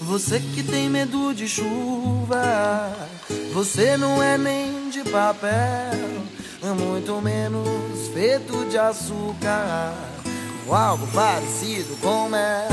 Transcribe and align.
Você 0.00 0.40
que 0.40 0.62
tem 0.62 0.88
medo 0.88 1.34
de 1.34 1.46
chuva, 1.46 2.90
você 3.52 3.96
não 3.98 4.22
é 4.22 4.38
nem 4.38 4.88
de 4.88 5.04
papel, 5.04 5.98
muito 6.76 7.20
menos 7.20 8.08
feito 8.12 8.64
de 8.70 8.78
açúcar, 8.78 9.94
ou 10.66 10.74
algo 10.74 11.06
parecido 11.08 11.94
com 12.00 12.30
mel. 12.30 12.68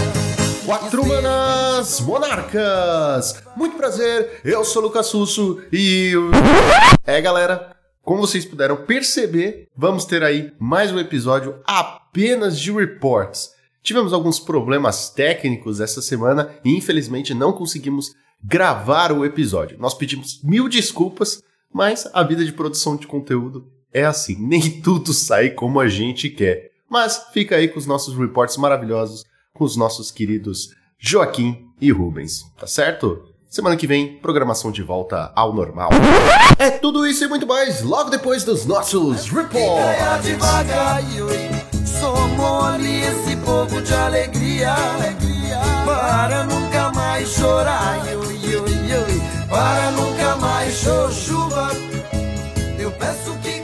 Quatro 0.66 1.06
manas 1.06 2.00
monarcas! 2.00 3.44
Muito 3.56 3.76
prazer, 3.76 4.40
eu 4.44 4.64
sou 4.64 4.82
o 4.82 4.86
Lucas 4.86 5.08
Susso 5.08 5.62
e. 5.72 6.14
É 7.06 7.22
galera, 7.22 7.76
como 8.02 8.22
vocês 8.22 8.46
puderam 8.46 8.78
perceber, 8.78 9.68
vamos 9.76 10.06
ter 10.06 10.24
aí 10.24 10.54
mais 10.58 10.94
um 10.94 11.00
episódio 11.00 11.60
apenas 11.66 12.58
de 12.58 12.72
reports. 12.72 13.57
Tivemos 13.88 14.12
alguns 14.12 14.38
problemas 14.38 15.10
técnicos 15.10 15.80
essa 15.80 16.02
semana 16.02 16.54
e 16.62 16.76
infelizmente 16.76 17.34
não 17.34 17.54
conseguimos 17.54 18.14
gravar 18.44 19.14
o 19.14 19.24
episódio. 19.24 19.78
Nós 19.80 19.94
pedimos 19.94 20.42
mil 20.44 20.68
desculpas, 20.68 21.42
mas 21.74 22.06
a 22.12 22.22
vida 22.22 22.44
de 22.44 22.52
produção 22.52 22.98
de 22.98 23.08
conteúdo 23.08 23.66
é 23.94 24.04
assim, 24.04 24.36
nem 24.46 24.82
tudo 24.82 25.14
sai 25.14 25.52
como 25.52 25.80
a 25.80 25.88
gente 25.88 26.30
quer. 26.30 26.72
Mas 26.90 27.28
fica 27.32 27.56
aí 27.56 27.70
com 27.70 27.80
os 27.80 27.86
nossos 27.86 28.14
reports 28.18 28.58
maravilhosos 28.58 29.24
com 29.54 29.64
os 29.64 29.78
nossos 29.78 30.12
queridos 30.12 30.76
Joaquim 31.00 31.70
e 31.80 31.90
Rubens, 31.90 32.44
tá 32.60 32.68
certo? 32.68 33.24
Semana 33.50 33.78
que 33.78 33.88
vem, 33.88 34.18
programação 34.18 34.70
de 34.70 34.84
volta 34.84 35.32
ao 35.34 35.56
normal. 35.56 35.92
É 36.60 36.72
tudo 36.72 37.08
isso 37.08 37.24
e 37.24 37.28
muito 37.30 37.48
mais 37.48 37.82
logo 37.84 38.10
depois 38.10 38.44
dos 38.44 38.66
nossos 38.66 39.30
reports. 39.30 40.28
Mole 42.38 43.02
esse 43.02 43.36
povo 43.38 43.82
de 43.82 43.94
alegria, 43.94 44.76
para 45.86 46.44
nunca 46.44 46.92
mais 46.94 47.28
chorar, 47.28 47.98
para 49.50 49.92
nunca 49.92 50.36
mais 50.38 50.74
chuva. 50.76 51.72
Eu 52.78 52.92
peço 52.92 53.34
que 53.42 53.57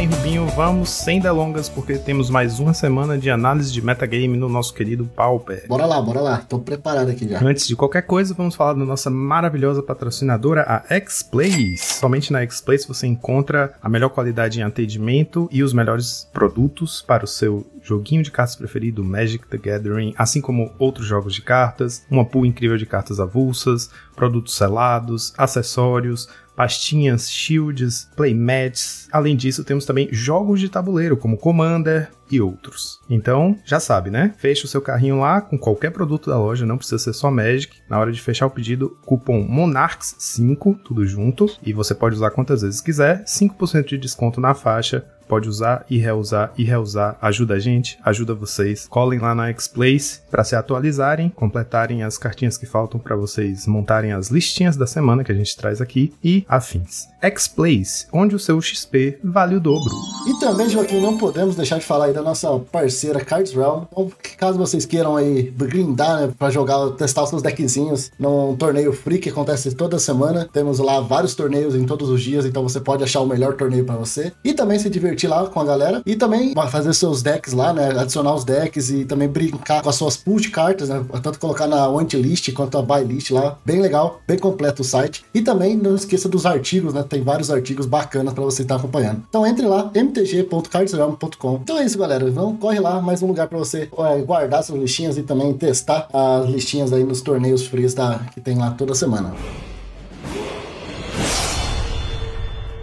bem, 0.00 0.08
Rubinho, 0.08 0.46
vamos 0.46 0.88
sem 0.88 1.20
delongas 1.20 1.68
porque 1.68 1.98
temos 1.98 2.30
mais 2.30 2.58
uma 2.58 2.72
semana 2.72 3.18
de 3.18 3.30
análise 3.30 3.70
de 3.70 3.82
metagame 3.82 4.34
no 4.34 4.48
nosso 4.48 4.72
querido 4.72 5.04
Pauper. 5.04 5.66
Bora 5.68 5.84
lá, 5.84 6.00
bora 6.00 6.22
lá. 6.22 6.38
Tô 6.38 6.58
preparado 6.58 7.10
aqui 7.10 7.28
já. 7.28 7.38
Antes 7.44 7.66
de 7.66 7.76
qualquer 7.76 8.02
coisa, 8.02 8.32
vamos 8.32 8.54
falar 8.54 8.72
da 8.72 8.84
nossa 8.86 9.10
maravilhosa 9.10 9.82
patrocinadora, 9.82 10.62
a 10.62 10.94
X-Plays. 10.94 11.82
Somente 11.82 12.32
na 12.32 12.40
X-Plays 12.40 12.86
você 12.86 13.06
encontra 13.06 13.74
a 13.82 13.90
melhor 13.90 14.08
qualidade 14.08 14.58
em 14.58 14.62
atendimento 14.62 15.46
e 15.52 15.62
os 15.62 15.74
melhores 15.74 16.26
produtos 16.32 17.02
para 17.02 17.26
o 17.26 17.28
seu 17.28 17.66
joguinho 17.82 18.22
de 18.22 18.30
cartas 18.30 18.56
preferido, 18.56 19.04
Magic 19.04 19.46
the 19.48 19.58
Gathering, 19.58 20.14
assim 20.16 20.40
como 20.40 20.72
outros 20.78 21.06
jogos 21.06 21.34
de 21.34 21.42
cartas, 21.42 22.06
uma 22.10 22.24
pool 22.24 22.46
incrível 22.46 22.78
de 22.78 22.86
cartas 22.86 23.20
avulsas, 23.20 23.90
produtos 24.16 24.54
selados, 24.56 25.34
acessórios, 25.36 26.26
pastinhas, 26.60 27.30
shields, 27.30 28.06
playmats. 28.14 29.08
Além 29.10 29.34
disso, 29.34 29.64
temos 29.64 29.86
também 29.86 30.10
jogos 30.12 30.60
de 30.60 30.68
tabuleiro, 30.68 31.16
como 31.16 31.38
Commander 31.38 32.10
e 32.30 32.40
outros. 32.40 33.00
Então, 33.08 33.56
já 33.64 33.80
sabe, 33.80 34.10
né? 34.10 34.34
Fecha 34.38 34.64
o 34.64 34.68
seu 34.68 34.80
carrinho 34.80 35.20
lá 35.20 35.40
com 35.40 35.58
qualquer 35.58 35.90
produto 35.90 36.30
da 36.30 36.38
loja, 36.38 36.66
não 36.66 36.76
precisa 36.76 36.98
ser 36.98 37.12
só 37.12 37.30
Magic. 37.30 37.78
Na 37.88 37.98
hora 37.98 38.12
de 38.12 38.20
fechar 38.20 38.46
o 38.46 38.50
pedido, 38.50 38.96
cupom 39.04 39.46
MONARCHS5, 39.46 40.80
tudo 40.84 41.06
junto, 41.06 41.46
e 41.62 41.72
você 41.72 41.94
pode 41.94 42.16
usar 42.16 42.30
quantas 42.30 42.62
vezes 42.62 42.80
quiser, 42.80 43.24
5% 43.24 43.84
de 43.86 43.98
desconto 43.98 44.40
na 44.40 44.54
faixa 44.54 45.04
pode 45.30 45.48
usar 45.48 45.86
e 45.88 45.96
reusar 45.96 46.52
e 46.58 46.64
reusar. 46.64 47.16
Ajuda 47.22 47.54
a 47.54 47.58
gente, 47.60 47.96
ajuda 48.04 48.34
vocês. 48.34 48.88
Colhem 48.88 49.20
lá 49.20 49.32
na 49.32 49.48
X-Place 49.50 50.22
para 50.28 50.42
se 50.42 50.56
atualizarem, 50.56 51.28
completarem 51.28 52.02
as 52.02 52.18
cartinhas 52.18 52.58
que 52.58 52.66
faltam 52.66 52.98
para 52.98 53.14
vocês 53.14 53.64
montarem 53.64 54.12
as 54.12 54.28
listinhas 54.28 54.76
da 54.76 54.88
semana 54.88 55.22
que 55.22 55.30
a 55.30 55.34
gente 55.34 55.56
traz 55.56 55.80
aqui 55.80 56.12
e 56.22 56.44
afins. 56.48 57.06
X-Place, 57.22 58.08
onde 58.12 58.34
o 58.34 58.40
seu 58.40 58.60
XP 58.60 59.20
vale 59.22 59.54
o 59.54 59.60
dobro. 59.60 59.94
E 60.26 60.40
também, 60.40 60.68
Joaquim, 60.68 61.00
não 61.00 61.16
podemos 61.16 61.54
deixar 61.54 61.78
de 61.78 61.84
falar 61.84 62.06
aí 62.06 62.12
da 62.12 62.19
nossa 62.22 62.58
parceira 62.70 63.24
Cards 63.24 63.52
Realm. 63.52 63.84
Então, 63.90 64.10
caso 64.36 64.58
vocês 64.58 64.84
queiram 64.84 65.16
aí 65.16 65.42
grindar, 65.56 66.20
né, 66.20 66.32
pra 66.38 66.50
jogar, 66.50 66.90
testar 66.90 67.22
os 67.22 67.30
seus 67.30 67.42
deckzinhos 67.42 68.10
num 68.18 68.56
torneio 68.56 68.92
free 68.92 69.18
que 69.18 69.28
acontece 69.28 69.74
toda 69.74 69.98
semana. 69.98 70.48
Temos 70.52 70.78
lá 70.78 71.00
vários 71.00 71.34
torneios 71.34 71.74
em 71.74 71.84
todos 71.84 72.08
os 72.08 72.22
dias, 72.22 72.44
então 72.44 72.62
você 72.62 72.80
pode 72.80 73.02
achar 73.04 73.20
o 73.20 73.26
melhor 73.26 73.54
torneio 73.54 73.84
para 73.84 73.96
você. 73.96 74.32
E 74.44 74.52
também 74.52 74.78
se 74.78 74.90
divertir 74.90 75.28
lá 75.28 75.46
com 75.46 75.60
a 75.60 75.64
galera. 75.64 76.02
E 76.04 76.16
também 76.16 76.54
fazer 76.70 76.92
seus 76.94 77.22
decks 77.22 77.52
lá, 77.52 77.72
né? 77.72 77.90
Adicionar 77.98 78.34
os 78.34 78.44
decks 78.44 78.90
e 78.90 79.04
também 79.04 79.28
brincar 79.28 79.82
com 79.82 79.88
as 79.88 79.96
suas 79.96 80.16
pool 80.16 80.40
de 80.40 80.50
cartas, 80.50 80.88
né? 80.88 81.04
Tanto 81.22 81.38
colocar 81.38 81.66
na 81.66 81.88
wantlist 81.88 82.52
quanto 82.52 82.78
a 82.78 82.82
buy 82.82 83.04
list 83.04 83.30
lá. 83.30 83.58
Bem 83.64 83.80
legal, 83.80 84.20
bem 84.26 84.38
completo 84.38 84.82
o 84.82 84.84
site. 84.84 85.24
E 85.34 85.40
também 85.40 85.76
não 85.76 85.94
esqueça 85.94 86.28
dos 86.28 86.46
artigos, 86.46 86.94
né? 86.94 87.04
Tem 87.08 87.22
vários 87.22 87.50
artigos 87.50 87.86
bacanas 87.86 88.32
para 88.32 88.44
você 88.44 88.62
estar 88.62 88.76
acompanhando. 88.76 89.22
Então 89.28 89.46
entre 89.46 89.66
lá, 89.66 89.90
mtg.cardsrealm.com. 89.94 91.60
Então 91.62 91.78
é 91.78 91.84
isso, 91.84 91.98
galera. 91.98 92.09
Então 92.28 92.56
corre 92.56 92.80
lá, 92.80 93.00
mais 93.00 93.22
um 93.22 93.26
lugar 93.26 93.48
para 93.48 93.58
você 93.58 93.88
é, 93.98 94.22
guardar 94.22 94.62
suas 94.64 94.80
listinhas 94.80 95.16
e 95.16 95.22
também 95.22 95.52
testar 95.52 96.08
as 96.12 96.48
listinhas 96.48 96.92
aí 96.92 97.04
nos 97.04 97.20
torneios 97.20 97.66
frios 97.66 97.94
da, 97.94 98.20
que 98.32 98.40
tem 98.40 98.58
lá 98.58 98.70
toda 98.72 98.94
semana. 98.94 99.32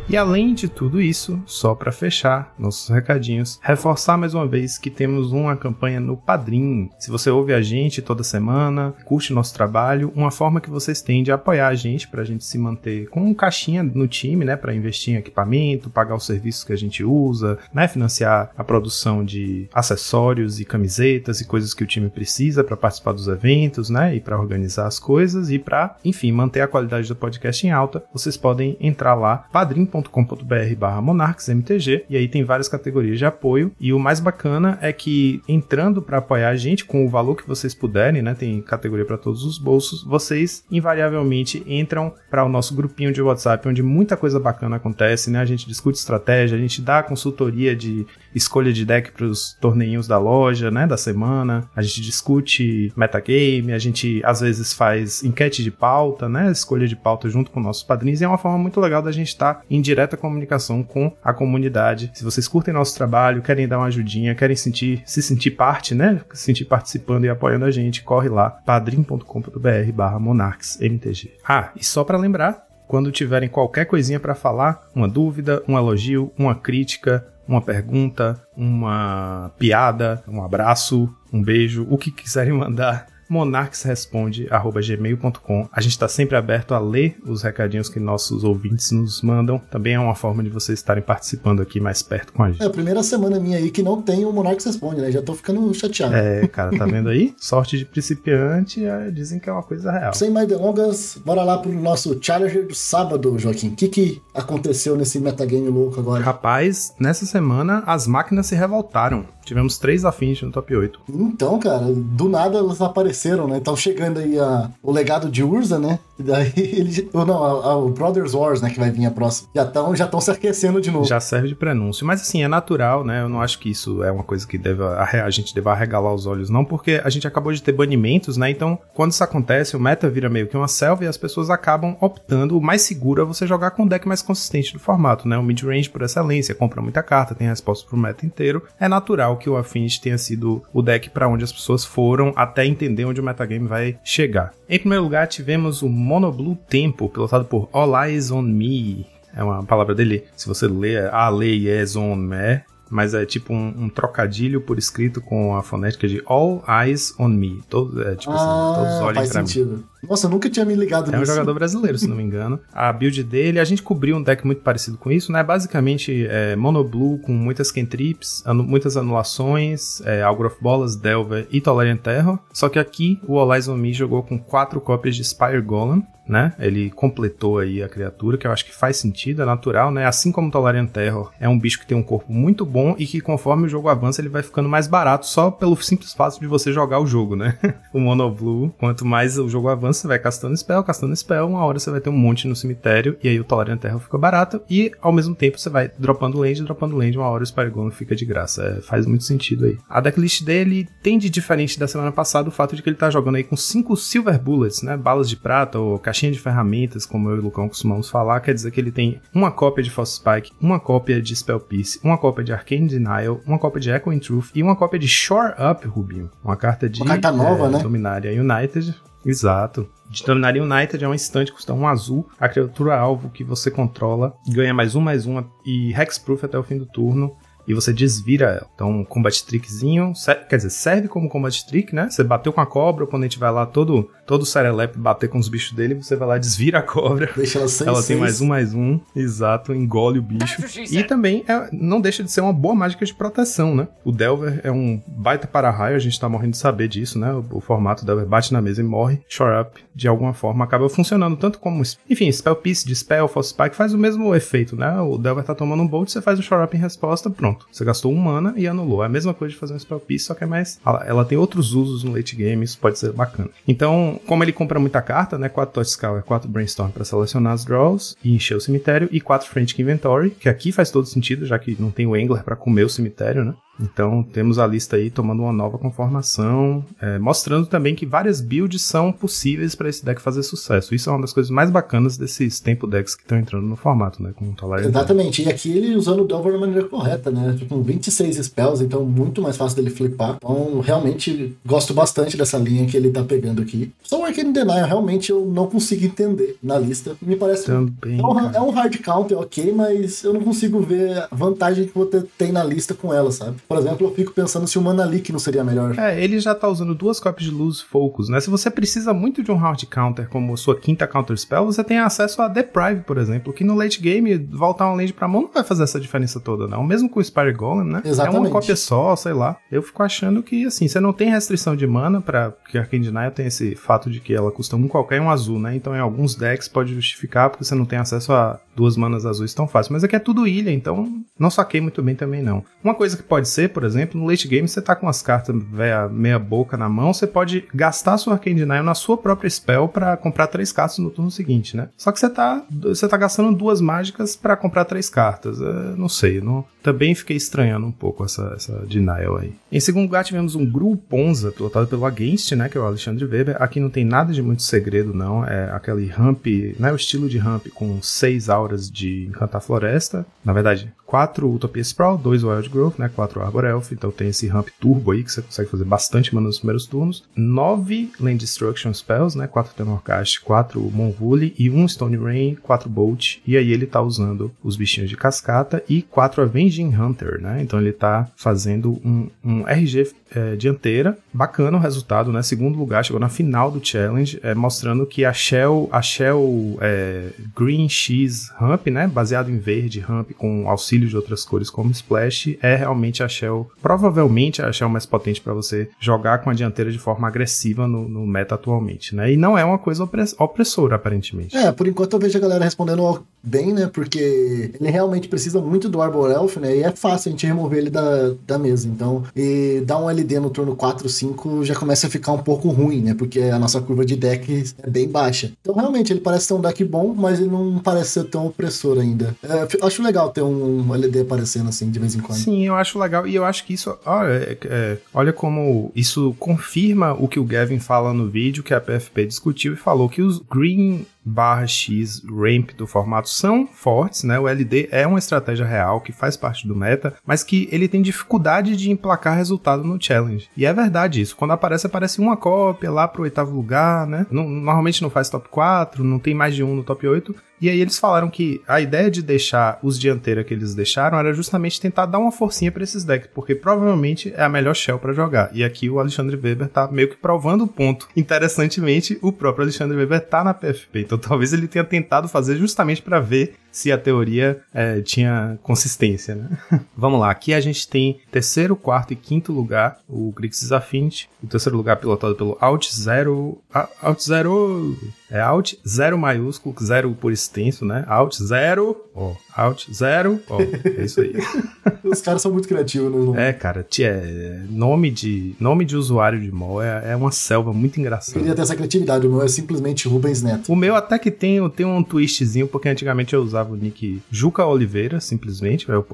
E 0.10 0.16
além 0.16 0.54
de 0.54 0.70
tudo 0.70 1.02
isso, 1.02 1.38
só 1.46 1.76
para 1.76 1.92
fechar 1.92 2.56
nossos 2.58 2.88
recadinhos, 2.88 3.60
reforçar 3.62 4.18
mais 4.18 4.34
uma 4.34 4.48
vez 4.48 4.78
que 4.78 4.90
temos 4.90 5.34
uma 5.34 5.58
campanha 5.58 6.00
no 6.00 6.16
Padrim. 6.16 6.90
Se 6.98 7.12
você 7.12 7.30
ouve 7.30 7.54
a 7.54 7.62
gente 7.62 8.02
toda 8.02 8.24
semana, 8.24 8.96
curte 9.04 9.34
nosso 9.34 9.54
trabalho, 9.54 10.14
uma 10.16 10.32
forma 10.32 10.62
que 10.62 10.70
vocês 10.70 11.02
têm 11.02 11.24
de 11.24 11.32
apoiar 11.32 11.68
a 11.68 11.76
gente 11.76 12.08
para 12.08 12.22
a 12.22 12.26
gente 12.26 12.46
se 12.46 12.58
manter 12.58 13.10
com 13.10 13.20
um 13.20 13.34
caixinha 13.34 13.84
no 13.84 14.08
time, 14.08 14.46
né, 14.46 14.56
para 14.56 14.74
investir 14.74 15.14
em 15.14 15.18
equipamento, 15.18 15.90
pagar 15.90 16.16
os 16.16 16.26
serviços 16.26 16.64
que 16.64 16.72
a 16.72 16.78
gente 16.78 17.04
usa, 17.04 17.60
né, 17.74 17.86
financiar 17.86 18.52
a 18.58 18.64
produção 18.64 19.26
de 19.26 19.68
acessórios 19.74 20.62
e 20.62 20.64
camisetas 20.64 21.42
e 21.42 21.46
coisas 21.46 21.74
que 21.74 21.84
o 21.84 21.88
time 21.88 22.10
precisa 22.10 22.64
para 22.64 22.78
participar 22.78 23.12
dos 23.12 23.28
eventos, 23.28 23.90
né, 23.90 24.16
e 24.16 24.22
para 24.22 24.40
organizar 24.40 24.88
as 24.88 25.00
coisas 25.00 25.52
e 25.52 25.60
para, 25.60 25.98
enfim, 26.06 26.32
manter 26.32 26.62
a 26.62 26.68
qualidade 26.68 27.10
do 27.10 27.16
podcast 27.16 27.68
em 27.68 27.72
alta. 27.72 28.06
Vocês 28.14 28.38
podem 28.38 28.78
entrar 28.80 29.14
lá 29.14 29.46
padrim.com 29.52 29.97
combr 30.04 30.76
barra 30.78 31.02
monarchsmtg 31.02 32.06
e 32.10 32.18
aí 32.18 32.28
tem 32.28 32.44
várias 32.44 32.68
categorias 32.68 33.18
de 33.18 33.26
apoio 33.26 33.72
e 33.80 33.94
o 33.94 34.00
mais 34.00 34.20
bacana 34.20 34.78
é 34.82 34.92
que 34.92 35.42
entrando 35.48 36.02
para 36.02 36.18
apoiar 36.18 36.50
a 36.50 36.56
gente 36.56 36.86
com 36.86 37.06
o 37.06 37.10
valor 37.10 37.36
que 37.36 37.48
vocês 37.48 37.74
puderem, 37.74 38.22
né, 38.22 38.34
tem 38.34 38.62
categoria 38.62 39.06
para 39.06 39.18
todos 39.18 39.44
os 39.44 39.58
bolsos, 39.58 40.04
vocês 40.04 40.64
invariavelmente 40.72 41.64
entram 41.68 42.14
para 42.30 42.44
o 42.44 42.50
nosso 42.50 42.76
grupinho 42.76 43.12
de 43.12 43.22
WhatsApp 43.22 43.68
onde 43.68 43.82
muita 43.82 44.18
coisa 44.18 44.40
bacana 44.40 44.76
acontece, 44.76 45.30
né? 45.30 45.40
A 45.40 45.46
gente 45.46 45.68
discute 45.68 45.98
estratégia, 45.98 46.58
a 46.58 46.62
gente 46.62 46.82
dá 46.82 47.04
consultoria 47.04 47.76
de 47.76 48.06
escolha 48.34 48.72
de 48.72 48.86
deck 48.86 49.12
para 49.12 49.26
os 49.26 49.54
torneios 49.60 50.08
da 50.08 50.18
loja, 50.18 50.70
né, 50.72 50.86
da 50.86 50.98
semana. 50.98 51.70
A 51.76 51.82
gente 51.82 52.02
discute 52.02 52.92
metagame, 52.96 53.74
a 53.74 53.80
gente 53.80 54.22
às 54.24 54.42
vezes 54.42 54.74
faz 54.74 55.24
enquete 55.24 55.64
de 55.64 55.72
pauta, 55.72 56.30
né, 56.30 56.52
escolha 56.52 56.88
de 56.88 56.96
pauta 56.96 57.30
junto 57.30 57.52
com 57.52 57.60
nossos 57.60 57.84
padrinhos. 57.84 58.22
E 58.22 58.24
é 58.24 58.28
uma 58.28 58.38
forma 58.38 58.58
muito 58.58 58.80
legal 58.80 59.02
da 59.02 59.12
gente 59.12 59.30
estar 59.30 59.56
tá 59.56 59.62
direta 59.88 60.18
comunicação 60.18 60.84
com 60.84 61.16
a 61.24 61.34
comunidade. 61.34 62.12
Se 62.14 62.24
vocês 62.24 62.48
curtem 62.48 62.72
nosso 62.74 62.96
trabalho, 62.96 63.42
querem 63.42 63.68
dar 63.68 63.78
uma 63.78 63.88
ajudinha, 63.88 64.34
querem 64.36 64.56
sentir, 64.56 65.02
se 65.06 65.22
sentir 65.22 65.52
parte, 65.52 65.94
né, 65.96 66.22
se 66.34 66.44
sentir 66.44 66.66
participando 66.66 67.26
e 67.26 67.30
apoiando 67.30 67.66
a 67.66 67.72
gente, 67.72 68.04
corre 68.04 68.28
lá 68.28 68.50
padrim.com.br/monarchsmtg. 68.50 71.32
Ah, 71.48 71.72
e 71.76 71.86
só 71.86 72.04
para 72.04 72.18
lembrar, 72.18 72.66
quando 72.88 73.12
tiverem 73.12 73.50
qualquer 73.50 73.86
coisinha 73.86 74.20
para 74.20 74.36
falar, 74.36 74.90
uma 74.94 75.08
dúvida, 75.08 75.64
um 75.68 75.76
elogio, 75.78 76.32
uma 76.38 76.54
crítica, 76.56 77.26
uma 77.48 77.62
pergunta, 77.62 78.42
uma 78.56 79.52
piada, 79.58 80.24
um 80.28 80.44
abraço, 80.44 81.10
um 81.32 81.42
beijo, 81.42 81.88
o 81.90 81.98
que 81.98 82.12
quiserem 82.12 82.54
mandar 82.54 83.08
monarquesresponde@gmail.com. 83.30 85.70
A 85.72 85.82
gente 85.82 85.92
está 85.92 86.08
sempre 86.08 86.36
aberto 86.36 86.74
a 86.74 86.80
ler 86.80 87.18
os 87.26 87.44
recadinhos 87.44 87.90
que 87.90 88.00
nossos 88.00 88.44
ouvintes 88.44 88.92
nos 88.92 89.22
mandam. 89.22 89.62
Também 89.70 89.94
é 89.94 90.00
uma 90.00 90.16
forma 90.16 90.42
de 90.44 90.50
vocês 90.50 90.80
estarem 90.80 91.04
participando 91.04 91.62
aqui 91.62 91.80
mais 91.80 92.02
perto 92.02 92.34
com 92.34 92.42
a 92.44 92.52
gente. 92.52 92.64
É 92.64 92.66
a 92.66 92.70
primeira 92.70 93.04
semana 93.04 93.40
minha 93.40 93.58
aí 93.58 93.70
que 93.70 93.84
não 93.84 94.02
tem 94.02 94.26
o 94.26 94.32
Monarques 94.32 94.66
Responde, 94.66 95.02
né? 95.02 95.12
Já 95.12 95.22
tô 95.22 95.34
ficando 95.34 95.74
chateado. 95.74 96.16
É, 96.16 96.48
cara, 96.48 96.78
tá 96.78 96.86
vendo 96.86 97.10
aí? 97.10 97.34
Sorte 97.38 97.78
de 97.78 97.86
principiante, 97.86 98.86
é, 98.86 99.12
dizem 99.12 99.40
que 99.40 99.50
é 99.50 99.54
uma 99.54 99.64
coisa 99.64 99.92
real. 99.92 100.14
Sem 100.14 100.30
mais 100.30 100.48
delongas, 100.48 101.20
bora 101.26 101.44
lá 101.44 101.58
pro 101.58 101.72
nosso 101.72 102.18
Challenger 102.22 102.68
do 102.68 102.76
sábado, 102.76 103.38
Joaquim. 103.38 103.70
O 103.70 103.76
que, 103.76 103.88
que 103.88 104.22
aconteceu 104.34 104.96
nesse 104.96 105.20
metagame 105.20 105.70
louco 105.70 106.00
agora? 106.00 106.24
Rapaz, 106.24 106.94
nessa 107.00 107.26
semana 107.26 107.84
as 107.86 108.08
máquinas 108.08 108.48
se 108.48 108.56
revoltaram. 108.56 109.26
Tivemos 109.46 109.78
três 109.78 110.04
afins 110.04 110.42
no 110.42 110.52
top 110.52 110.76
8. 110.76 111.00
Então, 111.10 111.58
cara, 111.58 111.86
do 111.90 112.28
nada 112.28 112.58
elas 112.58 112.82
apareceram 112.82 113.17
apareceram, 113.18 113.48
né? 113.48 113.58
Estão 113.58 113.76
chegando 113.76 114.20
aí 114.20 114.40
a, 114.40 114.70
o 114.82 114.92
legado 114.92 115.30
de 115.30 115.44
Urza, 115.44 115.80
né? 115.80 116.00
E 116.20 116.24
daí 116.24 116.52
ele. 116.56 117.10
Ou 117.14 117.26
não, 117.26 117.44
a, 117.44 117.72
a, 117.72 117.78
o 117.78 117.90
Brothers 117.90 118.34
Wars, 118.34 118.62
né? 118.62 118.70
Que 118.70 118.80
vai 118.80 118.92
vir 118.92 119.06
a 119.06 119.12
próxima. 119.12 119.50
Já 119.54 119.64
estão 119.64 119.96
já 119.96 120.22
se 120.22 120.32
aquecendo 120.32 120.80
de 120.80 120.92
novo. 120.92 121.06
Já 121.06 121.20
serve 121.20 121.50
de 121.50 121.56
prenúncio. 121.56 122.06
Mas 122.06 122.22
assim, 122.22 122.44
é 122.44 122.48
natural, 122.48 123.04
né? 123.04 123.22
Eu 123.22 123.30
não 123.30 123.42
acho 123.42 123.60
que 123.60 123.70
isso 123.70 124.04
é 124.04 124.12
uma 124.12 124.24
coisa 124.24 124.48
que 124.48 124.58
deve, 124.58 124.84
a, 124.84 125.30
gente 125.30 125.54
deva 125.54 125.72
arregalar 125.72 126.14
os 126.14 126.26
olhos, 126.26 126.50
não, 126.50 126.64
porque 126.64 127.02
a 127.04 127.10
gente 127.10 127.28
acabou 127.28 127.52
de 127.52 127.62
ter 127.62 127.72
banimentos, 127.72 128.38
né? 128.38 128.50
Então, 128.50 128.78
quando 128.94 129.12
isso 129.12 129.24
acontece, 129.24 129.76
o 129.76 129.80
meta 129.80 130.10
vira 130.10 130.30
meio 130.30 130.48
que 130.48 130.58
uma 130.58 130.68
selva 130.68 131.04
e 131.04 131.08
as 131.08 131.18
pessoas 131.18 131.50
acabam 131.50 131.96
optando. 132.00 132.58
O 132.58 132.62
mais 132.62 132.82
seguro 132.82 133.22
é 133.22 133.26
você 133.26 133.48
jogar 133.48 133.72
com 133.72 133.84
um 133.84 133.88
deck 133.88 134.08
mais 134.08 134.22
consistente 134.22 134.74
do 134.74 134.80
formato, 134.80 135.28
né? 135.28 135.38
O 135.38 135.44
mid-range 135.44 135.90
por 135.90 136.02
excelência, 136.02 136.56
compra 136.56 136.82
muita 136.82 137.04
carta, 137.04 137.36
tem 137.36 137.48
resposta 137.48 137.88
pro 137.88 137.98
meta 137.98 138.26
inteiro. 138.26 138.64
É 138.80 138.88
natural 138.88 139.38
que 139.38 139.50
o 139.50 139.58
Affinity 139.58 140.02
tenha 140.02 140.18
sido 140.18 140.64
o 140.74 140.82
deck 140.82 141.10
para 141.10 141.28
onde 141.28 141.44
as 141.44 141.52
pessoas 141.52 141.86
foram 141.86 142.34
até 142.36 142.66
entender 142.66 143.06
onde 143.08 143.22
o 143.22 143.24
metagame 143.24 143.68
vai 143.68 143.98
chegar. 144.04 144.54
Em 144.70 144.80
primeiro 144.80 145.04
lugar, 145.04 145.28
tivemos 145.28 145.82
o 145.82 145.90
Mono 145.90 146.32
Blue 146.32 146.58
Tempo, 146.70 147.10
pilotado 147.10 147.46
por 147.46 147.70
All 147.72 148.04
Eyes 148.04 148.32
on 148.32 148.42
Me. 148.42 149.06
É 149.36 149.44
uma 149.44 149.64
palavra 149.64 149.94
dele. 149.94 150.24
Se 150.36 150.48
você 150.48 150.68
ler, 150.68 151.14
a 151.14 151.30
lei 151.30 151.70
é 151.70 151.84
on 151.96 152.16
me, 152.16 152.62
mas 152.90 153.14
é 153.14 153.26
tipo 153.26 153.54
um, 153.54 153.74
um, 153.84 153.90
trocadilho 153.90 154.62
por 154.62 154.78
escrito 154.78 155.22
com 155.22 155.56
a 155.56 155.64
fonética 155.64 156.08
de 156.08 156.22
All 156.26 156.64
Eyes 156.68 157.14
on 157.20 157.30
Me. 157.30 157.62
Todo, 157.70 158.02
é, 158.02 158.16
tipo 158.16 158.32
ah, 158.32 158.36
assim, 158.36 158.82
todos 158.82 159.02
olhem 159.02 159.30
pra 159.30 159.46
sentido. 159.46 159.78
mim. 159.78 159.84
Nossa, 160.08 160.28
eu 160.28 160.32
nunca 160.32 160.50
tinha 160.50 160.66
me 160.66 160.76
ligado 160.76 161.14
é 161.14 161.18
nisso. 161.18 161.32
É 161.32 161.34
um 161.34 161.36
jogador 161.38 161.54
brasileiro, 161.54 161.98
se 161.98 162.08
não 162.08 162.16
me 162.16 162.24
engano. 162.24 162.60
A 162.72 162.94
build 162.94 163.24
dele, 163.24 163.60
a 163.60 163.66
gente 163.66 163.82
cobriu 163.82 164.16
um 164.16 164.22
deck 164.22 164.46
muito 164.46 164.62
parecido 164.62 164.98
com 164.98 165.12
isso, 165.12 165.32
né? 165.32 165.44
Basicamente, 165.44 166.26
é, 166.30 166.56
Mono 166.56 166.84
Blue 166.84 167.20
com 167.20 167.32
muitas 167.32 167.72
cantrips, 167.72 168.44
anu 168.46 168.64
muitas 168.64 168.96
anulações, 168.96 170.02
é, 170.02 170.22
Algor 170.22 170.48
of 170.48 170.58
Bolas, 170.62 170.96
Delver 170.96 171.48
e 171.52 171.60
Tolarian 171.60 171.98
Terror. 171.98 172.40
Só 172.54 172.70
que 172.70 172.80
aqui, 172.80 173.20
o 173.28 173.38
All 173.38 173.54
Eyes 173.54 173.68
on 173.68 173.76
Me 173.76 173.94
jogou 173.94 174.24
com 174.24 174.40
quatro 174.40 174.80
cópias 174.80 175.16
de 175.16 175.24
Spire 175.24 175.62
Golem, 175.62 176.06
né? 176.28 176.54
Ele 176.60 176.90
completou 176.90 177.60
aí 177.60 177.82
a 177.82 177.90
criatura, 177.90 178.38
que 178.38 178.48
eu 178.48 178.52
acho 178.52 178.66
que 178.66 178.76
faz 178.76 178.98
sentido, 178.98 179.42
é 179.42 179.46
natural, 179.46 179.92
né? 179.92 180.06
Assim 180.06 180.32
como 180.32 180.48
o 180.48 180.52
Tolarian 180.52 180.86
Terror 180.86 181.32
é 181.40 181.48
um 181.48 181.58
bicho 181.58 181.80
que 181.80 181.88
tem 181.88 181.98
um 181.98 182.04
corpo 182.04 182.32
muito 182.32 182.66
bom 182.66 182.96
e 182.98 183.06
que 183.06 183.22
conforme 183.22 183.66
o 183.66 183.70
jogo 183.70 183.90
avança 183.90 184.22
ele 184.22 184.30
vai 184.30 184.44
ficando 184.44 184.70
mais 184.70 184.88
barato 184.88 185.26
só 185.26 185.50
pelo 185.52 185.76
simples 185.78 186.14
fato 186.14 186.40
de 186.40 186.48
você 186.48 186.72
jogar 186.72 187.00
o 187.00 187.08
jogo, 187.08 187.36
né? 187.36 187.58
o 187.94 188.00
Mono 188.00 188.30
Blue, 188.30 188.74
quanto 188.78 189.06
mais 189.06 189.38
o 189.38 189.48
jogo 189.48 189.70
avança, 189.70 190.02
você 190.02 190.08
vai 190.08 190.20
castando 190.20 190.56
spell, 190.58 190.84
castando 190.84 191.16
spell, 191.16 191.48
uma 191.48 191.64
hora 191.64 191.80
você 191.80 191.92
vai 191.92 192.02
ter 192.02 192.10
um 192.10 192.18
monte 192.18 192.48
no 192.48 192.56
cemitério 192.56 193.18
e 193.24 193.30
aí 193.30 193.40
o 193.40 193.44
Tolarian 193.44 193.78
Terror 193.78 194.00
fica 194.00 194.18
barato 194.18 194.62
e 194.70 194.92
ao 195.02 195.12
mesmo 195.12 195.36
tempo 195.36 195.58
você 195.58 195.70
vai 195.70 195.92
dropando 195.98 196.40
land, 196.40 196.64
dropando 196.64 196.98
land, 196.98 197.18
uma 197.18 197.28
hora 197.28 197.44
o 197.44 197.46
Spygon 197.46 197.92
fica 197.92 198.16
de 198.16 198.26
graça. 198.26 198.64
É, 198.64 198.82
faz 198.82 199.06
muito 199.06 199.24
sentido 199.24 199.66
aí. 199.66 199.78
A 199.90 200.02
decklist 200.02 200.44
dele 200.44 200.88
tem 201.02 201.18
de 201.18 201.30
diferente 201.30 201.80
da 201.80 201.88
semana 201.88 202.12
passada 202.12 202.50
o 202.50 202.52
fato 202.52 202.76
de 202.76 202.82
que 202.82 202.90
ele 202.90 202.96
tá 202.96 203.10
jogando 203.10 203.36
aí 203.36 203.44
com 203.44 203.56
5 203.56 203.96
Silver 203.96 204.40
Bullets, 204.40 204.82
né? 204.82 204.98
Balas 204.98 205.30
de 205.30 205.36
prata 205.36 205.80
ou 205.80 206.00
caixinha 206.00 206.17
caixinha 206.18 206.32
de 206.32 206.40
ferramentas, 206.40 207.06
como 207.06 207.30
eu 207.30 207.36
e 207.36 207.40
o 207.40 207.44
Lucão 207.44 207.68
costumamos 207.68 208.10
falar, 208.10 208.40
quer 208.40 208.54
dizer 208.54 208.72
que 208.72 208.80
ele 208.80 208.92
tem 208.92 209.22
uma 209.34 209.52
cópia 209.52 209.84
de 209.84 209.92
False 209.92 210.16
Spike, 210.16 210.52
uma 210.60 210.80
cópia 210.80 211.22
de 211.22 211.36
Spell 211.36 211.60
Piece, 211.60 212.00
uma 212.04 212.18
cópia 212.18 212.44
de 212.44 212.52
Arcane 212.52 212.88
Denial, 212.88 213.40
uma 213.46 213.60
cópia 213.60 213.80
de 213.80 213.92
Echoing 213.92 214.20
Truth 214.20 214.50
e 214.56 214.64
uma 214.64 214.76
cópia 214.76 214.98
de 214.98 215.08
Shore 215.08 215.54
Up, 215.72 215.86
Rubinho. 215.88 216.32
Uma 216.44 216.56
carta 216.56 216.90
de 216.90 217.02
uma 217.02 217.12
carta 217.12 217.32
nova, 217.32 217.68
é, 217.68 217.70
né? 217.70 217.80
Dominária 217.80 218.32
United. 218.32 218.96
Exato. 219.24 219.88
De 220.10 220.24
Dominária 220.24 220.64
United 220.64 221.04
é 221.04 221.08
um 221.08 221.14
instante, 221.14 221.52
custa 221.52 221.74
um 221.74 221.88
azul. 221.88 222.28
A 222.40 222.48
criatura 222.48 222.98
alvo 222.98 223.30
que 223.30 223.44
você 223.44 223.70
controla 223.70 224.34
ganha 224.48 224.74
mais 224.74 224.96
um, 224.96 225.02
mais 225.02 225.26
um 225.26 225.44
e 225.66 225.94
Hexproof 225.94 226.46
até 226.46 226.58
o 226.58 226.64
fim 226.64 226.78
do 226.78 226.86
turno 226.86 227.36
e 227.68 227.74
você 227.74 227.92
desvira 227.92 228.46
ela. 228.46 228.68
Então, 228.74 228.90
um 228.90 229.04
combat 229.04 229.46
trickzinho, 229.46 230.14
quer 230.50 230.56
dizer, 230.56 230.70
serve 230.70 231.08
como 231.08 231.30
combat 231.30 231.66
trick, 231.66 231.94
né? 231.94 232.10
Você 232.10 232.24
bateu 232.24 232.54
com 232.54 232.62
a 232.62 232.66
cobra, 232.66 233.04
o 233.04 233.08
oponente 233.08 233.38
vai 233.38 233.52
lá 233.52 233.66
todo, 233.66 234.10
todo 234.26 234.46
serelepe 234.46 234.98
bater 234.98 235.28
com 235.28 235.38
os 235.38 235.50
bichos 235.50 235.74
dele, 235.74 235.96
você 235.96 236.16
vai 236.16 236.28
lá, 236.28 236.38
desvira 236.38 236.80
a 236.80 236.82
cobra. 236.82 237.30
Deixa 237.36 237.60
ela 237.60 237.68
sem 237.68 237.88
Ela 237.88 238.04
tem 238.04 238.18
mais 238.18 238.40
um, 238.40 238.48
mais 238.48 238.74
um, 238.74 239.00
exato, 239.16 239.74
engole 239.74 240.20
o 240.20 240.22
bicho. 240.22 240.64
E 240.92 241.04
também 241.04 241.44
é, 241.48 241.70
não 241.74 242.00
deixa 242.00 242.24
de 242.24 242.32
ser 242.32 242.42
uma 242.42 242.54
boa 242.54 242.74
mágica 242.74 243.06
de 243.06 243.14
proteção, 243.14 243.76
né? 243.76 243.88
O 244.04 244.12
Delver 244.12 244.62
é 244.64 244.72
um 244.72 245.02
baita 245.08 245.48
para-raio, 245.48 245.96
a 245.96 246.00
gente 246.00 246.20
tá 246.20 246.30
morrendo 246.30 246.52
de 246.52 246.58
saber 246.58 246.88
disso, 246.88 247.20
né? 247.20 247.34
O, 247.34 247.58
o 247.58 247.62
formato 247.62 248.06
Delver 248.06 248.26
bate 248.26 248.54
na 248.54 248.62
mesa 248.62 248.82
e 248.82 248.84
morre. 248.84 249.20
Shore 249.28 249.62
Up, 249.62 249.84
de 249.98 250.08
alguma 250.08 250.32
forma, 250.32 250.64
acaba 250.64 250.88
funcionando 250.88 251.36
tanto 251.36 251.58
como, 251.58 251.82
enfim, 252.08 252.32
Spell 252.32 252.56
Piece, 252.56 252.86
Dispel, 252.86 253.28
False 253.28 253.50
Spike, 253.50 253.76
faz 253.76 253.96
o 253.96 253.98
mesmo 253.98 254.36
efeito, 254.36 254.76
né? 254.76 255.02
O 255.02 255.18
Delver 255.18 255.44
tá 255.44 255.56
tomando 255.56 255.82
um 255.82 255.88
bolt, 255.88 256.08
você 256.08 256.22
faz 256.22 256.38
um 256.38 256.42
Shore 256.44 256.64
Up 256.64 256.78
em 256.78 256.80
resposta, 256.80 257.32
pronto. 257.32 257.68
Você 257.72 257.84
gastou 257.84 258.14
um 258.14 258.16
mana 258.16 258.54
e 258.56 258.68
anulou. 258.68 259.02
É 259.02 259.08
a 259.08 259.10
mesma 259.10 259.34
coisa 259.34 259.56
de 259.56 259.60
fazer 259.60 259.74
um 259.74 259.80
spell 259.80 260.00
piece, 260.00 260.26
só 260.26 260.36
que 260.36 260.44
é 260.44 260.48
mais. 260.48 260.80
Ela, 260.86 261.04
ela, 261.08 261.26
tem 261.26 261.36
outros 261.36 261.74
usos 261.74 262.04
no 262.04 262.14
late 262.14 262.36
game, 262.36 262.64
isso 262.64 262.78
pode 262.78 263.00
ser 263.00 263.12
bacana. 263.12 263.50
Então, 263.68 264.20
como 264.28 264.44
ele 264.44 264.54
compra 264.54 264.80
muita 264.80 265.02
carta, 265.02 265.36
né? 265.36 265.50
4 265.50 265.74
Touch 265.74 265.90
Scour, 265.90 266.22
4 266.22 266.48
Brainstorm 266.48 266.92
para 266.92 267.04
selecionar 267.04 267.54
as 267.54 267.66
draws 267.66 268.16
e 268.24 268.36
encher 268.36 268.56
o 268.56 268.62
cemitério, 268.62 269.10
e 269.12 269.20
4 269.20 269.50
Frantic 269.50 269.80
Inventory, 269.80 270.30
que 270.30 270.48
aqui 270.48 270.72
faz 270.72 270.92
todo 270.92 271.08
sentido, 271.08 271.44
já 271.44 271.58
que 271.58 271.76
não 271.80 271.90
tem 271.90 272.06
o 272.06 272.14
Angler 272.14 272.44
para 272.44 272.56
comer 272.56 272.84
o 272.84 272.90
cemitério, 272.90 273.44
né? 273.44 273.56
Então 273.80 274.24
temos 274.24 274.60
a 274.60 274.68
lista 274.68 274.96
aí 274.96 275.10
tomando 275.10 275.44
uma 275.44 275.54
nova 275.54 275.78
conformação, 275.78 276.84
é, 277.02 277.20
mostrando 277.20 277.68
também 277.68 277.96
que 277.96 278.06
várias 278.06 278.42
builds 278.42 278.82
são 278.82 279.12
possíveis 279.12 279.76
para 279.76 279.90
esse 279.90 280.04
deck 280.04 280.22
fazer 280.22 280.44
sucesso. 280.44 280.96
Isso 280.96 281.10
é 281.10 281.14
uma 281.14 281.22
das 281.22 281.34
coisas 281.34 281.50
mais 281.50 281.70
bacanas 281.70 282.18
desses 282.18 282.60
tempo 282.60 282.88
decks 282.88 283.16
que 283.16 283.22
estão 283.22 283.38
entrando 283.38 283.66
no 283.66 283.76
formato, 283.76 284.22
né? 284.22 284.32
Com 284.36 284.46
o. 284.46 284.76
Exatamente, 284.76 285.44
e 285.44 285.50
aqui 285.50 285.72
ele 285.72 285.96
usando 285.96 286.22
o 286.22 286.26
Delver 286.26 286.54
da 286.54 286.60
maneira 286.60 286.88
correta, 286.88 287.32
né? 287.32 287.52
Com 287.52 287.58
tipo, 287.58 287.82
26 287.82 288.38
spells, 288.38 288.84
então 288.84 289.06
muito 289.06 289.42
mais 289.42 289.56
fácil 289.58 289.78
dele 289.78 289.90
flipar. 289.90 290.38
Então 290.38 290.80
realmente 290.80 291.56
gosto 291.66 291.94
bastante 291.94 292.38
dessa 292.38 292.58
linha 292.58 292.86
que 292.86 292.98
ele 292.98 293.10
tá 293.10 293.24
pegando 293.24 293.62
aqui. 293.62 293.92
Só 294.04 294.22
o 294.22 294.26
Arcane 294.26 294.52
Denial 294.52 294.88
realmente 294.88 295.30
eu 295.30 295.46
não 295.46 295.68
consigo 295.68 296.06
entender 296.06 296.58
na 296.62 296.78
lista. 296.78 297.16
Me 297.22 297.36
parece 297.36 297.66
também, 297.66 298.20
é, 298.20 298.24
um, 298.24 298.52
é 298.52 298.62
um 298.62 298.70
hard 298.72 298.98
counter, 299.02 299.38
ok, 299.38 299.72
mas 299.74 300.24
eu 300.24 300.34
não 300.34 300.42
consigo 300.42 300.80
ver 300.82 301.18
a 301.18 301.28
vantagem 301.32 301.88
que 301.88 301.98
você 301.98 302.24
tem 302.38 302.52
na 302.52 302.64
lista 302.64 302.94
com 302.94 303.14
ela, 303.14 303.32
sabe? 303.32 303.58
Por 303.68 303.78
exemplo, 303.78 304.08
eu 304.08 304.14
fico 304.14 304.32
pensando 304.32 304.68
se 304.68 304.78
o 304.78 304.82
Manalik 304.82 305.32
não 305.32 305.40
seria 305.40 305.64
melhor. 305.64 305.98
É, 305.98 306.22
ele 306.22 306.40
já 306.40 306.56
tá 306.56 306.68
usando 306.68 306.96
duas 306.96 307.20
cópias 307.20 307.50
de 307.50 307.56
Luz 307.56 307.82
Focus, 307.82 308.30
né? 308.30 308.40
Se 308.40 308.50
você 308.50 308.70
precisa 308.70 309.14
muito 309.14 309.44
de 309.44 309.52
um 309.52 309.56
hard 309.56 309.84
counter 309.86 310.30
como 310.30 310.56
sua 310.56 310.80
quinta 310.80 311.08
counter 311.08 311.38
spell, 311.38 311.66
você 311.66 311.84
tem 311.84 312.00
acesso 312.00 312.42
a 312.42 312.48
Deprive, 312.48 313.02
por 313.02 313.18
exemplo, 313.18 313.52
que 313.52 313.64
no 313.64 313.76
late 313.76 314.02
game, 314.02 314.38
voltar 314.38 314.92
um 314.92 314.96
land 314.96 315.14
pra 315.14 315.28
mão 315.28 315.44
não 315.44 315.52
vai 315.52 315.64
fazer 315.64 315.84
essa 315.84 316.00
diferença 316.00 316.40
toda, 316.40 316.68
não. 316.68 316.84
Mesmo 316.84 317.10
com 317.10 317.20
o 317.20 317.24
Spire 317.24 317.54
Golem, 317.54 317.88
né? 317.88 318.02
Exatamente. 318.06 318.38
É 318.38 318.40
uma 318.40 318.50
cópia 318.50 318.76
só, 318.76 319.16
sei 319.16 319.34
lá. 319.34 319.58
Eu 319.72 319.82
fico 319.82 320.02
achando 320.04 320.42
que, 320.42 320.66
assim, 320.66 320.88
você 320.88 321.00
não 321.00 321.12
tem 321.12 321.30
restrição 321.30 321.76
de 321.76 321.86
mana 321.86 322.22
para 322.22 322.54
que 322.70 322.78
a 322.78 322.82
Arcane 322.82 323.08
tem 323.34 323.48
esse 323.48 323.76
fato 323.76 324.10
de 324.10 324.20
que 324.20 324.34
ela 324.34 324.52
custa 324.52 324.76
um 324.76 324.88
qualquer 324.88 325.22
um 325.22 325.30
azul, 325.30 325.60
né? 325.60 325.76
Então 325.76 325.96
em 325.96 326.00
alguns 326.00 326.36
decks 326.36 326.68
pode 326.68 326.94
justificar 326.94 327.50
porque 327.50 327.64
você 327.64 327.76
não 327.76 327.86
tem 327.86 328.00
acesso 328.00 328.34
a 328.34 328.60
duas 328.78 328.96
manas 328.96 329.26
azuis 329.26 329.56
tão 329.56 329.68
fácil. 329.68 329.94
Mas 329.94 330.04
aqui 330.04 330.16
é 330.16 330.20
tudo 330.20 330.48
ilha, 330.48 330.72
então 330.72 331.24
não 331.38 331.50
saquei 331.50 331.82
muito 331.82 332.04
bem 332.04 332.14
também 332.14 332.44
não. 332.44 332.64
Uma 332.84 332.94
coisa 332.94 333.18
que 333.18 333.24
pode 333.24 333.50
ser, 333.50 333.70
por 333.70 333.84
exemplo, 333.84 334.22
no 334.22 334.28
late 334.28 334.48
game 334.48 334.68
você 334.68 334.82
tá 334.82 334.96
com 334.96 335.10
as 335.10 335.24
cartas 335.24 335.56
véia, 335.72 336.08
meia 336.08 336.38
boca 336.38 336.78
na 336.78 336.88
mão, 336.88 337.12
você 337.12 337.26
pode 337.26 337.66
gastar 337.74 338.18
sua 338.20 338.34
Arcane 338.34 338.60
Denial 338.60 338.84
na 338.84 338.94
sua 338.94 339.18
própria 339.18 339.50
spell 339.50 339.88
para 339.88 340.16
comprar 340.16 340.46
três 340.48 340.72
cartas 340.72 341.00
no 341.00 341.10
turno 341.10 341.32
seguinte, 341.32 341.76
né? 341.76 341.90
Só 341.98 342.12
que 342.12 342.20
você 342.20 342.30
tá, 342.30 342.64
você 342.70 343.08
tá 343.08 343.18
gastando 343.18 343.58
duas 343.58 343.82
mágicas 343.82 344.36
para 344.36 344.56
comprar 344.56 344.86
três 344.86 345.10
cartas. 345.10 345.60
É, 345.60 345.96
não 345.98 346.08
sei, 346.08 346.40
não, 346.40 346.64
também 346.84 347.16
fiquei 347.16 347.36
estranhando 347.36 347.88
um 347.88 347.92
pouco 347.92 348.24
essa, 348.24 348.54
essa 348.56 348.86
denial 348.86 349.38
aí. 349.38 349.54
Em 349.72 349.80
segundo 349.80 350.04
lugar, 350.04 350.24
tivemos 350.24 350.56
um 350.56 350.66
grupo 350.66 350.98
Ponza, 351.10 351.52
pilotado 351.52 351.88
pelo 351.88 352.06
Against, 352.06 352.52
né? 352.54 352.70
Que 352.70 352.78
é 352.78 352.82
o 352.82 352.86
Alexandre 352.86 353.26
Weber. 353.26 353.62
Aqui 353.62 353.80
não 353.80 353.90
tem 353.90 354.04
nada 354.04 354.34
de 354.34 354.42
muito 354.42 354.62
segredo, 354.62 355.14
não. 355.14 355.46
É 355.46 355.72
aquele 355.72 356.08
ramp, 356.08 356.46
né? 356.80 356.92
O 356.92 356.96
estilo 356.96 357.30
de 357.30 357.38
ramp 357.38 357.68
com 357.74 358.02
seis 358.02 358.50
auras 358.50 358.67
de 358.92 359.26
encantar 359.26 359.62
floresta. 359.62 360.26
Na 360.44 360.54
verdade, 360.54 360.92
4 361.06 361.50
Utopia 361.50 361.82
Sprawl, 361.82 362.18
2 362.18 362.44
Wild 362.44 362.70
Growth, 362.70 363.00
né? 363.00 363.10
4 363.14 363.42
Arbor 363.42 363.66
Elf, 363.66 363.92
então 363.92 364.12
tem 364.12 364.28
esse 364.30 364.48
ramp 364.48 364.68
turbo 364.80 365.12
aí 365.12 365.24
que 365.24 365.32
você 365.32 365.42
consegue 365.42 365.70
fazer 365.70 365.86
bastante 365.86 366.36
mana 366.36 366.48
nos 366.48 366.58
primeiros 366.58 366.86
turnos. 366.86 367.24
9 367.36 368.12
Land 368.20 368.38
Destruction 368.38 368.94
Spells, 368.94 369.38
né? 369.38 369.48
4 369.48 369.74
Tenorcast, 369.74 370.42
4 370.42 370.82
Monvule 370.92 371.56
e 371.58 371.70
1 371.70 371.88
Stone 371.88 372.18
Rain, 372.18 372.56
4 372.56 372.90
Bolt. 372.90 373.38
E 373.48 373.56
aí 373.56 373.72
ele 373.72 373.86
tá 373.86 374.02
usando 374.02 374.52
os 374.64 374.76
bichinhos 374.76 375.10
de 375.10 375.16
cascata 375.16 375.84
e 375.88 376.02
4 376.02 376.44
Avenging 376.44 376.94
Hunter, 376.96 377.42
né? 377.42 377.62
Então 377.62 377.80
ele 377.80 377.94
tá 377.94 378.30
fazendo 378.36 379.00
um, 379.04 379.30
um 379.44 379.68
RG 379.68 380.12
é, 380.32 380.56
dianteira. 380.56 381.18
Bacana 381.38 381.78
o 381.78 381.80
resultado, 381.80 382.34
né? 382.34 382.42
Segundo 382.42 382.80
lugar, 382.80 383.06
chegou 383.06 383.20
na 383.20 383.30
final 383.30 383.70
do 383.70 383.80
challenge, 383.86 384.40
é, 384.42 384.56
mostrando 384.56 385.06
que 385.06 385.24
a 385.24 385.32
Shell, 385.32 385.88
a 385.92 386.02
Shell 386.02 386.80
é, 386.82 387.30
Green 387.56 387.88
X 387.88 388.52
Ramp, 388.58 388.88
né? 388.88 389.08
Baseado 389.08 389.52
em 389.52 389.60
verde 389.60 390.00
ramp 390.00 390.32
com 390.36 390.68
auxílio 390.68 391.08
de 391.08 391.16
outras 391.16 391.46
cores 391.46 391.70
como 391.70 391.92
Splash, 391.92 392.58
é 392.60 392.76
realmente 392.76 393.22
a 393.22 393.28
Shell, 393.28 393.70
provavelmente 393.84 394.64
a 394.64 394.72
Shell 394.72 394.90
mais 394.90 395.06
potente 395.06 395.40
para 395.40 395.54
você 395.54 395.88
jogar 396.00 396.40
com 396.40 396.50
a 396.50 396.56
dianteira 396.56 396.92
de 396.92 396.98
forma 396.98 397.28
agressiva 397.28 397.88
no, 397.88 398.10
no, 398.10 398.26
meta 398.26 398.56
atualmente, 398.56 399.16
né? 399.16 399.32
E 399.32 399.38
não 399.38 399.56
é 399.56 399.64
uma 399.64 399.78
coisa 399.78 400.10
opressora, 400.40 400.96
aparentemente. 400.96 401.56
É, 401.56 401.72
por 401.72 401.88
enquanto 401.88 402.14
eu 402.14 402.20
vejo 402.20 402.36
a 402.36 402.42
galera 402.42 402.64
respondendo 402.64 403.24
bem, 403.44 403.74
né? 403.74 403.88
Porque 403.94 404.72
ele 404.80 404.90
realmente 404.90 405.28
precisa 405.28 405.62
muito 405.62 405.88
do 405.88 406.02
Arbor 406.02 406.32
Elf, 406.32 406.58
né? 406.58 406.78
E 406.78 406.84
é 406.84 406.92
fácil 406.92 407.30
a 407.30 407.32
gente 407.32 407.46
remover 407.46 407.78
ele 407.78 407.90
da, 407.92 408.34
da 408.46 408.58
mesa. 408.58 408.88
Então, 408.88 409.24
e 409.36 409.84
dá 409.86 410.00
um 410.00 410.10
LD 410.10 410.40
no 410.40 410.50
turno 410.50 410.76
4, 410.76 411.08
5 411.08 411.27
5 411.28 411.66
já 411.66 411.76
começa 411.76 412.08
a 412.08 412.10
ficar 412.10 412.32
um 412.32 412.40
pouco 412.40 412.70
ruim, 412.70 413.02
né? 413.02 413.14
Porque 413.14 413.42
a 413.42 413.60
nossa 413.60 413.82
curva 413.82 414.06
de 414.06 414.16
deck 414.16 414.64
é 414.82 414.90
bem 414.90 415.08
baixa. 415.08 415.52
Então, 415.62 415.76
realmente, 415.76 416.12
ele 416.12 416.20
parece 416.20 416.48
ter 416.48 416.54
um 416.54 416.62
deck 416.62 416.84
bom, 416.84 417.14
mas 417.16 417.40
ele 417.40 417.50
não 417.50 417.80
parece 417.80 418.12
ser 418.12 418.26
tão 418.26 418.48
opressor 418.48 419.00
ainda. 419.00 419.36
É, 419.44 419.86
acho 419.86 420.04
legal 420.04 420.30
ter 420.30 420.42
um 420.42 420.94
LD 420.94 421.22
aparecendo 421.22 421.70
assim 421.70 421.90
de 421.90 422.00
vez 422.00 422.16
em 422.16 422.20
quando. 422.20 422.40
Sim, 422.40 422.66
eu 422.66 422.76
acho 422.76 423.00
legal. 423.00 423.28
E 423.28 423.36
eu 423.36 423.46
acho 423.46 423.66
que 423.66 423.74
isso. 423.74 423.96
Olha, 424.06 424.34
é, 424.34 424.58
é, 424.66 424.98
olha 425.14 425.34
como 425.34 425.92
isso 425.96 426.36
confirma 426.40 427.14
o 427.14 427.28
que 427.28 427.40
o 427.40 427.44
Gavin 427.44 427.80
fala 427.80 428.14
no 428.14 428.28
vídeo 428.30 428.64
que 428.64 428.74
a 428.74 428.82
PFP 428.82 429.26
discutiu 429.26 429.74
e 429.74 429.78
falou 429.78 430.10
que 430.10 430.22
os 430.22 430.40
Green 430.40 431.06
barra 431.28 431.68
X 431.68 432.24
ramp 432.24 432.72
do 432.72 432.88
formato 432.88 433.30
são 433.30 433.68
fortes, 433.68 434.24
né? 434.24 434.40
O 434.40 434.48
LD 434.48 434.88
é 434.92 435.06
uma 435.06 435.20
estratégia 435.20 435.66
real 435.66 436.00
que 436.00 436.12
faz 436.12 436.38
parte 436.38 436.68
do 436.68 436.76
meta, 436.76 437.16
mas 437.26 437.44
que 437.44 437.68
ele 437.72 437.88
tem 437.88 438.02
dificuldade 438.02 438.76
de 438.76 438.90
emplacar 438.90 439.36
resultado 439.36 439.84
no 439.84 440.02
challenge. 440.02 440.50
E 440.56 440.66
é 440.66 440.74
verdade 440.74 441.22
isso. 441.22 441.36
Quando 441.36 441.52
aparece, 441.52 441.86
aparece 441.86 442.20
uma 442.20 442.38
cópia 442.38 442.92
lá 442.92 443.08
pro 443.08 443.24
oitavo 443.24 443.56
lugar, 443.56 444.08
né? 444.08 444.26
Não, 444.32 444.48
normalmente 444.48 445.02
não 445.02 445.10
faz 445.10 445.30
top 445.30 445.50
4, 445.50 446.04
não 446.04 446.20
tem 446.20 446.34
mais 446.34 446.56
de 446.56 446.64
um 446.64 446.76
no 446.76 446.84
top 446.84 447.08
8. 447.08 447.36
E 447.60 447.70
aí 447.70 447.80
eles 447.82 447.98
falaram 447.98 448.30
que 448.30 448.62
a 448.68 448.80
ideia 448.80 449.10
de 449.10 449.22
deixar 449.22 449.80
os 449.82 450.00
dianteiros 450.00 450.46
que 450.46 450.54
eles 450.54 450.76
deixaram 450.76 451.18
era 451.18 451.34
justamente 451.34 451.82
tentar 451.82 452.06
dar 452.06 452.20
uma 452.20 452.32
forcinha 452.32 452.72
para 452.72 452.84
esses 452.84 453.04
decks, 453.04 453.30
porque 453.34 453.56
provavelmente 453.56 454.34
é 454.36 454.44
a 454.44 454.50
melhor 454.50 454.76
shell 454.76 455.00
para 455.00 455.14
jogar. 455.14 455.50
E 455.54 455.64
aqui 455.64 455.90
o 455.90 456.00
Alexandre 456.00 456.36
Weber 456.36 456.68
tá 456.68 456.88
meio 456.88 457.10
que 457.10 457.16
provando 457.16 457.64
o 457.64 457.68
ponto. 457.68 458.08
Interessantemente, 458.16 459.18
o 459.22 459.32
próprio 459.32 459.64
Alexandre 459.64 459.98
Weber 459.98 460.22
tá 460.22 460.44
na 460.44 460.54
PFP, 460.54 461.02
então 461.02 461.18
talvez 461.20 461.54
ele 461.54 461.68
tenha 461.68 461.84
tentado 461.84 462.28
fazer 462.28 462.58
justamente 462.58 463.02
para 463.02 463.20
ver 463.20 463.56
se 463.78 463.92
a 463.92 463.98
teoria 463.98 464.60
é, 464.74 465.02
tinha 465.02 465.60
consistência, 465.62 466.34
né? 466.34 466.58
Vamos 466.98 467.20
lá, 467.20 467.30
aqui 467.30 467.54
a 467.54 467.62
gente 467.62 467.88
tem 467.88 468.20
terceiro, 468.32 468.76
quarto 468.76 469.14
e 469.14 469.16
quinto 469.16 469.54
lugar, 469.54 470.00
o 470.10 470.32
Grixis 470.32 470.72
Affinity, 470.72 471.30
o 471.44 471.46
terceiro 471.46 471.78
lugar 471.78 471.98
pilotado 471.98 472.34
pelo 472.34 472.58
Alt 472.60 472.92
Zero, 472.92 473.62
Alt 474.02 474.20
Zero, 474.20 474.98
é 475.30 475.40
Alt 475.40 475.76
Zero 475.88 476.18
maiúsculo, 476.18 476.76
zero 476.82 477.14
por 477.14 477.32
extenso, 477.32 477.86
né? 477.86 478.04
Alt 478.08 478.36
Zero, 478.38 478.98
ó, 479.14 479.36
Alt 479.58 479.92
Zero, 479.92 480.40
ó, 480.48 480.62
é 480.62 481.04
isso 481.04 481.20
aí. 481.20 481.34
Os 482.06 482.22
caras 482.22 482.44
são 482.44 482.52
muito 482.52 482.68
criativos, 482.68 483.34
né? 483.34 483.50
É, 483.50 483.54
cara, 483.54 483.86
é, 484.02 484.62
nome 484.70 485.10
de, 485.10 485.56
nome 485.60 485.84
de 485.84 485.98
usuário 485.98 486.40
de 486.40 486.52
MOL 486.52 486.80
é, 486.82 487.12
é 487.12 487.16
uma 487.16 487.32
selva 487.32 487.74
muito 487.74 488.00
engraçada. 488.00 488.38
Eu 488.38 488.42
queria 488.42 488.56
ter 488.56 488.62
essa 488.62 488.76
criatividade, 488.76 489.26
o 489.26 489.32
meu 489.32 489.42
é 489.42 489.48
simplesmente 489.48 490.08
Rubens 490.08 490.44
Neto. 490.44 490.72
O 490.72 490.76
meu 490.76 490.96
até 490.96 491.18
que 491.18 491.32
tem, 491.32 491.68
tem 491.72 491.88
um 491.88 492.04
twistzinho, 492.04 492.68
porque 492.68 492.88
antigamente 492.88 493.34
eu 493.34 493.42
usava 493.42 493.74
o 493.74 493.76
nick 493.76 494.22
Juca 494.30 494.64
Oliveira, 494.64 495.20
simplesmente. 495.20 495.90
Eu, 495.90 496.06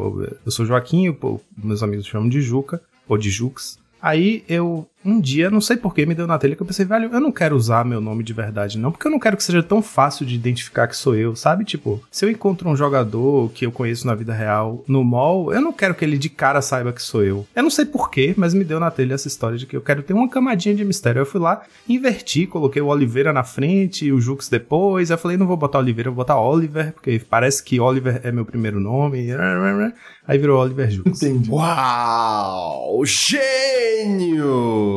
eu 0.45 0.51
sou 0.51 0.65
Joaquim, 0.65 1.07
eu, 1.07 1.41
meus 1.61 1.83
amigos 1.83 2.05
chamam 2.05 2.29
de 2.29 2.41
Juca, 2.41 2.81
ou 3.09 3.17
de 3.17 3.29
Jux. 3.29 3.77
Aí 4.01 4.43
eu 4.47 4.87
um 5.05 5.19
dia, 5.19 5.49
não 5.49 5.61
sei 5.61 5.77
porquê, 5.77 6.05
me 6.05 6.15
deu 6.15 6.27
na 6.27 6.37
telha 6.37 6.55
que 6.55 6.61
eu 6.61 6.65
pensei, 6.65 6.85
velho, 6.85 7.09
eu 7.11 7.19
não 7.19 7.31
quero 7.31 7.55
usar 7.55 7.83
meu 7.85 7.99
nome 7.99 8.23
de 8.23 8.33
verdade, 8.33 8.77
não, 8.77 8.91
porque 8.91 9.07
eu 9.07 9.11
não 9.11 9.19
quero 9.19 9.37
que 9.37 9.43
seja 9.43 9.61
tão 9.61 9.81
fácil 9.81 10.25
de 10.25 10.35
identificar 10.35 10.87
que 10.87 10.95
sou 10.95 11.15
eu, 11.15 11.35
sabe? 11.35 11.65
Tipo, 11.65 12.01
se 12.11 12.25
eu 12.25 12.29
encontro 12.29 12.69
um 12.69 12.75
jogador 12.75 13.51
que 13.51 13.65
eu 13.65 13.71
conheço 13.71 14.07
na 14.07 14.15
vida 14.15 14.33
real 14.33 14.83
no 14.87 15.03
mall, 15.03 15.53
eu 15.53 15.61
não 15.61 15.73
quero 15.73 15.95
que 15.95 16.05
ele 16.05 16.17
de 16.17 16.29
cara 16.29 16.61
saiba 16.61 16.93
que 16.93 17.01
sou 17.01 17.23
eu. 17.23 17.45
Eu 17.55 17.63
não 17.63 17.69
sei 17.69 17.85
porquê, 17.85 18.33
mas 18.37 18.53
me 18.53 18.63
deu 18.63 18.79
na 18.79 18.91
telha 18.91 19.13
essa 19.13 19.27
história 19.27 19.57
de 19.57 19.65
que 19.65 19.75
eu 19.75 19.81
quero 19.81 20.03
ter 20.03 20.13
uma 20.13 20.29
camadinha 20.29 20.75
de 20.75 20.85
mistério. 20.85 21.19
Eu 21.19 21.25
fui 21.25 21.39
lá, 21.39 21.63
inverti, 21.87 22.47
coloquei 22.47 22.81
o 22.81 22.87
Oliveira 22.87 23.33
na 23.33 23.43
frente 23.43 24.05
e 24.05 24.11
o 24.11 24.21
Jux 24.21 24.49
depois. 24.49 25.09
Eu 25.09 25.17
falei, 25.17 25.37
não 25.37 25.47
vou 25.47 25.57
botar 25.57 25.79
Oliveira, 25.79 26.09
vou 26.09 26.17
botar 26.17 26.39
Oliver, 26.39 26.93
porque 26.93 27.21
parece 27.29 27.63
que 27.63 27.79
Oliver 27.79 28.21
é 28.23 28.31
meu 28.31 28.45
primeiro 28.45 28.79
nome. 28.79 29.27
Aí 30.25 30.37
virou 30.37 30.61
Oliver 30.61 30.89
Jux. 30.89 31.21
Entendi. 31.21 31.49
Uau! 31.51 33.03
Gênio! 33.05 34.92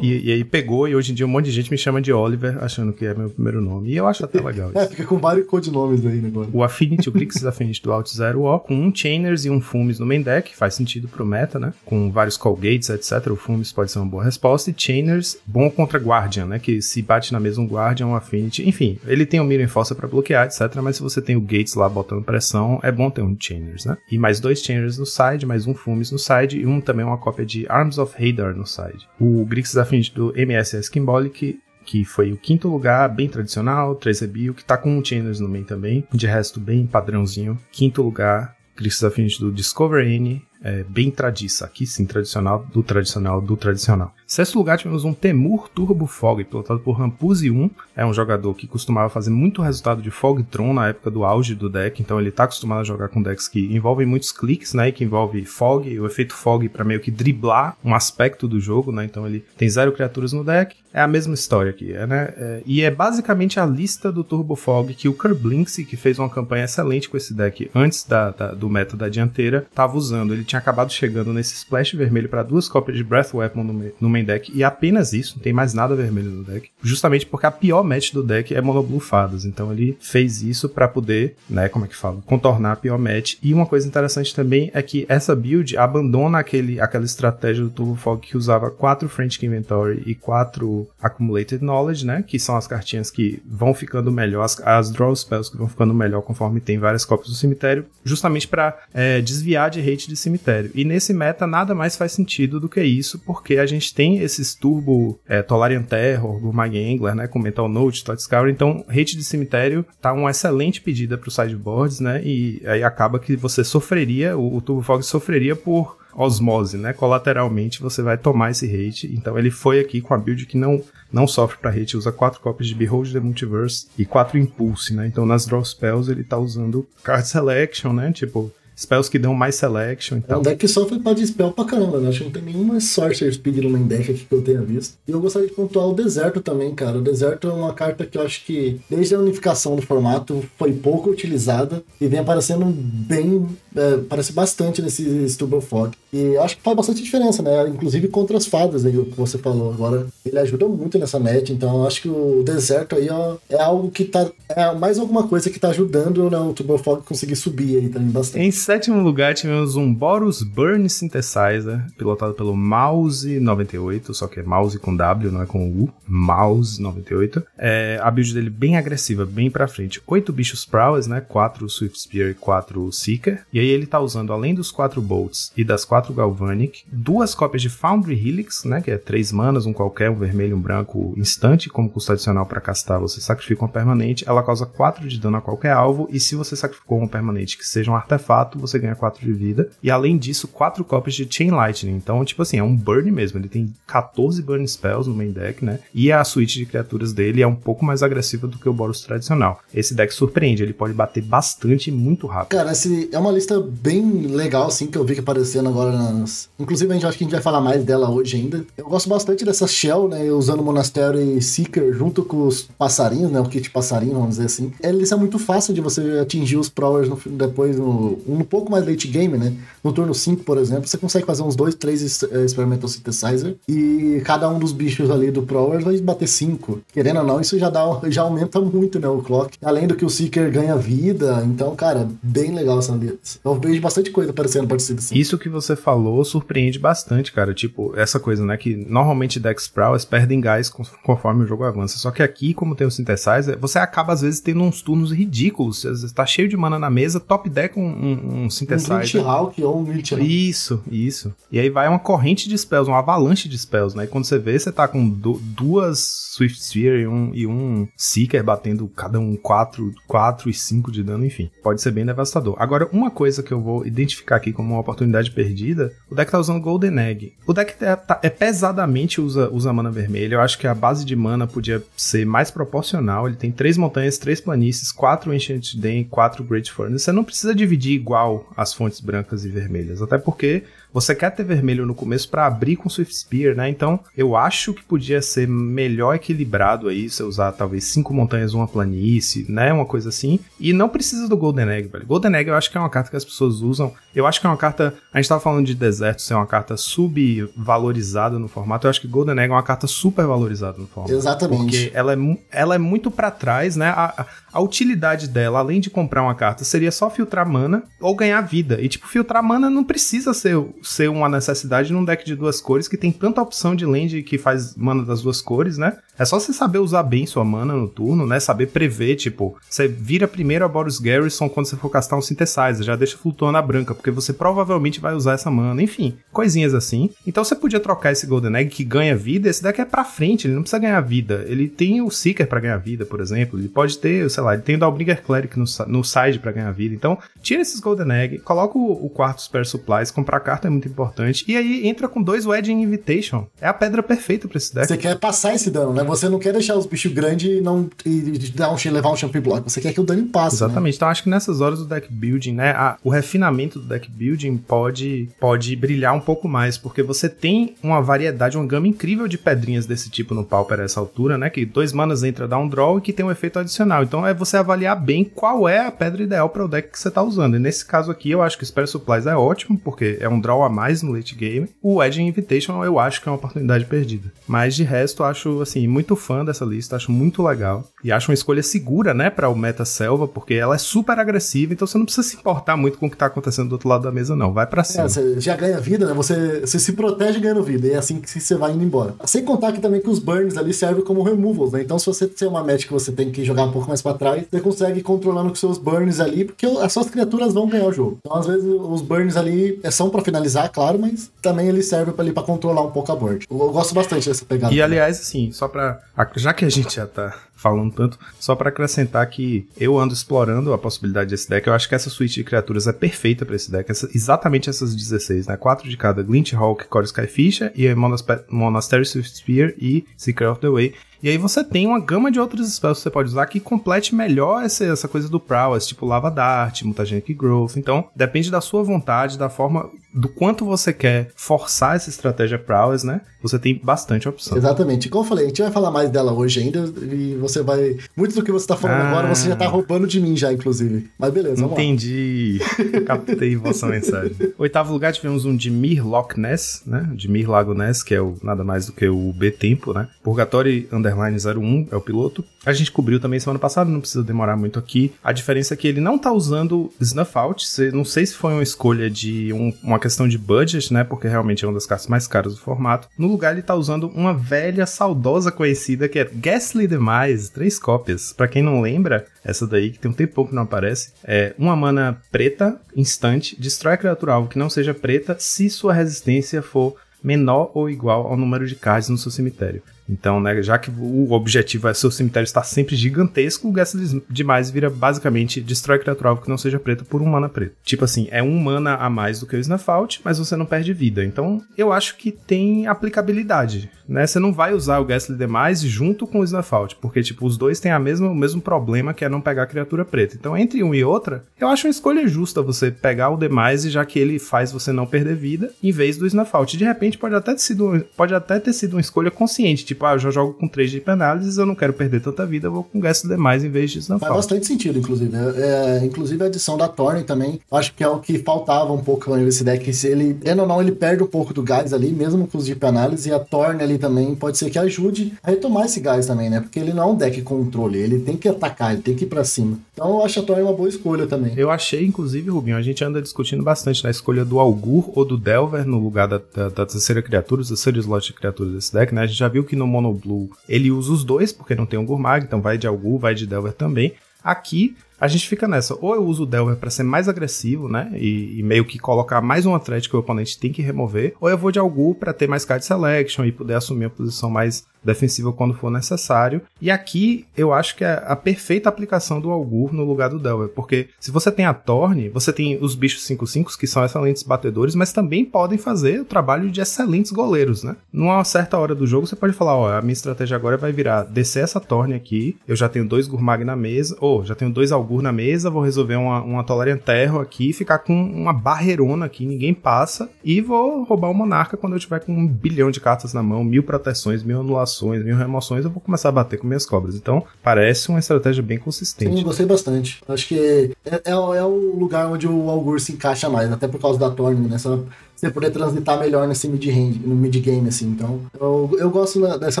E, 0.00 0.28
e, 0.28 0.32
aí 0.32 0.44
pegou, 0.44 0.88
e 0.88 0.94
hoje 0.94 1.12
em 1.12 1.14
dia 1.14 1.26
um 1.26 1.28
monte 1.28 1.46
de 1.46 1.52
gente 1.52 1.70
me 1.70 1.78
chama 1.78 2.00
de 2.00 2.12
Oliver, 2.12 2.62
achando 2.62 2.92
que 2.92 3.06
é 3.06 3.14
meu 3.14 3.30
primeiro 3.30 3.60
nome. 3.60 3.90
E 3.90 3.96
eu 3.96 4.06
acho 4.06 4.24
até 4.24 4.40
legal 4.40 4.68
é, 4.68 4.70
isso. 4.70 4.78
É, 4.78 4.86
fica 4.88 5.04
com 5.04 5.18
vários 5.18 5.46
codinomes 5.46 6.04
aí, 6.04 6.16
né, 6.16 6.28
agora. 6.28 6.48
O 6.52 6.62
Affinity, 6.62 7.08
o 7.08 7.12
Grixis 7.12 7.44
Affinity 7.44 7.82
do 7.82 7.92
Alt 7.92 8.08
Zero 8.08 8.42
O, 8.42 8.58
com 8.58 8.74
um 8.74 8.94
Chainers 8.94 9.44
e 9.44 9.50
um 9.50 9.60
Fumes 9.60 9.98
no 9.98 10.06
main 10.06 10.22
deck, 10.22 10.54
faz 10.56 10.74
sentido 10.74 11.08
pro 11.08 11.24
meta, 11.24 11.58
né? 11.58 11.72
Com 11.84 12.10
vários 12.10 12.36
Colgates, 12.36 12.90
etc. 12.90 13.30
O 13.30 13.36
Fumes 13.36 13.72
pode 13.72 13.90
ser 13.90 13.98
uma 13.98 14.06
boa 14.06 14.24
resposta. 14.24 14.70
E 14.70 14.74
Chainers, 14.76 15.38
bom 15.46 15.70
contra 15.70 15.98
Guardian, 15.98 16.46
né? 16.46 16.58
Que 16.58 16.82
se 16.82 17.02
bate 17.02 17.32
na 17.32 17.40
mesa 17.40 17.60
um 17.60 17.66
Guardian, 17.66 18.08
um 18.08 18.16
Affinity. 18.16 18.68
Enfim, 18.68 18.98
ele 19.06 19.26
tem 19.26 19.40
o 19.40 19.44
Mirror 19.44 19.68
Força 19.68 19.94
pra 19.94 20.08
bloquear, 20.08 20.46
etc. 20.46 20.74
Mas 20.82 20.96
se 20.96 21.02
você 21.02 21.20
tem 21.20 21.36
o 21.36 21.40
Gates 21.40 21.74
lá 21.74 21.88
botando 21.88 22.22
pressão, 22.24 22.78
é 22.82 22.92
bom 22.92 23.10
ter 23.10 23.22
um 23.22 23.36
Chainers, 23.38 23.84
né? 23.84 23.96
E 24.10 24.18
mais 24.18 24.40
dois 24.40 24.62
Chainers 24.62 24.98
no 24.98 25.06
side, 25.06 25.46
mais 25.46 25.66
um 25.66 25.74
Fumes 25.74 26.10
no 26.10 26.18
side, 26.18 26.58
e 26.58 26.66
um 26.66 26.80
também 26.80 27.04
uma 27.04 27.18
cópia 27.18 27.44
de 27.44 27.66
Arms 27.68 27.98
of 27.98 28.14
Hadar 28.16 28.54
no 28.54 28.66
side. 28.66 29.08
O 29.26 29.42
Grixis 29.46 29.78
Affinity 29.78 30.14
do 30.14 30.38
MSS 30.38 30.90
Symbolic, 30.92 31.58
que 31.86 32.04
foi 32.04 32.30
o 32.30 32.36
quinto 32.36 32.68
lugar, 32.68 33.08
bem 33.08 33.26
tradicional, 33.26 33.94
3 33.94 34.20
Rebuild, 34.20 34.58
que 34.58 34.64
tá 34.64 34.76
com 34.76 34.98
um 34.98 35.02
Channels 35.02 35.40
no 35.40 35.48
meio 35.48 35.64
também, 35.64 36.06
de 36.12 36.26
resto 36.26 36.60
bem 36.60 36.86
padrãozinho. 36.86 37.58
Quinto 37.72 38.02
lugar, 38.02 38.54
Grixis 38.76 39.02
Affinity 39.02 39.40
do 39.40 39.50
Discover 39.50 40.06
N, 40.06 40.42
é, 40.64 40.82
bem 40.88 41.10
tradiça, 41.10 41.66
aqui 41.66 41.86
sim, 41.86 42.06
tradicional, 42.06 42.66
do 42.72 42.82
tradicional, 42.82 43.40
do 43.40 43.54
tradicional. 43.54 44.14
Sexto 44.26 44.56
lugar, 44.56 44.78
tivemos 44.78 45.04
um 45.04 45.12
Temur 45.12 45.68
Turbo 45.68 46.06
Fog, 46.06 46.42
pilotado 46.42 46.80
por 46.80 46.92
Rampuzi 46.92 47.50
1. 47.50 47.70
É 47.94 48.06
um 48.06 48.14
jogador 48.14 48.54
que 48.54 48.66
costumava 48.66 49.10
fazer 49.10 49.30
muito 49.30 49.60
resultado 49.60 50.00
de 50.00 50.10
Fogtron 50.10 50.72
na 50.72 50.88
época 50.88 51.10
do 51.10 51.22
auge 51.22 51.54
do 51.54 51.68
deck, 51.68 52.00
então 52.00 52.18
ele 52.18 52.30
está 52.30 52.44
acostumado 52.44 52.80
a 52.80 52.84
jogar 52.84 53.08
com 53.08 53.22
decks 53.22 53.46
que 53.46 53.74
envolvem 53.74 54.06
muitos 54.06 54.32
cliques, 54.32 54.72
né, 54.72 54.88
e 54.88 54.92
que 54.92 55.04
envolve 55.04 55.44
Fog, 55.44 56.00
o 56.00 56.06
efeito 56.06 56.34
Fog 56.34 56.66
para 56.70 56.82
meio 56.82 57.00
que 57.00 57.10
driblar 57.10 57.76
um 57.84 57.94
aspecto 57.94 58.48
do 58.48 58.58
jogo, 58.58 58.90
né, 58.90 59.04
então 59.04 59.26
ele 59.26 59.44
tem 59.58 59.68
zero 59.68 59.92
criaturas 59.92 60.32
no 60.32 60.42
deck. 60.42 60.76
É 60.92 61.00
a 61.00 61.08
mesma 61.08 61.34
história 61.34 61.70
aqui, 61.70 61.92
é, 61.92 62.06
né, 62.06 62.32
é, 62.36 62.62
e 62.64 62.82
é 62.82 62.90
basicamente 62.90 63.60
a 63.60 63.66
lista 63.66 64.10
do 64.10 64.24
Turbo 64.24 64.56
Fog 64.56 64.94
que 64.94 65.08
o 65.08 65.14
Kerblinksy, 65.14 65.84
que 65.84 65.96
fez 65.96 66.18
uma 66.18 66.30
campanha 66.30 66.64
excelente 66.64 67.08
com 67.08 67.16
esse 67.16 67.34
deck 67.34 67.70
antes 67.74 68.04
da, 68.04 68.30
da, 68.30 68.52
do 68.52 68.70
meta 68.70 68.96
da 68.96 69.08
dianteira, 69.08 69.66
estava 69.68 69.96
usando. 69.96 70.32
Ele 70.32 70.44
tinha 70.54 70.60
acabado 70.60 70.92
chegando 70.92 71.32
nesse 71.32 71.54
splash 71.54 71.94
vermelho 71.94 72.28
para 72.28 72.42
duas 72.42 72.68
cópias 72.68 72.96
de 72.96 73.04
Breath 73.04 73.34
Weapon 73.34 73.64
no, 73.64 73.92
no, 74.00 74.08
main 74.08 74.24
deck 74.24 74.52
e 74.54 74.62
apenas 74.62 75.12
isso, 75.12 75.34
não 75.36 75.42
tem 75.42 75.52
mais 75.52 75.74
nada 75.74 75.96
vermelho 75.96 76.30
no 76.30 76.44
deck, 76.44 76.70
justamente 76.82 77.26
porque 77.26 77.46
a 77.46 77.50
pior 77.50 77.82
match 77.82 78.12
do 78.12 78.22
deck 78.22 78.54
é 78.54 78.60
monoblue 78.60 79.00
fadas, 79.00 79.44
então 79.44 79.72
ele 79.72 79.96
fez 80.00 80.42
isso 80.42 80.68
para 80.68 80.86
poder, 80.86 81.34
né, 81.48 81.68
como 81.68 81.84
é 81.84 81.88
que 81.88 81.96
fala, 81.96 82.22
contornar 82.24 82.72
a 82.72 82.76
pior 82.76 82.98
match. 82.98 83.36
E 83.42 83.52
uma 83.52 83.66
coisa 83.66 83.86
interessante 83.86 84.34
também 84.34 84.70
é 84.72 84.80
que 84.82 85.04
essa 85.08 85.34
build 85.34 85.76
abandona 85.76 86.38
aquele, 86.38 86.80
aquela 86.80 87.04
estratégia 87.04 87.64
do 87.64 87.70
Turbo 87.70 87.96
Fog 87.96 88.24
que 88.24 88.36
usava 88.36 88.70
quatro 88.70 89.08
Frantic 89.08 89.42
Inventory 89.42 90.02
e 90.06 90.14
quatro 90.14 90.86
Accumulated 91.02 91.62
Knowledge, 91.62 92.06
né, 92.06 92.24
que 92.26 92.38
são 92.38 92.56
as 92.56 92.66
cartinhas 92.66 93.10
que 93.10 93.42
vão 93.46 93.74
ficando 93.74 94.12
melhor, 94.12 94.44
as, 94.44 94.60
as 94.60 94.90
draw 94.90 95.14
spells 95.14 95.50
que 95.50 95.56
vão 95.56 95.68
ficando 95.68 95.92
melhor 95.92 96.22
conforme 96.22 96.60
tem 96.60 96.78
várias 96.78 97.04
cópias 97.04 97.28
do 97.28 97.34
cemitério, 97.34 97.86
justamente 98.04 98.46
para 98.46 98.78
é, 98.92 99.20
desviar 99.20 99.70
de 99.70 99.80
hate 99.80 100.08
de 100.08 100.16
cemitério. 100.16 100.43
E 100.74 100.84
nesse 100.84 101.12
meta 101.12 101.46
nada 101.46 101.74
mais 101.74 101.96
faz 101.96 102.12
sentido 102.12 102.60
do 102.60 102.68
que 102.68 102.82
isso, 102.82 103.18
porque 103.18 103.58
a 103.58 103.66
gente 103.66 103.94
tem 103.94 104.18
esses 104.18 104.54
turbo 104.54 105.18
é, 105.28 105.42
Tolarian 105.42 105.82
Terror, 105.82 106.38
Gourmag 106.38 106.78
Angler, 106.78 107.14
né, 107.14 107.26
com 107.26 107.38
Mental 107.38 107.68
Note, 107.68 108.04
Tot 108.04 108.22
Scour, 108.22 108.48
então 108.48 108.84
hate 108.88 109.16
de 109.16 109.24
cemitério 109.24 109.84
tá 110.00 110.12
uma 110.12 110.30
excelente 110.30 110.80
pedida 110.80 111.16
para 111.16 111.28
os 111.28 111.34
sideboards, 111.34 112.00
né, 112.00 112.22
e 112.24 112.62
aí 112.66 112.82
acaba 112.82 113.18
que 113.18 113.36
você 113.36 113.64
sofreria, 113.64 114.36
o, 114.36 114.56
o 114.56 114.60
Turbo 114.60 114.82
Fog 114.82 115.02
sofreria 115.02 115.56
por 115.56 115.96
osmose, 116.16 116.76
né? 116.78 116.92
Colateralmente 116.92 117.80
você 117.80 118.00
vai 118.00 118.16
tomar 118.16 118.50
esse 118.50 118.66
hate. 118.66 119.12
Então 119.12 119.38
ele 119.38 119.50
foi 119.50 119.80
aqui 119.80 120.00
com 120.00 120.14
a 120.14 120.18
build 120.18 120.46
que 120.46 120.56
não 120.56 120.82
não 121.12 121.28
sofre 121.28 121.58
para 121.58 121.70
hate, 121.70 121.96
usa 121.96 122.10
quatro 122.10 122.40
cópias 122.40 122.68
de 122.68 122.74
Behold 122.74 123.12
the 123.12 123.20
Multiverse 123.20 123.86
e 123.96 124.04
quatro 124.04 124.36
Impulse, 124.36 124.94
né? 124.94 125.06
Então 125.06 125.24
nas 125.24 125.46
draw 125.46 125.64
spells 125.64 126.10
ele 126.10 126.24
tá 126.24 126.38
usando 126.38 126.86
card 127.02 127.26
selection, 127.28 127.92
né? 127.92 128.12
Tipo, 128.12 128.52
spells 128.76 129.10
que 129.10 129.18
dão 129.18 129.34
mais 129.34 129.54
selection 129.54 130.18
e 130.18 130.20
tal. 130.20 130.36
É 130.36 130.40
um 130.40 130.42
deck 130.42 130.58
que 130.58 130.68
sofre 130.68 130.98
pra 130.98 131.12
dispel 131.12 131.52
pra 131.52 131.64
caramba, 131.64 131.98
né? 131.98 132.08
Acho 132.08 132.18
que 132.18 132.24
não 132.24 132.32
tem 132.32 132.42
nenhuma 132.42 132.80
Sorcerer 132.80 133.32
Speed 133.32 133.58
no 133.58 133.70
main 133.70 133.86
deck 133.86 134.10
aqui 134.10 134.24
que 134.24 134.34
eu 134.34 134.42
tenha 134.42 134.60
visto. 134.62 134.94
E 135.06 135.12
eu 135.12 135.20
gostaria 135.20 135.48
de 135.48 135.54
pontuar 135.54 135.88
o 135.88 135.94
Deserto 135.94 136.40
também, 136.40 136.74
cara. 136.74 136.98
O 136.98 137.02
Deserto 137.02 137.48
é 137.48 137.52
uma 137.52 137.72
carta 137.72 138.04
que 138.06 138.18
eu 138.18 138.22
acho 138.22 138.44
que, 138.44 138.80
desde 138.88 139.14
a 139.14 139.18
unificação 139.18 139.76
do 139.76 139.82
formato, 139.82 140.44
foi 140.58 140.72
pouco 140.72 141.10
utilizada 141.10 141.82
e 142.00 142.06
vem 142.06 142.20
aparecendo 142.20 142.64
bem. 142.66 143.46
É, 143.76 143.98
parece 144.08 144.32
bastante 144.32 144.80
nesse 144.80 145.28
Stubble 145.28 145.60
Fog. 145.60 145.92
E 146.12 146.36
acho 146.36 146.56
que 146.56 146.62
faz 146.62 146.76
bastante 146.76 147.02
diferença, 147.02 147.42
né? 147.42 147.68
Inclusive 147.68 148.06
contra 148.08 148.36
as 148.36 148.46
fadas, 148.46 148.84
aí, 148.84 148.96
o 148.96 149.06
que 149.06 149.16
você 149.16 149.36
falou 149.36 149.72
agora. 149.72 150.06
Ele 150.24 150.38
ajuda 150.38 150.68
muito 150.68 150.96
nessa 150.98 151.18
match, 151.18 151.50
então 151.50 151.84
acho 151.84 152.02
que 152.02 152.08
o 152.08 152.42
Deserto 152.44 152.94
aí 152.94 153.08
ó, 153.10 153.36
é 153.48 153.60
algo 153.60 153.90
que 153.90 154.04
tá. 154.04 154.30
É 154.48 154.72
mais 154.74 154.98
alguma 154.98 155.26
coisa 155.26 155.50
que 155.50 155.58
tá 155.58 155.70
ajudando 155.70 156.30
né, 156.30 156.38
o 156.38 156.52
Stubble 156.52 156.78
Fog 156.78 157.02
conseguir 157.02 157.36
subir 157.36 157.78
aí 157.78 157.88
também 157.88 158.10
bastante. 158.10 158.44
Em 158.44 158.50
sétimo 158.64 159.02
lugar, 159.02 159.34
tivemos 159.34 159.76
um 159.76 159.92
Boros 159.92 160.42
Burn 160.42 160.88
Synthesizer, 160.88 161.84
pilotado 161.98 162.34
pelo 162.34 162.56
Mouse 162.56 163.38
98, 163.38 164.14
só 164.14 164.26
que 164.26 164.40
é 164.40 164.42
Mouse 164.42 164.78
com 164.78 164.94
W, 164.94 165.30
não 165.30 165.42
é 165.42 165.46
com 165.46 165.68
U. 165.68 165.92
Mouse 166.06 166.80
98. 166.80 167.42
É, 167.58 167.98
a 168.02 168.10
build 168.10 168.32
dele 168.32 168.50
bem 168.50 168.76
agressiva, 168.76 169.26
bem 169.26 169.50
pra 169.50 169.68
frente. 169.68 170.00
Oito 170.06 170.32
bichos 170.32 170.64
Prowess, 170.64 171.06
né? 171.06 171.20
Quatro 171.20 171.68
Swift 171.68 172.00
Spear 172.00 172.30
e 172.30 172.34
quatro 172.34 172.90
Seeker. 172.92 173.44
E 173.52 173.58
aí 173.58 173.66
ele 173.66 173.86
tá 173.86 174.00
usando, 174.00 174.32
além 174.32 174.54
dos 174.54 174.70
quatro 174.70 175.02
Bolts 175.02 175.52
e 175.56 175.64
das 175.64 175.84
quatro 175.84 175.94
4 175.94 176.12
Galvanic, 176.12 176.84
duas 176.90 177.34
cópias 177.34 177.62
de 177.62 177.68
Foundry 177.70 178.14
Helix, 178.14 178.64
né, 178.64 178.80
que 178.80 178.90
é 178.90 178.98
3 178.98 179.32
manas, 179.32 179.64
um 179.64 179.72
qualquer, 179.72 180.10
um 180.10 180.14
vermelho, 180.14 180.56
um 180.56 180.60
branco, 180.60 181.14
instante, 181.16 181.68
como 181.68 181.88
custo 181.88 182.12
adicional 182.12 182.44
para 182.46 182.60
castar, 182.60 183.00
você 183.00 183.20
sacrifica 183.20 183.62
uma 183.62 183.68
permanente, 183.68 184.24
ela 184.26 184.42
causa 184.42 184.66
4 184.66 185.08
de 185.08 185.18
dano 185.18 185.36
a 185.36 185.40
qualquer 185.40 185.72
alvo, 185.72 186.08
e 186.10 186.20
se 186.20 186.34
você 186.34 186.56
sacrificou 186.56 186.98
uma 186.98 187.08
permanente 187.08 187.56
que 187.56 187.66
seja 187.66 187.90
um 187.90 187.96
artefato, 187.96 188.53
você 188.58 188.78
ganha 188.78 188.94
4 188.94 189.24
de 189.24 189.32
vida, 189.32 189.68
e 189.82 189.90
além 189.90 190.16
disso, 190.16 190.48
4 190.48 190.84
cópias 190.84 191.14
de 191.14 191.26
Chain 191.28 191.50
Lightning, 191.50 191.94
então, 191.94 192.24
tipo 192.24 192.42
assim, 192.42 192.58
é 192.58 192.62
um 192.62 192.76
burn 192.76 193.10
mesmo, 193.10 193.38
ele 193.38 193.48
tem 193.48 193.72
14 193.86 194.42
burn 194.42 194.66
spells 194.66 195.08
no 195.08 195.14
main 195.14 195.30
deck, 195.30 195.64
né, 195.64 195.80
e 195.94 196.10
a 196.12 196.24
suíte 196.24 196.58
de 196.58 196.66
criaturas 196.66 197.12
dele 197.12 197.42
é 197.42 197.46
um 197.46 197.54
pouco 197.54 197.84
mais 197.84 198.02
agressiva 198.02 198.46
do 198.46 198.58
que 198.58 198.68
o 198.68 198.72
Boros 198.72 199.02
tradicional. 199.02 199.60
Esse 199.72 199.94
deck 199.94 200.12
surpreende, 200.12 200.62
ele 200.62 200.72
pode 200.72 200.92
bater 200.92 201.22
bastante 201.22 201.88
e 201.88 201.92
muito 201.92 202.26
rápido. 202.26 202.56
Cara, 202.56 202.72
esse 202.72 203.08
é 203.12 203.18
uma 203.18 203.30
lista 203.30 203.60
bem 203.60 204.26
legal, 204.26 204.66
assim, 204.66 204.86
que 204.86 204.98
eu 204.98 205.04
vi 205.04 205.14
que 205.14 205.20
aparecendo 205.20 205.68
agora 205.68 205.92
nas... 205.92 206.48
Inclusive, 206.58 206.90
a 206.90 206.94
gente 206.94 207.06
acho 207.06 207.18
que 207.18 207.24
a 207.24 207.26
gente 207.26 207.32
vai 207.32 207.42
falar 207.42 207.60
mais 207.60 207.84
dela 207.84 208.10
hoje 208.10 208.36
ainda. 208.36 208.64
Eu 208.76 208.88
gosto 208.88 209.08
bastante 209.08 209.44
dessa 209.44 209.66
Shell, 209.66 210.08
né, 210.08 210.30
usando 210.30 210.62
Monastério 210.62 211.20
e 211.20 211.40
Seeker 211.40 211.92
junto 211.92 212.24
com 212.24 212.46
os 212.46 212.62
passarinhos, 212.62 213.30
né, 213.30 213.40
o 213.40 213.44
kit 213.44 213.70
passarinho, 213.70 214.14
vamos 214.14 214.30
dizer 214.30 214.46
assim. 214.46 214.72
É 214.82 214.92
lista 214.92 215.16
muito 215.16 215.38
fácil 215.38 215.74
de 215.74 215.80
você 215.80 216.18
atingir 216.20 216.56
os 216.56 216.68
Prowers 216.68 217.08
no, 217.08 217.18
depois, 217.26 217.78
no, 217.78 218.18
um 218.26 218.43
pouco 218.44 218.70
mais 218.70 218.86
late 218.86 219.08
game, 219.08 219.36
né, 219.36 219.52
no 219.82 219.92
turno 219.92 220.14
5, 220.14 220.44
por 220.44 220.58
exemplo, 220.58 220.86
você 220.86 220.96
consegue 220.96 221.26
fazer 221.26 221.42
uns 221.42 221.56
2, 221.56 221.74
3 221.74 222.22
eh, 222.22 222.44
Experimental 222.44 222.88
Synthesizer 222.88 223.56
e 223.68 224.22
cada 224.24 224.48
um 224.48 224.58
dos 224.58 224.72
bichos 224.72 225.10
ali 225.10 225.30
do 225.30 225.42
Prowers 225.42 225.84
vai 225.84 225.98
bater 225.98 226.28
5. 226.28 226.80
Querendo 226.92 227.18
ou 227.18 227.24
não, 227.24 227.40
isso 227.40 227.58
já, 227.58 227.70
dá, 227.70 227.82
já 228.08 228.22
aumenta 228.22 228.60
muito, 228.60 228.98
né, 228.98 229.08
o 229.08 229.22
clock. 229.22 229.56
Além 229.62 229.86
do 229.86 229.94
que 229.94 230.04
o 230.04 230.10
Seeker 230.10 230.50
ganha 230.50 230.76
vida, 230.76 231.42
então, 231.46 231.74
cara, 231.76 232.08
bem 232.22 232.54
legal 232.54 232.78
essa 232.78 232.94
lista. 232.94 233.38
Eu 233.44 233.54
vejo 233.54 233.80
bastante 233.80 234.10
coisa 234.10 234.30
aparecendo 234.30 234.66
parecido 234.66 234.98
assim. 234.98 235.16
Isso 235.16 235.38
que 235.38 235.48
você 235.48 235.76
falou 235.76 236.24
surpreende 236.24 236.78
bastante, 236.78 237.32
cara. 237.32 237.54
Tipo, 237.54 237.92
essa 237.96 238.18
coisa, 238.18 238.44
né? 238.44 238.56
Que 238.56 238.76
normalmente 238.76 239.40
decks 239.40 239.68
prowess 239.68 240.04
perdem 240.04 240.40
gás 240.40 240.70
conforme 241.02 241.44
o 241.44 241.46
jogo 241.46 241.64
avança. 241.64 241.98
Só 241.98 242.10
que 242.10 242.22
aqui, 242.22 242.54
como 242.54 242.74
tem 242.74 242.86
o 242.86 242.90
Synthesizer, 242.90 243.58
você 243.58 243.78
acaba 243.78 244.12
às 244.12 244.22
vezes 244.22 244.40
tendo 244.40 244.62
uns 244.62 244.82
turnos 244.82 245.12
ridículos. 245.12 245.82
Você 245.84 246.12
tá 246.12 246.26
cheio 246.26 246.48
de 246.48 246.56
mana 246.56 246.78
na 246.78 246.90
mesa, 246.90 247.20
top 247.20 247.48
deck 247.48 247.78
um, 247.78 247.82
um, 247.82 248.12
um 248.34 248.50
Synthesizer. 248.50 249.22
Um 249.22 249.30
Hawk 249.30 249.62
ou 249.62 249.78
um 249.78 249.84
Glitch 249.84 250.12
Isso, 250.12 250.82
isso. 250.90 251.34
E 251.50 251.58
aí 251.58 251.70
vai 251.70 251.88
uma 251.88 251.98
corrente 251.98 252.48
de 252.48 252.58
spells, 252.58 252.90
uma 252.90 252.98
avalanche 252.98 253.48
de 253.48 253.56
spells, 253.56 253.96
né? 253.96 254.04
E 254.04 254.06
quando 254.06 254.24
você 254.24 254.38
vê, 254.38 254.58
você 254.58 254.72
tá 254.72 254.88
com 254.88 255.08
duas 255.08 256.24
Swift 256.34 256.60
Sphere 256.60 257.02
e 257.02 257.06
um, 257.06 257.30
e 257.32 257.46
um 257.46 257.86
Seeker 257.96 258.42
batendo 258.42 258.88
cada 258.88 259.20
um 259.20 259.36
4, 259.36 259.94
4 260.08 260.50
e 260.50 260.54
5 260.54 260.90
de 260.90 261.02
dano, 261.02 261.24
enfim. 261.24 261.50
Pode 261.62 261.80
ser 261.80 261.92
bem 261.92 262.04
devastador. 262.04 262.56
Agora, 262.58 262.88
uma 262.92 263.10
coisa 263.10 263.42
que 263.42 263.52
eu 263.52 263.60
vou 263.60 263.86
identificar 263.86 264.36
aqui 264.36 264.52
como 264.52 264.72
uma 264.72 264.80
oportunidade 264.80 265.30
perdida, 265.30 265.92
o 266.10 266.14
deck 266.14 266.30
tá 266.30 266.38
usando 266.38 266.60
Golden 266.60 266.98
Egg. 266.98 267.34
O 267.46 267.52
deck 267.52 267.74
é, 267.80 267.94
tá, 267.94 268.18
é 268.22 268.30
pesadamente 268.30 269.20
usa, 269.20 269.48
usa 269.50 269.72
mana 269.72 269.90
vermelha. 269.90 270.34
Eu 270.34 270.40
acho 270.40 270.58
que 270.58 270.66
a 270.66 270.74
base 270.74 271.04
de 271.04 271.14
mana 271.14 271.46
podia 271.46 271.82
ser 271.96 272.26
mais 272.26 272.50
proporcional. 272.50 273.28
Ele 273.28 273.36
tem 273.36 273.52
três 273.52 273.76
montanhas, 273.76 274.18
três 274.18 274.40
planícies, 274.40 274.90
quatro 274.90 275.30
Ancient 275.30 275.76
Den 275.76 276.04
quatro 276.04 276.42
Great 276.42 276.70
Furnace. 276.70 277.04
Você 277.04 277.12
não 277.12 277.24
precisa 277.24 277.54
dividir 277.54 277.92
igual 277.92 278.23
as 278.56 278.74
fontes 278.74 279.00
brancas 279.00 279.44
e 279.44 279.48
vermelhas. 279.48 280.02
Até 280.02 280.18
porque 280.18 280.64
você 280.94 281.12
quer 281.12 281.30
ter 281.30 281.42
vermelho 281.42 281.84
no 281.84 281.94
começo 281.94 282.28
para 282.28 282.46
abrir 282.46 282.76
com 282.76 282.88
Swift 282.88 283.16
Spear, 283.16 283.56
né? 283.56 283.68
Então, 283.68 283.98
eu 284.16 284.36
acho 284.36 284.72
que 284.72 284.84
podia 284.84 285.20
ser 285.20 285.48
melhor 285.48 286.14
equilibrado 286.14 286.86
aí, 286.88 287.10
você 287.10 287.24
usar 287.24 287.50
talvez 287.50 287.82
cinco 287.82 288.14
montanhas, 288.14 288.54
uma 288.54 288.68
planície, 288.68 289.44
né? 289.48 289.72
Uma 289.72 289.86
coisa 289.86 290.10
assim. 290.10 290.38
E 290.58 290.72
não 290.72 290.88
precisa 290.88 291.28
do 291.28 291.36
Golden 291.36 291.68
Egg, 291.68 291.88
velho. 291.88 292.06
Golden 292.06 292.36
Egg 292.36 292.48
eu 292.48 292.54
acho 292.54 292.70
que 292.70 292.78
é 292.78 292.80
uma 292.80 292.88
carta 292.88 293.10
que 293.10 293.16
as 293.16 293.24
pessoas 293.24 293.60
usam. 293.60 293.92
Eu 294.14 294.24
acho 294.24 294.40
que 294.40 294.46
é 294.46 294.50
uma 294.50 294.56
carta. 294.56 294.94
A 295.12 295.20
gente 295.20 295.28
tava 295.28 295.40
falando 295.40 295.66
de 295.66 295.74
deserto 295.74 296.22
ser 296.22 296.34
uma 296.34 296.46
carta 296.46 296.76
subvalorizada 296.76 298.38
no 298.38 298.46
formato. 298.46 298.86
Eu 298.86 298.90
acho 298.90 299.00
que 299.00 299.08
Golden 299.08 299.36
Egg 299.36 299.50
é 299.50 299.56
uma 299.56 299.64
carta 299.64 299.88
super 299.88 300.24
valorizada 300.24 300.78
no 300.78 300.86
formato. 300.86 301.12
Exatamente. 301.12 301.60
Porque 301.60 301.90
ela 301.92 302.12
é, 302.12 302.16
ela 302.52 302.76
é 302.76 302.78
muito 302.78 303.10
para 303.10 303.32
trás, 303.32 303.74
né? 303.74 303.88
A, 303.88 304.26
a 304.52 304.60
utilidade 304.60 305.26
dela, 305.26 305.58
além 305.58 305.80
de 305.80 305.90
comprar 305.90 306.22
uma 306.22 306.36
carta, 306.36 306.62
seria 306.62 306.92
só 306.92 307.10
filtrar 307.10 307.48
mana 307.48 307.82
ou 308.00 308.14
ganhar 308.14 308.40
vida. 308.42 308.80
E, 308.80 308.88
tipo, 308.88 309.08
filtrar 309.08 309.42
mana 309.42 309.68
não 309.68 309.82
precisa 309.82 310.32
ser 310.32 310.56
ser 310.84 311.08
uma 311.08 311.28
necessidade 311.28 311.92
num 311.92 312.04
deck 312.04 312.24
de 312.24 312.36
duas 312.36 312.60
cores 312.60 312.88
que 312.88 312.96
tem 312.96 313.10
tanta 313.10 313.42
opção 313.42 313.74
de 313.74 313.86
land 313.86 314.22
que 314.22 314.38
faz 314.38 314.76
mana 314.76 315.04
das 315.04 315.22
duas 315.22 315.40
cores, 315.40 315.78
né? 315.78 315.96
É 316.18 316.24
só 316.24 316.38
você 316.38 316.52
saber 316.52 316.78
usar 316.78 317.02
bem 317.02 317.26
sua 317.26 317.44
mana 317.44 317.74
no 317.74 317.88
turno, 317.88 318.26
né? 318.26 318.38
Saber 318.38 318.68
prever, 318.68 319.16
tipo, 319.16 319.56
você 319.68 319.88
vira 319.88 320.28
primeiro 320.28 320.64
a 320.64 320.68
Boris 320.68 320.98
Garrison 320.98 321.48
quando 321.48 321.66
você 321.66 321.76
for 321.76 321.88
castar 321.88 322.18
um 322.18 322.22
Synthesizer, 322.22 322.84
já 322.84 322.96
deixa 322.96 323.16
flutuando 323.16 323.58
a 323.58 323.62
branca, 323.62 323.94
porque 323.94 324.10
você 324.10 324.32
provavelmente 324.32 325.00
vai 325.00 325.14
usar 325.14 325.32
essa 325.32 325.50
mana, 325.50 325.82
enfim, 325.82 326.16
coisinhas 326.32 326.74
assim. 326.74 327.10
Então 327.26 327.42
você 327.42 327.54
podia 327.54 327.80
trocar 327.80 328.12
esse 328.12 328.26
Golden 328.26 328.56
Egg 328.56 328.70
que 328.70 328.84
ganha 328.84 329.16
vida, 329.16 329.48
esse 329.48 329.62
deck 329.62 329.80
é 329.80 329.84
pra 329.84 330.04
frente, 330.04 330.46
ele 330.46 330.54
não 330.54 330.62
precisa 330.62 330.80
ganhar 330.80 331.00
vida. 331.00 331.44
Ele 331.48 331.68
tem 331.68 332.00
o 332.00 332.10
Seeker 332.10 332.46
para 332.46 332.60
ganhar 332.60 332.76
vida, 332.76 333.04
por 333.04 333.20
exemplo, 333.20 333.58
ele 333.58 333.68
pode 333.68 333.98
ter, 333.98 334.30
sei 334.30 334.42
lá, 334.42 334.54
ele 334.54 334.62
tem 334.62 334.76
o 334.76 334.78
Dalbringer 334.78 335.22
Cleric 335.22 335.58
no, 335.58 335.64
no 335.88 336.04
side 336.04 336.38
para 336.38 336.52
ganhar 336.52 336.70
vida. 336.70 336.94
Então, 336.94 337.18
tira 337.42 337.62
esses 337.62 337.80
Golden 337.80 338.12
Egg, 338.12 338.38
coloca 338.38 338.78
o, 338.78 339.06
o 339.06 339.10
quarto 339.10 339.42
Spare 339.42 339.64
Supplies, 339.64 340.10
comprar 340.10 340.40
carta 340.40 340.68
é 340.68 340.70
muito 340.74 340.88
importante, 340.88 341.44
e 341.48 341.56
aí 341.56 341.86
entra 341.86 342.08
com 342.08 342.22
dois 342.22 342.46
Wedding 342.46 342.82
Invitation. 342.82 343.46
É 343.60 343.66
a 343.66 343.74
pedra 343.74 344.02
perfeita 344.02 344.46
pra 344.48 344.58
esse 344.58 344.74
deck. 344.74 344.86
Você 344.86 344.96
quer 344.96 345.18
passar 345.18 345.54
esse 345.54 345.70
dano, 345.70 345.92
né? 345.92 346.04
Você 346.04 346.28
não 346.28 346.38
quer 346.38 346.52
deixar 346.52 346.76
os 346.76 346.86
bichos 346.86 347.12
grandes 347.12 347.58
e 347.58 347.60
não 347.60 347.88
e 348.04 348.38
dar 348.54 348.72
um, 348.72 348.76
levar 348.92 349.10
um 349.10 349.16
champion 349.16 349.40
block. 349.40 349.70
Você 349.70 349.80
quer 349.80 349.92
que 349.92 350.00
o 350.00 350.04
dano 350.04 350.26
passe. 350.26 350.60
Né? 350.60 350.66
Exatamente. 350.66 350.94
Né? 350.94 350.96
Então 350.96 351.08
acho 351.08 351.22
que 351.22 351.28
nessas 351.30 351.60
horas 351.60 351.78
do 351.78 351.86
deck 351.86 352.12
building, 352.12 352.52
né? 352.52 352.70
A, 352.72 352.96
o 353.02 353.10
refinamento 353.10 353.78
do 353.78 353.86
deck 353.86 354.10
building 354.10 354.56
pode, 354.56 355.28
pode 355.40 355.74
brilhar 355.76 356.14
um 356.14 356.20
pouco 356.20 356.48
mais, 356.48 356.76
porque 356.76 357.02
você 357.02 357.28
tem 357.28 357.74
uma 357.82 358.00
variedade, 358.00 358.56
uma 358.56 358.66
gama 358.66 358.88
incrível 358.88 359.26
de 359.28 359.38
pedrinhas 359.38 359.86
desse 359.86 360.10
tipo 360.10 360.34
no 360.34 360.44
Pauper 360.44 360.80
a 360.80 360.84
essa 360.84 361.00
altura, 361.00 361.38
né? 361.38 361.50
Que 361.50 361.64
dois 361.64 361.92
manas 361.92 362.22
entra, 362.22 362.48
dá 362.48 362.58
um 362.58 362.68
draw 362.68 362.98
e 362.98 363.00
que 363.00 363.12
tem 363.12 363.24
um 363.24 363.30
efeito 363.30 363.58
adicional. 363.58 364.02
Então 364.02 364.26
é 364.26 364.34
você 364.34 364.56
avaliar 364.56 365.00
bem 365.00 365.24
qual 365.24 365.68
é 365.68 365.86
a 365.86 365.90
pedra 365.90 366.22
ideal 366.22 366.48
para 366.48 366.64
o 366.64 366.68
deck 366.68 366.90
que 366.90 366.98
você 366.98 367.10
tá 367.10 367.22
usando. 367.22 367.56
E 367.56 367.58
nesse 367.58 367.84
caso 367.84 368.10
aqui, 368.10 368.30
eu 368.30 368.42
acho 368.42 368.56
que 368.56 368.64
o 368.64 368.66
Spare 368.66 368.86
Supplies 368.86 369.26
é 369.26 369.36
ótimo, 369.36 369.78
porque 369.78 370.18
é 370.20 370.28
um 370.28 370.40
draw 370.40 370.53
a 370.62 370.68
mais 370.68 371.02
no 371.02 371.12
late 371.12 371.34
game. 371.34 371.68
O 371.82 372.02
Edge 372.02 372.22
Invitation 372.22 372.84
eu 372.84 372.98
acho 372.98 373.20
que 373.20 373.28
é 373.28 373.32
uma 373.32 373.38
oportunidade 373.38 373.84
perdida. 373.86 374.32
Mas 374.46 374.74
de 374.74 374.84
resto, 374.84 375.24
acho 375.24 375.62
assim, 375.62 375.86
muito 375.86 376.14
fã 376.14 376.44
dessa 376.44 376.64
lista, 376.64 376.96
acho 376.96 377.10
muito 377.10 377.42
legal. 377.42 377.84
E 378.02 378.12
acho 378.12 378.30
uma 378.30 378.34
escolha 378.34 378.62
segura, 378.62 379.14
né, 379.14 379.30
para 379.30 379.48
o 379.48 379.56
meta 379.56 379.84
selva, 379.84 380.28
porque 380.28 380.54
ela 380.54 380.74
é 380.74 380.78
super 380.78 381.18
agressiva, 381.18 381.72
então 381.72 381.86
você 381.86 381.98
não 381.98 382.04
precisa 382.04 382.26
se 382.26 382.36
importar 382.36 382.76
muito 382.76 382.98
com 382.98 383.06
o 383.06 383.10
que 383.10 383.16
tá 383.16 383.26
acontecendo 383.26 383.68
do 383.68 383.72
outro 383.72 383.88
lado 383.88 384.02
da 384.02 384.12
mesa, 384.12 384.36
não. 384.36 384.52
Vai 384.52 384.66
para 384.66 384.82
é, 384.82 384.84
cima. 384.84 385.04
É, 385.04 385.08
você 385.08 385.40
já 385.40 385.56
ganha 385.56 385.80
vida, 385.80 386.06
né? 386.06 386.12
Você, 386.14 386.60
você 386.60 386.78
se 386.78 386.92
protege 386.92 387.40
ganhando 387.40 387.62
vida, 387.62 387.86
e 387.86 387.92
é 387.92 387.96
assim 387.96 388.20
que 388.20 388.28
você 388.28 388.54
vai 388.54 388.72
indo 388.72 388.84
embora. 388.84 389.14
Sem 389.24 389.44
contar 389.44 389.72
que 389.72 389.80
também 389.80 390.00
que 390.00 390.10
os 390.10 390.18
burns 390.18 390.56
ali 390.56 390.72
servem 390.72 391.04
como 391.04 391.22
removals, 391.22 391.72
né? 391.72 391.82
Então, 391.82 391.98
se 391.98 392.06
você 392.06 392.26
tem 392.26 392.48
uma 392.48 392.62
match 392.62 392.86
que 392.86 392.92
você 392.92 393.10
tem 393.12 393.30
que 393.30 393.44
jogar 393.44 393.64
um 393.64 393.72
pouco 393.72 393.88
mais 393.88 394.02
para 394.02 394.14
trás, 394.14 394.44
você 394.50 394.60
consegue 394.60 395.02
controlando 395.02 395.48
com 395.48 395.54
seus 395.54 395.78
burns 395.78 396.20
ali, 396.20 396.44
porque 396.44 396.66
as 396.66 396.92
suas 396.92 397.08
criaturas 397.08 397.52
vão 397.52 397.68
ganhar 397.68 397.86
o 397.86 397.92
jogo. 397.92 398.18
Então, 398.20 398.36
às 398.36 398.46
vezes, 398.46 398.64
os 398.64 399.02
burns 399.02 399.36
ali 399.36 399.78
é 399.82 399.90
são 399.90 400.10
para 400.10 400.22
finalizar, 400.22 400.43
claro, 400.68 400.98
mas 400.98 401.30
também 401.40 401.68
eles 401.68 401.88
servem 401.88 402.14
para 402.14 402.32
para 402.32 402.42
controlar 402.42 402.82
um 402.82 402.90
pouco 402.90 403.10
a 403.12 403.16
board. 403.16 403.46
Eu 403.50 403.56
gosto 403.56 403.94
bastante 403.94 404.28
dessa 404.28 404.44
pegada. 404.44 404.74
E 404.74 404.80
aliás, 404.80 405.20
assim, 405.20 405.52
só 405.52 405.68
para 405.68 406.00
já 406.36 406.52
que 406.52 406.64
a 406.64 406.68
gente 406.70 406.94
já 406.94 407.06
tá 407.06 407.34
falando 407.64 407.94
tanto, 407.94 408.18
só 408.38 408.54
para 408.54 408.68
acrescentar 408.68 409.26
que 409.30 409.66
eu 409.80 409.98
ando 409.98 410.12
explorando 410.12 410.74
a 410.74 410.76
possibilidade 410.76 411.30
desse 411.30 411.48
deck. 411.48 411.66
Eu 411.66 411.72
acho 411.72 411.88
que 411.88 411.94
essa 411.94 412.10
suíte 412.10 412.34
de 412.34 412.44
criaturas 412.44 412.86
é 412.86 412.92
perfeita 412.92 413.46
para 413.46 413.56
esse 413.56 413.70
deck. 413.70 413.90
Essa, 413.90 414.06
exatamente 414.14 414.68
essas 414.68 414.94
16, 414.94 415.46
né? 415.46 415.56
Quatro 415.56 415.88
de 415.88 415.96
cada 415.96 416.22
Glint 416.22 416.52
Hawk, 416.52 416.86
Core 416.88 417.06
Skyfisher 417.06 417.72
e 417.74 417.88
Monastery 417.94 419.06
Swift 419.06 419.38
Spear 419.38 419.72
e 419.78 420.04
Secret 420.14 420.48
of 420.48 420.60
the 420.60 420.68
Way. 420.68 420.94
E 421.24 421.28
aí 421.30 421.38
você 421.38 421.64
tem 421.64 421.86
uma 421.86 421.98
gama 421.98 422.30
de 422.30 422.38
outros 422.38 422.70
spells 422.70 422.98
que 422.98 423.04
você 423.04 423.10
pode 423.10 423.30
usar 423.30 423.46
que 423.46 423.58
complete 423.58 424.14
melhor 424.14 424.62
essa, 424.62 424.84
essa 424.84 425.08
coisa 425.08 425.26
do 425.26 425.40
prowess, 425.40 425.86
tipo 425.86 426.04
Lava 426.04 426.30
Dart, 426.30 426.82
Mutagenic 426.82 427.32
Growth. 427.32 427.78
Então, 427.78 428.10
depende 428.14 428.50
da 428.50 428.60
sua 428.60 428.82
vontade, 428.82 429.38
da 429.38 429.48
forma, 429.48 429.88
do 430.12 430.28
quanto 430.28 430.66
você 430.66 430.92
quer 430.92 431.30
forçar 431.34 431.96
essa 431.96 432.10
estratégia 432.10 432.58
prowess, 432.58 433.04
né? 433.04 433.22
Você 433.40 433.58
tem 433.58 433.80
bastante 433.82 434.28
opção. 434.28 434.54
Exatamente. 434.54 435.08
Como 435.08 435.24
eu 435.24 435.28
falei, 435.28 435.46
a 435.46 435.48
gente 435.48 435.62
vai 435.62 435.70
falar 435.70 435.90
mais 435.90 436.10
dela 436.10 436.30
hoje 436.30 436.60
ainda 436.60 436.92
e 437.02 437.36
você 437.36 437.53
vai... 437.62 437.96
Muito 438.16 438.34
do 438.34 438.42
que 438.42 438.52
você 438.52 438.66
tá 438.66 438.76
falando 438.76 439.02
ah, 439.02 439.08
agora, 439.08 439.34
você 439.34 439.48
já 439.48 439.56
tá 439.56 439.66
roubando 439.66 440.06
de 440.06 440.20
mim 440.20 440.36
já, 440.36 440.52
inclusive. 440.52 441.08
Mas 441.18 441.32
beleza, 441.32 441.62
vamos 441.62 441.78
Entendi. 441.78 442.60
Captei 443.06 443.56
vossa 443.56 443.86
mensagem. 443.86 444.34
Oitavo 444.58 444.92
lugar, 444.92 445.12
tivemos 445.12 445.44
um 445.44 445.56
Dimir 445.56 446.06
Loch 446.06 446.38
Ness, 446.38 446.82
né? 446.86 447.08
Dimir 447.14 447.48
Lago 447.48 447.74
Ness, 447.74 448.02
que 448.02 448.14
é 448.14 448.20
o, 448.20 448.36
nada 448.42 448.62
mais 448.62 448.86
do 448.86 448.92
que 448.92 449.08
o 449.08 449.32
B-Tempo, 449.32 449.92
né? 449.92 450.08
Purgatory 450.22 450.88
Under 450.92 451.14
Underline 451.14 451.36
01, 451.38 451.88
é 451.92 451.96
o 451.96 452.00
piloto. 452.00 452.44
A 452.66 452.72
gente 452.72 452.90
cobriu 452.90 453.20
também 453.20 453.38
semana 453.38 453.58
passada, 453.58 453.90
não 453.90 454.00
precisa 454.00 454.24
demorar 454.24 454.56
muito 454.56 454.78
aqui. 454.78 455.12
A 455.22 455.32
diferença 455.32 455.74
é 455.74 455.76
que 455.76 455.86
ele 455.86 456.00
não 456.00 456.18
tá 456.18 456.32
usando 456.32 456.90
Snuff 457.00 457.36
Out, 457.36 457.64
não 457.92 458.04
sei 458.04 458.26
se 458.26 458.34
foi 458.34 458.52
uma 458.52 458.62
escolha 458.62 459.10
de 459.10 459.52
um, 459.52 459.72
uma 459.82 459.98
questão 459.98 460.26
de 460.26 460.38
budget, 460.38 460.92
né, 460.92 461.04
porque 461.04 461.28
realmente 461.28 461.64
é 461.64 461.68
uma 461.68 461.74
das 461.74 461.86
cartas 461.86 462.06
mais 462.06 462.26
caras 462.26 462.54
do 462.54 462.60
formato. 462.60 463.08
No 463.18 463.28
lugar 463.28 463.52
ele 463.52 463.62
tá 463.62 463.74
usando 463.74 464.08
uma 464.08 464.34
velha, 464.34 464.86
saudosa 464.86 465.52
conhecida 465.52 466.08
que 466.08 466.18
é 466.18 466.24
Ghastly 466.24 466.86
Demais, 466.86 467.33
três 467.50 467.78
cópias. 467.78 468.32
Para 468.32 468.48
quem 468.48 468.62
não 468.62 468.80
lembra, 468.80 469.26
essa 469.44 469.66
daí 469.66 469.90
que 469.90 469.98
tem 469.98 470.10
um 470.10 470.14
tempo 470.14 470.46
que 470.46 470.54
não 470.54 470.62
aparece, 470.62 471.12
é 471.24 471.54
uma 471.58 471.76
mana 471.76 472.20
preta, 472.30 472.80
instante, 472.96 473.60
destrói 473.60 473.94
a 473.94 473.98
criatura 473.98 474.34
alvo 474.34 474.48
que 474.48 474.58
não 474.58 474.70
seja 474.70 474.94
preta 474.94 475.36
se 475.38 475.68
sua 475.68 475.92
resistência 475.92 476.62
for 476.62 476.96
menor 477.22 477.70
ou 477.74 477.88
igual 477.88 478.26
ao 478.26 478.36
número 478.36 478.66
de 478.66 478.74
cards 478.74 479.08
no 479.08 479.18
seu 479.18 479.30
cemitério. 479.30 479.82
Então, 480.08 480.40
né, 480.40 480.62
já 480.62 480.78
que 480.78 480.90
o 480.90 481.32
objetivo 481.32 481.88
é 481.88 481.94
seu 481.94 482.10
cemitério 482.10 482.44
estar 482.44 482.62
sempre 482.62 482.96
gigantesco, 482.96 483.68
o 483.68 483.72
Ghastly 483.72 484.22
demais 484.28 484.70
vira 484.70 484.90
basicamente 484.90 485.60
destrói 485.60 485.98
criatura 485.98 486.30
alvo 486.30 486.42
que 486.42 486.48
não 486.48 486.58
seja 486.58 486.78
preta 486.78 487.04
por 487.04 487.22
um 487.22 487.26
mana 487.26 487.48
preto. 487.48 487.74
Tipo 487.82 488.04
assim, 488.04 488.28
é 488.30 488.42
um 488.42 488.58
mana 488.58 488.94
a 488.94 489.08
mais 489.08 489.40
do 489.40 489.46
que 489.46 489.56
o 489.56 489.60
Snafault, 489.60 490.20
mas 490.24 490.38
você 490.38 490.56
não 490.56 490.66
perde 490.66 490.92
vida. 490.92 491.24
Então, 491.24 491.62
eu 491.76 491.92
acho 491.92 492.16
que 492.16 492.30
tem 492.30 492.86
aplicabilidade, 492.86 493.90
né? 494.08 494.26
Você 494.26 494.38
não 494.38 494.52
vai 494.52 494.74
usar 494.74 494.98
o 494.98 495.04
Ghastly 495.04 495.36
demais 495.36 495.80
junto 495.80 496.26
com 496.26 496.40
o 496.40 496.44
Snafault, 496.44 496.96
porque 496.96 497.22
tipo, 497.22 497.46
os 497.46 497.56
dois 497.56 497.80
têm 497.80 497.92
a 497.92 497.98
mesma, 497.98 498.28
o 498.28 498.34
mesmo 498.34 498.60
problema 498.60 499.14
que 499.14 499.24
é 499.24 499.28
não 499.28 499.40
pegar 499.40 499.66
criatura 499.66 500.04
preta. 500.04 500.36
Então, 500.38 500.56
entre 500.56 500.82
um 500.82 500.94
e 500.94 501.02
outra, 501.02 501.44
eu 501.58 501.68
acho 501.68 501.86
uma 501.86 501.90
escolha 501.90 502.26
justa 502.28 502.62
você 502.62 502.90
pegar 502.90 503.30
o 503.30 503.36
demais 503.36 503.84
e 503.84 503.90
já 503.90 504.04
que 504.04 504.18
ele 504.18 504.38
faz 504.38 504.72
você 504.72 504.92
não 504.92 505.06
perder 505.06 505.36
vida, 505.36 505.72
em 505.82 505.90
vez 505.90 506.16
do 506.16 506.26
Snafault. 506.26 506.76
De 506.76 506.84
repente, 506.84 507.18
pode 507.18 507.34
até 507.34 507.52
ter 507.52 507.60
sido, 507.60 508.04
pode 508.16 508.34
até 508.34 508.58
ter 508.58 508.72
sido 508.72 508.94
uma 508.94 509.00
escolha 509.00 509.30
consciente, 509.30 509.84
tipo, 509.84 509.93
ah, 510.00 510.12
eu 510.12 510.18
já 510.18 510.30
jogo 510.30 510.54
com 510.54 510.68
3 510.68 510.90
de 510.90 511.02
análises, 511.06 511.58
eu 511.58 511.66
não 511.66 511.74
quero 511.74 511.92
perder 511.92 512.20
tanta 512.20 512.46
vida, 512.46 512.68
eu 512.68 512.72
vou 512.72 512.84
com 512.84 513.00
Guest 513.00 513.26
demais 513.26 513.64
em 513.64 513.70
vez 513.70 513.90
de 513.90 513.98
Snowfall. 513.98 514.28
Faz 514.28 514.40
bastante 514.40 514.66
sentido, 514.66 514.98
inclusive. 514.98 515.34
É, 515.36 516.00
é, 516.00 516.04
inclusive 516.04 516.42
a 516.42 516.46
adição 516.46 516.76
da 516.76 516.88
Thorn 516.88 517.22
também, 517.24 517.60
acho 517.70 517.94
que 517.94 518.02
é 518.02 518.08
o 518.08 518.18
que 518.18 518.38
faltava 518.38 518.92
um 518.92 518.98
pouco 518.98 519.34
nesse 519.36 519.64
deck. 519.64 519.92
Se 519.92 520.08
ele, 520.08 520.38
ele 520.42 520.60
ou 520.60 520.66
não, 520.66 520.80
ele 520.80 520.92
perde 520.92 521.22
um 521.22 521.26
pouco 521.26 521.52
do 521.52 521.62
gás 521.62 521.92
ali, 521.92 522.10
mesmo 522.10 522.46
com 522.46 522.58
os 522.58 522.66
de 522.66 522.76
análise, 522.82 523.28
e 523.28 523.32
a 523.32 523.38
Thorn 523.38 523.82
ali 523.82 523.98
também 523.98 524.34
pode 524.34 524.58
ser 524.58 524.70
que 524.70 524.78
ajude 524.78 525.34
a 525.42 525.50
retomar 525.50 525.86
esse 525.86 526.00
gás 526.00 526.26
também, 526.26 526.50
né? 526.50 526.60
Porque 526.60 526.78
ele 526.78 526.92
não 526.92 527.02
é 527.02 527.06
um 527.06 527.14
deck 527.14 527.42
controle, 527.42 527.98
ele 527.98 528.20
tem 528.20 528.36
que 528.36 528.48
atacar, 528.48 528.92
ele 528.92 529.02
tem 529.02 529.14
que 529.14 529.24
ir 529.24 529.28
pra 529.28 529.44
cima. 529.44 529.78
Então 529.94 530.08
eu 530.08 530.24
acho 530.24 530.40
a 530.40 530.42
Thorn 530.42 530.62
uma 530.62 530.72
boa 530.72 530.88
escolha 530.88 531.24
também. 531.24 531.54
Eu 531.56 531.70
achei, 531.70 532.04
inclusive, 532.04 532.50
Rubinho, 532.50 532.76
a 532.76 532.82
gente 532.82 533.02
anda 533.04 533.22
discutindo 533.22 533.62
bastante 533.62 534.02
na 534.02 534.10
escolha 534.10 534.44
do 534.44 534.58
Algur 534.58 535.16
ou 535.16 535.24
do 535.24 535.38
Delver 535.38 535.86
no 535.86 535.98
lugar 535.98 536.26
da, 536.26 536.40
da, 536.52 536.68
da 536.68 536.84
terceira 536.84 537.22
criatura, 537.22 537.62
da 537.62 537.68
terceira 537.68 537.98
slot 538.00 538.26
de 538.26 538.32
criaturas 538.32 538.72
desse 538.72 538.92
deck, 538.92 539.14
né? 539.14 539.22
A 539.22 539.26
gente 539.26 539.38
já 539.38 539.46
viu 539.46 539.62
que 539.62 539.76
no 539.76 539.86
Mono 539.86 540.12
Blue 540.12 540.50
ele 540.68 540.90
usa 540.90 541.12
os 541.12 541.22
dois, 541.22 541.52
porque 541.52 541.76
não 541.76 541.86
tem 541.86 541.98
um 541.98 542.04
Gurmag, 542.04 542.44
então 542.44 542.60
vai 542.60 542.76
de 542.76 542.88
Algur, 542.88 543.20
vai 543.20 543.36
de 543.36 543.46
Delver 543.46 543.72
também. 543.72 544.14
Aqui 544.42 544.96
a 545.20 545.28
gente 545.28 545.48
fica 545.48 545.68
nessa. 545.68 545.96
Ou 546.00 546.14
eu 546.14 546.26
uso 546.26 546.42
o 546.42 546.46
Delver 546.46 546.76
para 546.76 546.90
ser 546.90 547.04
mais 547.04 547.28
agressivo, 547.28 547.88
né? 547.88 548.10
E, 548.14 548.58
e, 548.58 548.62
meio 548.62 548.84
que 548.84 548.98
colocar 548.98 549.40
mais 549.40 549.64
um 549.64 549.78
threat 549.78 550.08
que 550.08 550.16
o 550.16 550.18
oponente 550.18 550.58
tem 550.58 550.72
que 550.72 550.82
remover. 550.82 551.34
Ou 551.40 551.48
eu 551.48 551.56
vou 551.56 551.70
de 551.70 551.78
Algu 551.78 552.16
para 552.16 552.32
ter 552.32 552.48
mais 552.48 552.64
card 552.64 552.84
selection 552.84 553.44
e 553.44 553.52
poder 553.52 553.74
assumir 553.74 554.06
a 554.06 554.10
posição 554.10 554.50
mais 554.50 554.84
defensiva 555.04 555.52
quando 555.52 555.74
for 555.74 555.90
necessário. 555.90 556.62
E 556.80 556.90
aqui 556.90 557.46
eu 557.56 557.72
acho 557.72 557.96
que 557.96 558.04
é 558.04 558.22
a 558.26 558.34
perfeita 558.34 558.88
aplicação 558.88 559.40
do 559.40 559.50
Algur 559.50 559.92
no 559.92 560.04
lugar 560.04 560.30
do 560.30 560.38
Delver, 560.38 560.68
porque 560.68 561.08
se 561.20 561.30
você 561.30 561.50
tem 561.52 561.66
a 561.66 561.74
Torne, 561.74 562.28
você 562.28 562.52
tem 562.52 562.78
os 562.80 562.94
bichos 562.94 563.26
5-5 563.28 563.76
que 563.78 563.86
são 563.86 564.04
excelentes 564.04 564.42
batedores, 564.42 564.94
mas 564.94 565.12
também 565.12 565.44
podem 565.44 565.78
fazer 565.78 566.20
o 566.20 566.24
trabalho 566.24 566.70
de 566.70 566.80
excelentes 566.80 567.32
goleiros, 567.32 567.82
né? 567.82 567.96
Numa 568.12 568.42
certa 568.44 568.78
hora 568.78 568.94
do 568.94 569.06
jogo 569.06 569.26
você 569.26 569.36
pode 569.36 569.52
falar, 569.52 569.76
ó, 569.76 569.92
a 569.92 570.00
minha 570.00 570.12
estratégia 570.12 570.56
agora 570.56 570.76
vai 570.76 570.92
virar 570.92 571.24
descer 571.24 571.64
essa 571.64 571.80
Torne 571.80 572.14
aqui, 572.14 572.56
eu 572.66 572.76
já 572.76 572.88
tenho 572.88 573.06
dois 573.06 573.26
Gurmag 573.26 573.64
na 573.64 573.76
mesa, 573.76 574.16
ou 574.20 574.44
já 574.44 574.54
tenho 574.54 574.70
dois 574.70 574.92
Algur 574.92 575.22
na 575.22 575.32
mesa, 575.32 575.70
vou 575.70 575.82
resolver 575.82 576.16
uma, 576.16 576.42
uma 576.42 576.64
Tolarian 576.64 576.96
Terror 576.96 577.40
aqui, 577.40 577.72
ficar 577.72 577.98
com 577.98 578.14
uma 578.14 578.52
barreirona 578.52 579.26
aqui, 579.26 579.44
ninguém 579.44 579.74
passa, 579.74 580.30
e 580.42 580.60
vou 580.60 581.04
roubar 581.04 581.30
o 581.30 581.34
Monarca 581.34 581.76
quando 581.76 581.94
eu 581.94 582.00
tiver 582.00 582.20
com 582.20 582.32
um 582.32 582.46
bilhão 582.46 582.90
de 582.90 583.00
cartas 583.00 583.34
na 583.34 583.42
mão, 583.42 583.64
mil 583.64 583.82
proteções, 583.82 584.42
mil 584.42 584.60
anulações 584.60 584.93
ações, 584.94 585.24
mil 585.24 585.36
remoções, 585.36 585.84
eu 585.84 585.90
vou 585.90 586.00
começar 586.00 586.28
a 586.28 586.32
bater 586.32 586.58
com 586.58 586.66
minhas 586.66 586.86
cobras. 586.86 587.14
Então, 587.14 587.44
parece 587.62 588.08
uma 588.08 588.18
estratégia 588.18 588.62
bem 588.62 588.78
consistente. 588.78 589.36
Sim, 589.36 589.42
gostei 589.42 589.66
bastante. 589.66 590.22
Acho 590.28 590.48
que 590.48 590.94
é, 591.04 591.14
é, 591.14 591.30
é 591.30 591.64
o 591.64 591.96
lugar 591.96 592.28
onde 592.28 592.46
o 592.46 592.70
Augur 592.70 593.00
se 593.00 593.12
encaixa 593.12 593.48
mais, 593.48 593.70
até 593.70 593.88
por 593.88 594.00
causa 594.00 594.18
da 594.18 594.30
Torne, 594.30 594.68
né? 594.68 594.76
Essa 594.76 595.02
você 595.44 595.50
poder 595.50 595.70
transitar 595.70 596.18
melhor 596.18 596.46
nesse 596.48 596.68
mid-range, 596.68 597.20
no 597.24 597.34
mid-game, 597.34 597.88
assim. 597.88 598.06
Então, 598.06 598.40
eu, 598.58 598.96
eu 598.98 599.10
gosto 599.10 599.40
dessa 599.58 599.80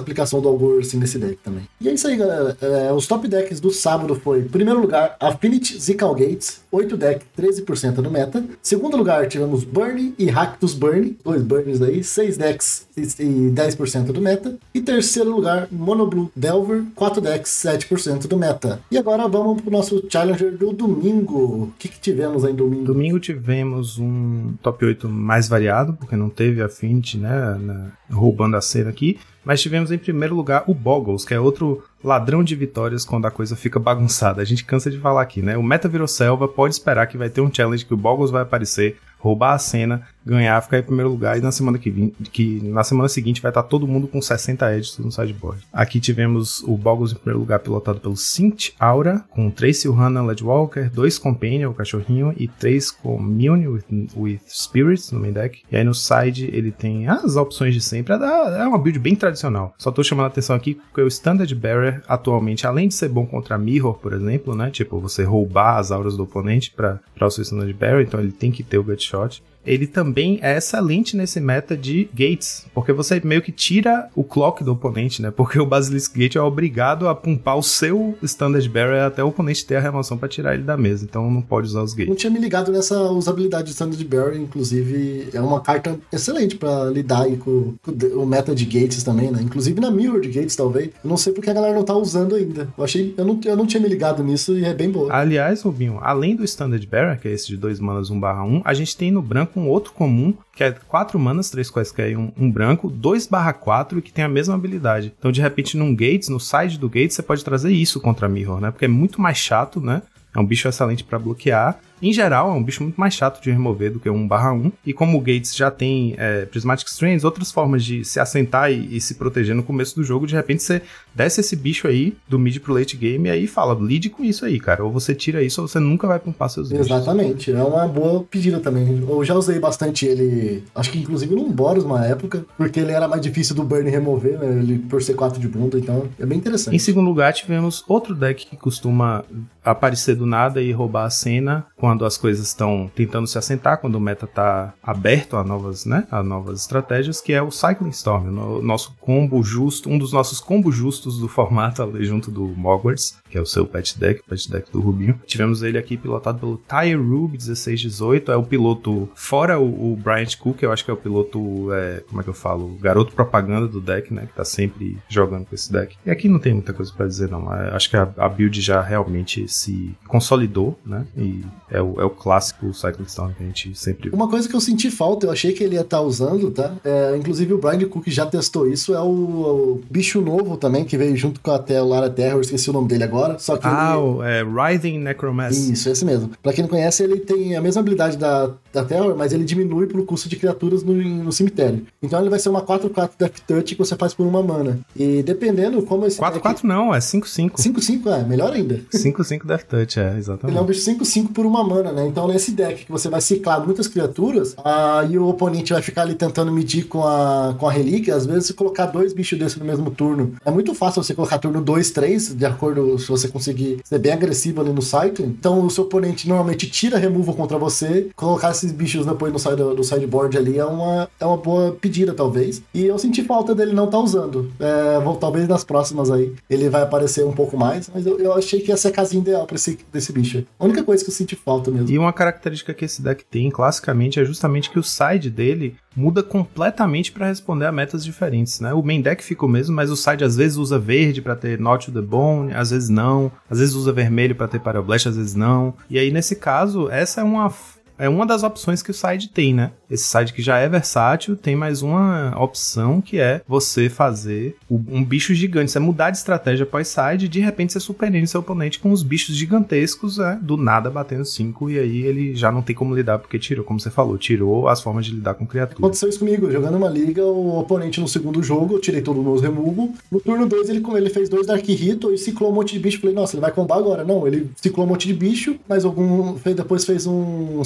aplicação 0.00 0.40
do 0.40 0.48
Algor, 0.48 0.80
assim, 0.80 0.98
nesse 0.98 1.18
deck 1.18 1.38
também. 1.42 1.64
E 1.80 1.88
é 1.88 1.92
isso 1.92 2.06
aí, 2.06 2.16
galera. 2.16 2.56
É, 2.60 2.92
os 2.92 3.06
top 3.06 3.26
decks 3.28 3.60
do 3.60 3.70
sábado 3.70 4.14
foi, 4.14 4.42
primeiro 4.42 4.80
lugar, 4.80 5.16
Affinity 5.20 5.78
Zikal 5.78 6.14
Gates, 6.14 6.60
8 6.70 6.96
deck, 6.96 7.24
13% 7.38 7.94
do 7.94 8.10
meta. 8.10 8.44
Segundo 8.62 8.96
lugar, 8.96 9.28
tivemos 9.28 9.64
Burn 9.64 10.14
e 10.18 10.26
Ractus 10.26 10.74
Burn, 10.74 11.16
dois 11.24 11.42
Burns 11.42 11.80
aí, 11.80 12.02
6 12.02 12.36
decks 12.36 12.86
e 12.96 13.50
10% 13.50 14.06
do 14.06 14.20
meta. 14.20 14.56
E 14.72 14.80
terceiro 14.80 15.30
lugar, 15.30 15.68
Mono 15.70 16.06
Blue 16.06 16.30
Delver, 16.34 16.84
4 16.94 17.20
decks, 17.20 17.50
7% 17.64 18.26
do 18.26 18.36
meta. 18.36 18.80
E 18.90 18.98
agora 18.98 19.26
vamos 19.28 19.62
pro 19.62 19.70
nosso 19.70 20.04
Challenger 20.10 20.56
do 20.56 20.72
domingo. 20.72 21.34
O 21.34 21.72
que, 21.78 21.88
que 21.88 22.00
tivemos 22.00 22.44
aí 22.44 22.52
no 22.52 22.58
domingo? 22.58 22.84
Domingo 22.84 23.20
tivemos 23.20 23.98
um 23.98 24.54
top 24.62 24.84
8 24.84 25.08
mais 25.08 25.48
variado, 25.54 25.94
porque 25.94 26.16
não 26.16 26.28
teve 26.28 26.60
Affinity, 26.60 27.16
né, 27.16 27.56
na, 27.60 27.86
roubando 28.10 28.56
a 28.56 28.60
cena 28.60 28.90
aqui. 28.90 29.18
Mas 29.44 29.62
tivemos 29.62 29.92
em 29.92 29.98
primeiro 29.98 30.34
lugar 30.34 30.64
o 30.66 30.74
Boggles, 30.74 31.24
que 31.24 31.34
é 31.34 31.38
outro 31.38 31.84
ladrão 32.02 32.42
de 32.42 32.56
vitórias 32.56 33.04
quando 33.04 33.26
a 33.26 33.30
coisa 33.30 33.54
fica 33.54 33.78
bagunçada. 33.78 34.42
A 34.42 34.44
gente 34.44 34.64
cansa 34.64 34.90
de 34.90 34.98
falar 34.98 35.22
aqui, 35.22 35.42
né? 35.42 35.56
O 35.56 35.62
Meta 35.62 35.88
virou 35.88 36.08
selva, 36.08 36.48
pode 36.48 36.74
esperar 36.74 37.06
que 37.06 37.18
vai 37.18 37.28
ter 37.30 37.40
um 37.40 37.52
challenge 37.52 37.84
que 37.84 37.94
o 37.94 37.96
Boggles 37.96 38.30
vai 38.30 38.42
aparecer 38.42 38.96
roubar 39.18 39.54
a 39.54 39.58
cena, 39.58 40.02
ganhar, 40.24 40.60
ficar 40.62 40.78
em 40.78 40.82
primeiro 40.82 41.10
lugar 41.10 41.36
e 41.38 41.40
na 41.40 41.52
semana 41.52 41.78
que, 41.78 41.90
vem, 41.90 42.12
que 42.32 42.60
na 42.62 42.82
semana 42.82 43.08
seguinte 43.08 43.42
vai 43.42 43.50
estar 43.50 43.62
todo 43.62 43.86
mundo 43.86 44.08
com 44.08 44.20
60 44.20 44.76
edges 44.76 44.98
no 44.98 45.10
sideboard. 45.12 45.62
Aqui 45.72 46.00
tivemos 46.00 46.62
o 46.62 46.76
Boggles 46.76 47.12
em 47.12 47.16
primeiro 47.16 47.40
lugar 47.40 47.58
pilotado 47.58 48.00
pelo 48.00 48.16
Sint 48.16 48.70
Aura, 48.78 49.24
com 49.30 49.50
3 49.50 49.76
Silhana 49.76 50.22
Ledwalker, 50.22 50.90
2 50.90 51.18
Companion, 51.18 51.70
o 51.70 51.74
cachorrinho, 51.74 52.34
e 52.36 52.48
3 52.48 52.90
Commune 52.90 53.68
with, 53.68 53.84
with 54.16 54.40
Spirits 54.48 55.12
no 55.12 55.20
main 55.20 55.32
deck. 55.32 55.62
E 55.70 55.76
aí 55.76 55.84
no 55.84 55.94
side 55.94 56.48
ele 56.52 56.70
tem 56.70 57.08
as 57.08 57.36
opções 57.36 57.74
de 57.74 57.80
sempre. 57.80 58.14
É, 58.14 58.62
é 58.62 58.66
uma 58.66 58.78
build 58.78 58.98
bem 58.98 59.14
tradicional. 59.14 59.74
Só 59.78 59.90
tô 59.90 60.02
chamando 60.02 60.26
a 60.26 60.28
atenção 60.28 60.56
aqui 60.56 60.74
porque 60.74 61.02
o 61.02 61.08
Standard 61.08 61.52
Bearer 61.54 62.02
atualmente, 62.08 62.66
além 62.66 62.88
de 62.88 62.94
ser 62.94 63.08
bom 63.08 63.26
contra 63.26 63.58
Mirror, 63.58 63.94
por 63.94 64.12
exemplo, 64.12 64.54
né? 64.54 64.70
Tipo, 64.70 64.98
você 65.00 65.24
roubar 65.24 65.78
as 65.78 65.90
auras 65.90 66.16
do 66.16 66.24
oponente 66.24 66.70
para 66.70 67.00
o 67.20 67.30
seu 67.30 67.42
Standard 67.42 67.72
Bearer, 67.72 68.06
então 68.06 68.20
ele 68.20 68.32
tem 68.32 68.50
que 68.50 68.62
ter 68.62 68.78
o 68.78 68.84
Gut 68.84 69.02
shot 69.02 69.42
ele 69.66 69.86
também 69.86 70.38
é 70.42 70.56
excelente 70.56 71.16
nesse 71.16 71.40
meta 71.40 71.76
de 71.76 72.08
gates, 72.14 72.66
porque 72.74 72.92
você 72.92 73.20
meio 73.24 73.42
que 73.42 73.52
tira 73.52 74.08
o 74.14 74.24
clock 74.24 74.62
do 74.62 74.72
oponente, 74.72 75.22
né? 75.22 75.30
Porque 75.30 75.58
o 75.58 75.66
Basilisk 75.66 76.16
Gate 76.16 76.36
é 76.36 76.40
obrigado 76.40 77.08
a 77.08 77.14
pumpar 77.14 77.56
o 77.56 77.62
seu 77.62 78.16
Standard 78.22 78.68
Barrier 78.68 79.04
até 79.04 79.22
o 79.22 79.28
oponente 79.28 79.64
ter 79.64 79.76
a 79.76 79.80
remoção 79.80 80.18
para 80.18 80.28
tirar 80.28 80.54
ele 80.54 80.62
da 80.62 80.76
mesa, 80.76 81.04
então 81.04 81.30
não 81.30 81.42
pode 81.42 81.68
usar 81.68 81.82
os 81.82 81.94
gates. 81.94 82.08
Não 82.08 82.16
tinha 82.16 82.30
me 82.30 82.38
ligado 82.38 82.70
nessa 82.72 83.00
usabilidade 83.10 83.64
de 83.64 83.70
Standard 83.70 84.04
Barrier, 84.04 84.40
inclusive 84.40 85.28
é 85.32 85.40
uma 85.40 85.60
carta 85.60 85.98
excelente 86.12 86.56
para 86.56 86.90
lidar 86.90 87.24
com, 87.38 87.74
com, 87.82 87.92
o 88.16 88.26
meta 88.26 88.54
de 88.54 88.64
gates 88.64 89.02
também, 89.02 89.30
né? 89.30 89.40
Inclusive 89.42 89.80
na 89.80 89.90
Mirror 89.90 90.20
de 90.20 90.28
gates, 90.28 90.56
talvez. 90.56 90.90
Eu 91.02 91.08
não 91.08 91.16
sei 91.16 91.32
porque 91.32 91.50
a 91.50 91.54
galera 91.54 91.74
não 91.74 91.84
tá 91.84 91.94
usando 91.94 92.34
ainda. 92.34 92.68
Eu 92.76 92.84
achei, 92.84 93.14
eu 93.16 93.24
não, 93.24 93.40
eu 93.44 93.56
não 93.56 93.66
tinha 93.66 93.80
me 93.80 93.88
ligado 93.88 94.22
nisso 94.22 94.56
e 94.56 94.64
é 94.64 94.74
bem 94.74 94.90
boa. 94.90 95.12
Aliás, 95.12 95.62
Rubinho, 95.62 95.98
além 96.02 96.36
do 96.36 96.44
Standard 96.44 96.86
Barrier, 96.86 97.20
que 97.20 97.28
é 97.28 97.32
esse 97.32 97.46
de 97.46 97.56
2 97.56 97.80
manas 97.80 98.10
1/1, 98.10 98.62
a 98.64 98.74
gente 98.74 98.96
tem 98.96 99.10
no 99.10 99.22
branco 99.22 99.53
um 99.60 99.68
outro 99.68 99.92
comum, 99.92 100.34
que 100.54 100.64
é 100.64 100.72
4 100.72 101.18
manas, 101.18 101.50
3 101.50 101.70
quaisquer 101.70 102.10
e 102.10 102.16
um, 102.16 102.32
um 102.36 102.50
branco, 102.50 102.90
2 102.90 103.26
barra 103.26 103.52
4 103.52 103.98
e 103.98 104.02
que 104.02 104.12
tem 104.12 104.24
a 104.24 104.28
mesma 104.28 104.54
habilidade. 104.54 105.12
Então, 105.18 105.32
de 105.32 105.40
repente, 105.40 105.76
num 105.76 105.94
Gates, 105.94 106.28
no 106.28 106.40
side 106.40 106.78
do 106.78 106.88
Gates, 106.88 107.14
você 107.14 107.22
pode 107.22 107.44
trazer 107.44 107.72
isso 107.72 108.00
contra 108.00 108.28
Mirror, 108.28 108.60
né? 108.60 108.70
Porque 108.70 108.84
é 108.84 108.88
muito 108.88 109.20
mais 109.20 109.38
chato, 109.38 109.80
né? 109.80 110.02
É 110.34 110.40
um 110.40 110.44
bicho 110.44 110.66
excelente 110.66 111.04
para 111.04 111.18
bloquear 111.18 111.78
em 112.02 112.12
geral, 112.12 112.50
é 112.50 112.52
um 112.52 112.62
bicho 112.62 112.82
muito 112.82 113.00
mais 113.00 113.14
chato 113.14 113.42
de 113.42 113.50
remover 113.50 113.92
do 113.92 114.00
que 114.00 114.10
um 114.10 114.28
1/1. 114.28 114.72
E 114.84 114.92
como 114.92 115.18
o 115.18 115.20
Gates 115.20 115.54
já 115.54 115.70
tem 115.70 116.14
é, 116.18 116.44
Prismatic 116.46 116.88
Strands, 116.88 117.24
outras 117.24 117.50
formas 117.50 117.84
de 117.84 118.04
se 118.04 118.20
assentar 118.20 118.70
e, 118.70 118.96
e, 118.96 119.00
se 119.00 119.14
proteger 119.14 119.54
no 119.54 119.62
começo 119.62 119.94
do 119.96 120.04
jogo, 120.04 120.26
de 120.26 120.34
repente 120.34 120.62
você 120.62 120.82
desce 121.14 121.40
esse 121.40 121.56
bicho 121.56 121.86
aí 121.86 122.16
do 122.28 122.38
mid 122.38 122.58
pro 122.58 122.74
late 122.74 122.96
game 122.96 123.28
e 123.28 123.30
aí 123.30 123.46
fala, 123.46 123.74
lide 123.80 124.10
com 124.10 124.24
isso 124.24 124.44
aí, 124.44 124.58
cara. 124.58 124.84
Ou 124.84 124.90
você 124.90 125.14
tira 125.14 125.42
isso 125.42 125.62
ou 125.62 125.68
você 125.68 125.78
nunca 125.78 126.06
vai 126.06 126.18
pumpar 126.18 126.48
seus 126.48 126.68
bichos. 126.68 126.86
Exatamente, 126.86 127.52
é 127.52 127.62
uma 127.62 127.86
boa 127.86 128.24
pedida 128.24 128.60
também. 128.60 129.04
Eu 129.08 129.24
já 129.24 129.34
usei 129.34 129.58
bastante 129.58 130.06
ele, 130.06 130.64
acho 130.74 130.90
que 130.90 130.98
inclusive 130.98 131.34
num 131.34 131.50
Boros 131.50 131.84
uma 131.84 132.04
época, 132.04 132.44
porque 132.56 132.80
ele 132.80 132.92
era 132.92 133.06
mais 133.06 133.22
difícil 133.22 133.54
do 133.54 133.62
Burn 133.62 133.88
remover, 133.88 134.38
né? 134.38 134.58
Ele 134.58 134.78
por 134.78 135.02
ser 135.02 135.14
4 135.14 135.40
de 135.40 135.48
bunda, 135.48 135.78
então 135.78 136.08
é 136.18 136.26
bem 136.26 136.38
interessante. 136.38 136.74
Em 136.74 136.78
segundo 136.78 137.06
lugar, 137.06 137.32
tivemos 137.32 137.84
outro 137.86 138.14
deck 138.14 138.46
que 138.46 138.56
costuma 138.56 139.24
aparecer 139.64 140.14
do 140.14 140.26
nada 140.26 140.60
e 140.60 140.72
roubar 140.72 141.06
a 141.06 141.10
cena 141.10 141.66
quando 141.84 142.06
as 142.06 142.16
coisas 142.16 142.46
estão 142.46 142.90
tentando 142.94 143.26
se 143.26 143.36
assentar, 143.36 143.78
quando 143.78 143.96
o 143.96 144.00
meta 144.00 144.26
tá 144.26 144.72
aberto 144.82 145.36
a 145.36 145.44
novas, 145.44 145.84
né, 145.84 146.06
a 146.10 146.22
novas 146.22 146.62
estratégias, 146.62 147.20
que 147.20 147.34
é 147.34 147.42
o 147.42 147.50
Cycling 147.50 147.90
Storm, 147.90 148.28
o 148.28 148.62
nosso 148.62 148.96
combo 149.02 149.42
justo, 149.42 149.90
um 149.90 149.98
dos 149.98 150.10
nossos 150.10 150.40
combos 150.40 150.74
justos 150.74 151.18
do 151.18 151.28
formato 151.28 151.82
ali 151.82 152.02
junto 152.06 152.30
do 152.30 152.46
Mogwarts, 152.56 153.18
que 153.28 153.36
é 153.36 153.40
o 153.40 153.44
seu 153.44 153.66
pet 153.66 154.00
deck, 154.00 154.22
o 154.22 154.24
pet 154.30 154.50
deck 154.50 154.72
do 154.72 154.80
Rubinho. 154.80 155.20
Tivemos 155.26 155.62
ele 155.62 155.76
aqui 155.76 155.98
pilotado 155.98 156.38
pelo 156.38 156.56
Tyre 156.56 156.94
Rube 156.94 157.32
1618, 157.32 158.32
é 158.32 158.36
o 158.36 158.44
piloto, 158.44 159.06
fora 159.14 159.60
o, 159.60 159.92
o 159.92 159.96
Bryant 159.96 160.38
Cook, 160.38 160.62
eu 160.62 160.72
acho 160.72 160.86
que 160.86 160.90
é 160.90 160.94
o 160.94 160.96
piloto, 160.96 161.70
é, 161.70 162.02
como 162.08 162.22
é 162.22 162.24
que 162.24 162.30
eu 162.30 162.34
falo, 162.34 162.78
garoto 162.80 163.12
propaganda 163.12 163.68
do 163.68 163.82
deck, 163.82 164.14
né, 164.14 164.24
que 164.26 164.32
tá 164.32 164.44
sempre 164.44 164.96
jogando 165.06 165.44
com 165.44 165.54
esse 165.54 165.70
deck. 165.70 165.98
E 166.06 166.10
aqui 166.10 166.30
não 166.30 166.38
tem 166.38 166.54
muita 166.54 166.72
coisa 166.72 166.90
para 166.96 167.06
dizer 167.06 167.28
não, 167.28 167.52
é, 167.54 167.76
acho 167.76 167.90
que 167.90 167.96
a, 167.98 168.08
a, 168.16 168.26
build 168.26 168.58
já 168.62 168.80
realmente 168.80 169.46
se 169.48 169.94
consolidou, 170.06 170.78
né, 170.82 171.06
e 171.14 171.44
é 171.74 171.82
o, 171.82 172.00
é 172.00 172.04
o 172.04 172.10
clássico 172.10 172.72
Cycling 172.72 173.06
Storm 173.06 173.32
que 173.32 173.42
a 173.42 173.46
gente 173.46 173.74
sempre... 173.74 174.10
Uma 174.10 174.28
coisa 174.28 174.48
que 174.48 174.54
eu 174.54 174.60
senti 174.60 174.90
falta, 174.90 175.26
eu 175.26 175.32
achei 175.32 175.52
que 175.52 175.64
ele 175.64 175.74
ia 175.74 175.80
estar 175.80 175.98
tá 175.98 176.02
usando, 176.02 176.50
tá, 176.52 176.72
é, 176.84 177.16
inclusive 177.16 177.52
o 177.52 177.58
Bryant 177.58 177.88
Cook 177.88 178.08
já 178.08 178.24
testou 178.24 178.68
isso, 178.68 178.94
é 178.94 179.00
o, 179.00 179.04
o 179.04 179.80
bicho 179.90 180.20
novo 180.20 180.56
também, 180.56 180.84
que 180.84 180.96
veio 180.96 181.16
junto 181.16 181.40
com 181.40 181.50
a 181.50 181.64
Lara 181.82 182.08
Terror, 182.08 182.40
esqueci 182.40 182.70
o 182.70 182.72
nome 182.72 182.86
dele 182.86 183.02
agora, 183.02 183.38
só 183.40 183.56
que 183.56 183.66
Ah, 183.66 183.94
ele... 183.94 183.98
o 183.98 184.22
é, 184.22 184.42
Writhing 184.44 185.00
Necromancer. 185.00 185.72
Isso, 185.72 185.88
esse 185.88 186.04
mesmo. 186.04 186.30
Pra 186.40 186.52
quem 186.52 186.62
não 186.62 186.68
conhece, 186.68 187.02
ele 187.02 187.18
tem 187.18 187.56
a 187.56 187.60
mesma 187.60 187.80
habilidade 187.80 188.16
da, 188.16 188.50
da 188.74 188.84
Terror, 188.84 189.16
mas 189.16 189.32
ele 189.32 189.44
diminui 189.44 189.86
pro 189.86 190.04
custo 190.04 190.28
de 190.28 190.36
criaturas 190.36 190.82
no, 190.82 190.94
no 190.94 191.32
cemitério. 191.32 191.86
Então 192.02 192.20
ele 192.20 192.28
vai 192.28 192.38
ser 192.38 192.48
uma 192.48 192.62
4-4 192.62 193.10
Death 193.18 193.40
Touch 193.46 193.74
que 193.74 193.78
você 193.78 193.96
faz 193.96 194.12
por 194.12 194.26
uma 194.26 194.42
mana. 194.42 194.80
E 194.94 195.22
dependendo 195.22 195.82
como 195.82 196.06
esse 196.06 196.20
4-4 196.20 196.42
deck... 196.42 196.66
não, 196.66 196.94
é 196.94 196.98
5-5. 196.98 197.52
5-5, 197.54 198.06
é, 198.06 198.24
melhor 198.24 198.52
ainda. 198.52 198.80
5-5 198.92 199.46
Death 199.46 199.64
Touch, 199.64 200.00
é, 200.00 200.18
exatamente. 200.18 200.52
Ele 200.52 200.58
é 200.58 200.60
um 200.60 200.66
bicho 200.66 200.90
5-5 200.90 201.32
por 201.32 201.46
uma 201.46 201.62
mana, 201.62 201.92
né? 201.92 202.06
Então 202.06 202.26
nesse 202.26 202.52
deck 202.52 202.84
que 202.84 202.92
você 202.92 203.08
vai 203.08 203.20
ciclar 203.20 203.64
muitas 203.64 203.86
criaturas, 203.86 204.54
aí 204.64 205.16
o 205.16 205.28
oponente 205.28 205.72
vai 205.72 205.82
ficar 205.82 206.02
ali 206.02 206.14
tentando 206.14 206.50
medir 206.52 206.84
com 206.86 207.06
a, 207.06 207.54
com 207.58 207.68
a 207.68 207.72
relíquia, 207.72 208.14
às 208.14 208.26
vezes 208.26 208.46
se 208.46 208.54
colocar 208.54 208.86
dois 208.86 209.12
bichos 209.12 209.38
desses 209.38 209.58
no 209.58 209.64
mesmo 209.64 209.90
turno, 209.90 210.34
é 210.44 210.50
muito 210.50 210.74
fácil 210.74 211.02
você 211.02 211.14
colocar 211.14 211.38
turno 211.38 211.60
2, 211.60 211.90
3, 211.90 212.34
de 212.34 212.46
acordo 212.46 212.98
se 212.98 213.08
você 213.08 213.28
conseguir 213.28 213.78
ser 213.84 213.98
bem 213.98 214.12
agressivo 214.12 214.60
ali 214.60 214.72
no 214.72 214.82
cycling. 214.82 215.36
Então 215.38 215.64
o 215.64 215.70
seu 215.70 215.84
oponente 215.84 216.28
normalmente 216.28 216.68
tira 216.68 216.98
removal 216.98 217.34
contra 217.34 217.58
você, 217.58 218.08
colocar 218.16 218.52
esses 218.64 218.72
bichos 218.72 219.04
depois 219.04 219.32
no, 219.32 219.38
side, 219.38 219.62
no 219.62 219.84
sideboard 219.84 220.36
ali 220.36 220.58
é 220.58 220.64
uma, 220.64 221.08
é 221.20 221.26
uma 221.26 221.36
boa 221.36 221.72
pedida, 221.72 222.14
talvez. 222.14 222.62
E 222.72 222.84
eu 222.84 222.98
senti 222.98 223.22
falta 223.22 223.54
dele 223.54 223.72
não 223.72 223.84
estar 223.84 223.98
tá 223.98 224.04
usando. 224.04 224.50
É, 224.58 225.00
vou, 225.00 225.16
talvez 225.16 225.46
nas 225.46 225.64
próximas 225.64 226.10
aí 226.10 226.32
ele 226.48 226.68
vai 226.68 226.82
aparecer 226.82 227.24
um 227.24 227.32
pouco 227.32 227.56
mais, 227.56 227.90
mas 227.92 228.06
eu, 228.06 228.18
eu 228.18 228.32
achei 228.32 228.60
que 228.60 228.70
ia 228.70 228.76
ser 228.76 228.88
a 228.88 228.92
casinha 228.92 229.20
ideal 229.20 229.46
pra 229.46 229.56
esse, 229.56 229.78
desse 229.92 230.12
bicho. 230.12 230.44
A 230.58 230.64
única 230.64 230.82
coisa 230.82 231.04
que 231.04 231.10
eu 231.10 231.14
senti 231.14 231.36
falta 231.36 231.70
mesmo. 231.70 231.90
E 231.90 231.98
uma 231.98 232.12
característica 232.12 232.72
que 232.72 232.84
esse 232.84 233.02
deck 233.02 233.24
tem, 233.24 233.50
classicamente, 233.50 234.18
é 234.18 234.24
justamente 234.24 234.70
que 234.70 234.78
o 234.78 234.82
side 234.82 235.30
dele 235.30 235.76
muda 235.96 236.22
completamente 236.22 237.12
para 237.12 237.28
responder 237.28 237.66
a 237.66 237.72
metas 237.72 238.04
diferentes, 238.04 238.58
né? 238.58 238.74
O 238.74 238.82
main 238.82 239.00
deck 239.00 239.22
fica 239.22 239.46
o 239.46 239.48
mesmo, 239.48 239.76
mas 239.76 239.90
o 239.90 239.96
side 239.96 240.24
às 240.24 240.36
vezes 240.36 240.56
usa 240.56 240.78
verde 240.78 241.22
para 241.22 241.36
ter 241.36 241.58
Not 241.60 241.86
to 241.86 241.92
the 241.92 242.04
Bone, 242.04 242.52
às 242.52 242.70
vezes 242.70 242.88
não, 242.88 243.30
às 243.48 243.60
vezes 243.60 243.74
usa 243.74 243.92
vermelho 243.92 244.34
para 244.34 244.48
ter 244.48 244.58
Pyroblast, 244.58 245.08
às 245.08 245.16
vezes 245.16 245.34
não. 245.34 245.74
E 245.88 245.98
aí 245.98 246.10
nesse 246.10 246.34
caso, 246.34 246.88
essa 246.90 247.20
é 247.20 247.24
uma 247.24 247.52
é 247.98 248.08
uma 248.08 248.26
das 248.26 248.42
opções 248.42 248.82
que 248.82 248.90
o 248.90 248.94
side 248.94 249.28
tem, 249.28 249.54
né? 249.54 249.72
Esse 249.90 250.04
side 250.04 250.32
que 250.32 250.42
já 250.42 250.58
é 250.58 250.68
versátil 250.68 251.36
tem 251.36 251.54
mais 251.54 251.82
uma 251.82 252.34
opção 252.36 253.00
que 253.00 253.18
é 253.18 253.42
você 253.46 253.88
fazer 253.88 254.56
um 254.70 255.04
bicho 255.04 255.34
gigante. 255.34 255.70
Você 255.70 255.78
mudar 255.78 256.10
de 256.10 256.18
estratégia 256.18 256.66
pós-side 256.66 257.26
e 257.26 257.28
de 257.28 257.40
repente 257.40 257.72
você 257.72 257.80
superando 257.80 258.26
seu 258.26 258.40
oponente 258.40 258.78
com 258.78 258.90
os 258.90 259.02
bichos 259.02 259.34
gigantescos, 259.34 260.18
né? 260.18 260.38
Do 260.42 260.56
nada 260.56 260.90
batendo 260.90 261.24
5 261.24 261.70
e 261.70 261.78
aí 261.78 262.02
ele 262.02 262.34
já 262.34 262.50
não 262.50 262.62
tem 262.62 262.74
como 262.74 262.94
lidar 262.94 263.18
porque 263.18 263.38
tirou, 263.38 263.64
como 263.64 263.78
você 263.80 263.90
falou, 263.90 264.18
tirou 264.18 264.68
as 264.68 264.80
formas 264.80 265.06
de 265.06 265.12
lidar 265.12 265.34
com 265.34 265.46
criatura. 265.46 265.78
Aconteceu 265.78 266.08
isso 266.08 266.18
comigo, 266.18 266.50
jogando 266.50 266.76
uma 266.76 266.88
liga, 266.88 267.24
o 267.24 267.58
oponente 267.58 268.00
no 268.00 268.08
segundo 268.08 268.42
jogo, 268.42 268.74
eu 268.74 268.80
tirei 268.80 269.00
todos 269.00 269.20
os 269.20 269.26
meus 269.26 269.42
removal. 269.42 269.90
No 270.10 270.20
turno 270.20 270.46
2 270.46 270.68
ele, 270.68 270.84
ele 270.94 271.10
fez 271.10 271.28
dois 271.28 271.46
Dark 271.46 271.64
Rito 271.64 272.12
e 272.12 272.18
ciclou 272.18 272.50
um 272.50 272.54
monte 272.54 272.72
de 272.72 272.78
bicho. 272.78 273.00
Falei, 273.00 273.14
nossa, 273.14 273.34
ele 273.34 273.40
vai 273.40 273.52
combar 273.52 273.76
agora. 273.76 274.04
Não, 274.04 274.26
ele 274.26 274.50
ciclou 274.56 274.86
um 274.86 274.88
monte 274.88 275.06
de 275.06 275.14
bicho, 275.14 275.56
mas 275.68 275.84
algum. 275.84 276.34
Depois 276.54 276.84
fez 276.84 277.06
um 277.06 277.62